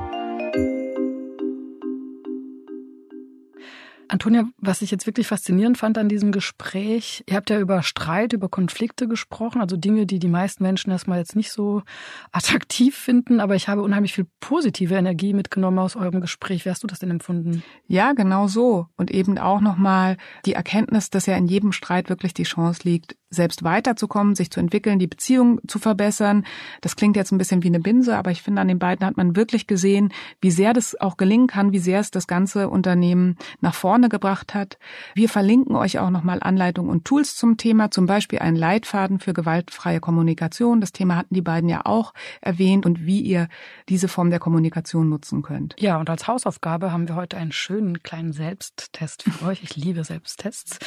Antonia, 4.12 4.44
was 4.58 4.82
ich 4.82 4.90
jetzt 4.90 5.06
wirklich 5.06 5.26
faszinierend 5.26 5.78
fand 5.78 5.96
an 5.96 6.10
diesem 6.10 6.32
Gespräch, 6.32 7.24
ihr 7.26 7.34
habt 7.34 7.48
ja 7.48 7.58
über 7.58 7.82
Streit, 7.82 8.34
über 8.34 8.50
Konflikte 8.50 9.08
gesprochen, 9.08 9.62
also 9.62 9.78
Dinge, 9.78 10.04
die 10.04 10.18
die 10.18 10.28
meisten 10.28 10.62
Menschen 10.62 10.90
erstmal 10.90 11.18
jetzt 11.18 11.34
nicht 11.34 11.50
so 11.50 11.82
attraktiv 12.30 12.94
finden, 12.94 13.40
aber 13.40 13.54
ich 13.54 13.68
habe 13.68 13.80
unheimlich 13.80 14.12
viel 14.12 14.26
positive 14.38 14.94
Energie 14.94 15.32
mitgenommen 15.32 15.78
aus 15.78 15.96
eurem 15.96 16.20
Gespräch. 16.20 16.66
Wie 16.66 16.70
hast 16.70 16.82
du 16.82 16.86
das 16.86 16.98
denn 16.98 17.10
empfunden? 17.10 17.62
Ja, 17.86 18.12
genau 18.12 18.48
so. 18.48 18.86
Und 18.98 19.10
eben 19.10 19.38
auch 19.38 19.62
nochmal 19.62 20.18
die 20.44 20.52
Erkenntnis, 20.52 21.08
dass 21.08 21.24
ja 21.24 21.34
in 21.36 21.46
jedem 21.46 21.72
Streit 21.72 22.10
wirklich 22.10 22.34
die 22.34 22.42
Chance 22.42 22.82
liegt, 22.84 23.16
selbst 23.32 23.64
weiterzukommen, 23.64 24.34
sich 24.34 24.50
zu 24.50 24.60
entwickeln, 24.60 24.98
die 24.98 25.06
Beziehung 25.06 25.60
zu 25.66 25.78
verbessern. 25.78 26.44
Das 26.82 26.96
klingt 26.96 27.16
jetzt 27.16 27.32
ein 27.32 27.38
bisschen 27.38 27.62
wie 27.62 27.68
eine 27.68 27.80
Binse, 27.80 28.16
aber 28.16 28.30
ich 28.30 28.42
finde, 28.42 28.60
an 28.60 28.68
den 28.68 28.78
beiden 28.78 29.06
hat 29.06 29.16
man 29.16 29.34
wirklich 29.34 29.66
gesehen, 29.66 30.12
wie 30.40 30.50
sehr 30.50 30.72
das 30.72 31.00
auch 31.00 31.16
gelingen 31.16 31.46
kann, 31.46 31.72
wie 31.72 31.78
sehr 31.78 32.00
es 32.00 32.10
das 32.10 32.26
ganze 32.26 32.68
Unternehmen 32.68 33.36
nach 33.60 33.74
vorne 33.74 34.08
gebracht 34.08 34.54
hat. 34.54 34.78
Wir 35.14 35.28
verlinken 35.28 35.74
euch 35.74 35.98
auch 35.98 36.10
nochmal 36.10 36.38
Anleitungen 36.42 36.90
und 36.90 37.04
Tools 37.04 37.34
zum 37.34 37.56
Thema, 37.56 37.90
zum 37.90 38.06
Beispiel 38.06 38.40
einen 38.40 38.56
Leitfaden 38.56 39.18
für 39.18 39.32
gewaltfreie 39.32 40.00
Kommunikation. 40.00 40.80
Das 40.80 40.92
Thema 40.92 41.16
hatten 41.16 41.34
die 41.34 41.42
beiden 41.42 41.68
ja 41.68 41.82
auch 41.84 42.12
erwähnt 42.40 42.84
und 42.84 43.06
wie 43.06 43.20
ihr 43.20 43.48
diese 43.88 44.08
Form 44.08 44.30
der 44.30 44.40
Kommunikation 44.40 45.08
nutzen 45.08 45.42
könnt. 45.42 45.74
Ja, 45.78 45.98
und 45.98 46.10
als 46.10 46.28
Hausaufgabe 46.28 46.92
haben 46.92 47.08
wir 47.08 47.16
heute 47.16 47.38
einen 47.38 47.52
schönen 47.52 48.02
kleinen 48.02 48.32
Selbsttest 48.32 49.22
für 49.22 49.46
euch. 49.46 49.62
Ich 49.62 49.76
liebe 49.76 50.04
Selbsttests. 50.04 50.78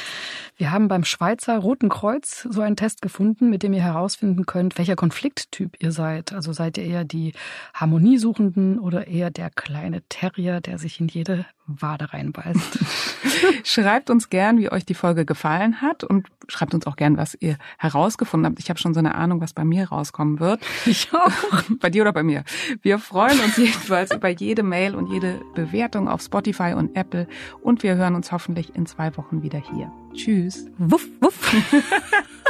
Wir 0.56 0.70
haben 0.70 0.88
beim 0.88 1.04
Schweizer 1.04 1.58
Roten 1.58 1.88
Kreuz 1.88 2.35
so 2.42 2.60
einen 2.60 2.76
Test 2.76 3.02
gefunden, 3.02 3.50
mit 3.50 3.62
dem 3.62 3.72
ihr 3.72 3.82
herausfinden 3.82 4.46
könnt, 4.46 4.78
welcher 4.78 4.96
Konflikttyp 4.96 5.76
ihr 5.80 5.92
seid. 5.92 6.32
Also 6.32 6.52
seid 6.52 6.78
ihr 6.78 6.84
eher 6.84 7.04
die 7.04 7.32
Harmoniesuchenden 7.74 8.78
oder 8.78 9.06
eher 9.06 9.30
der 9.30 9.50
kleine 9.50 10.02
Terrier, 10.08 10.60
der 10.60 10.78
sich 10.78 11.00
in 11.00 11.08
jede 11.08 11.46
Wade 11.66 12.12
reinbeißt. 12.12 12.78
schreibt 13.64 14.10
uns 14.10 14.30
gern, 14.30 14.58
wie 14.58 14.70
euch 14.70 14.84
die 14.84 14.94
Folge 14.94 15.24
gefallen 15.24 15.80
hat 15.80 16.04
und 16.04 16.28
schreibt 16.48 16.74
uns 16.74 16.86
auch 16.86 16.96
gern, 16.96 17.16
was 17.16 17.36
ihr 17.38 17.56
herausgefunden 17.78 18.46
habt. 18.46 18.58
Ich 18.60 18.68
habe 18.68 18.78
schon 18.78 18.94
so 18.94 19.00
eine 19.00 19.14
Ahnung, 19.14 19.40
was 19.40 19.52
bei 19.52 19.64
mir 19.64 19.88
rauskommen 19.88 20.40
wird. 20.40 20.60
Ich 20.84 21.10
auch. 21.12 21.62
bei 21.80 21.90
dir 21.90 22.02
oder 22.02 22.12
bei 22.12 22.22
mir. 22.22 22.44
Wir 22.82 22.98
freuen 22.98 23.38
uns 23.40 23.56
jedenfalls 23.56 24.14
über 24.14 24.28
jede 24.28 24.62
Mail 24.62 24.94
und 24.94 25.10
jede 25.10 25.40
Bewertung 25.54 26.08
auf 26.08 26.22
Spotify 26.22 26.74
und 26.74 26.96
Apple 26.96 27.26
und 27.62 27.82
wir 27.82 27.96
hören 27.96 28.14
uns 28.14 28.32
hoffentlich 28.32 28.74
in 28.74 28.86
zwei 28.86 29.16
Wochen 29.16 29.42
wieder 29.42 29.58
hier. 29.58 29.90
Tschüss. 30.16 30.66
Wuff, 30.78 31.06
wuff. 31.20 31.34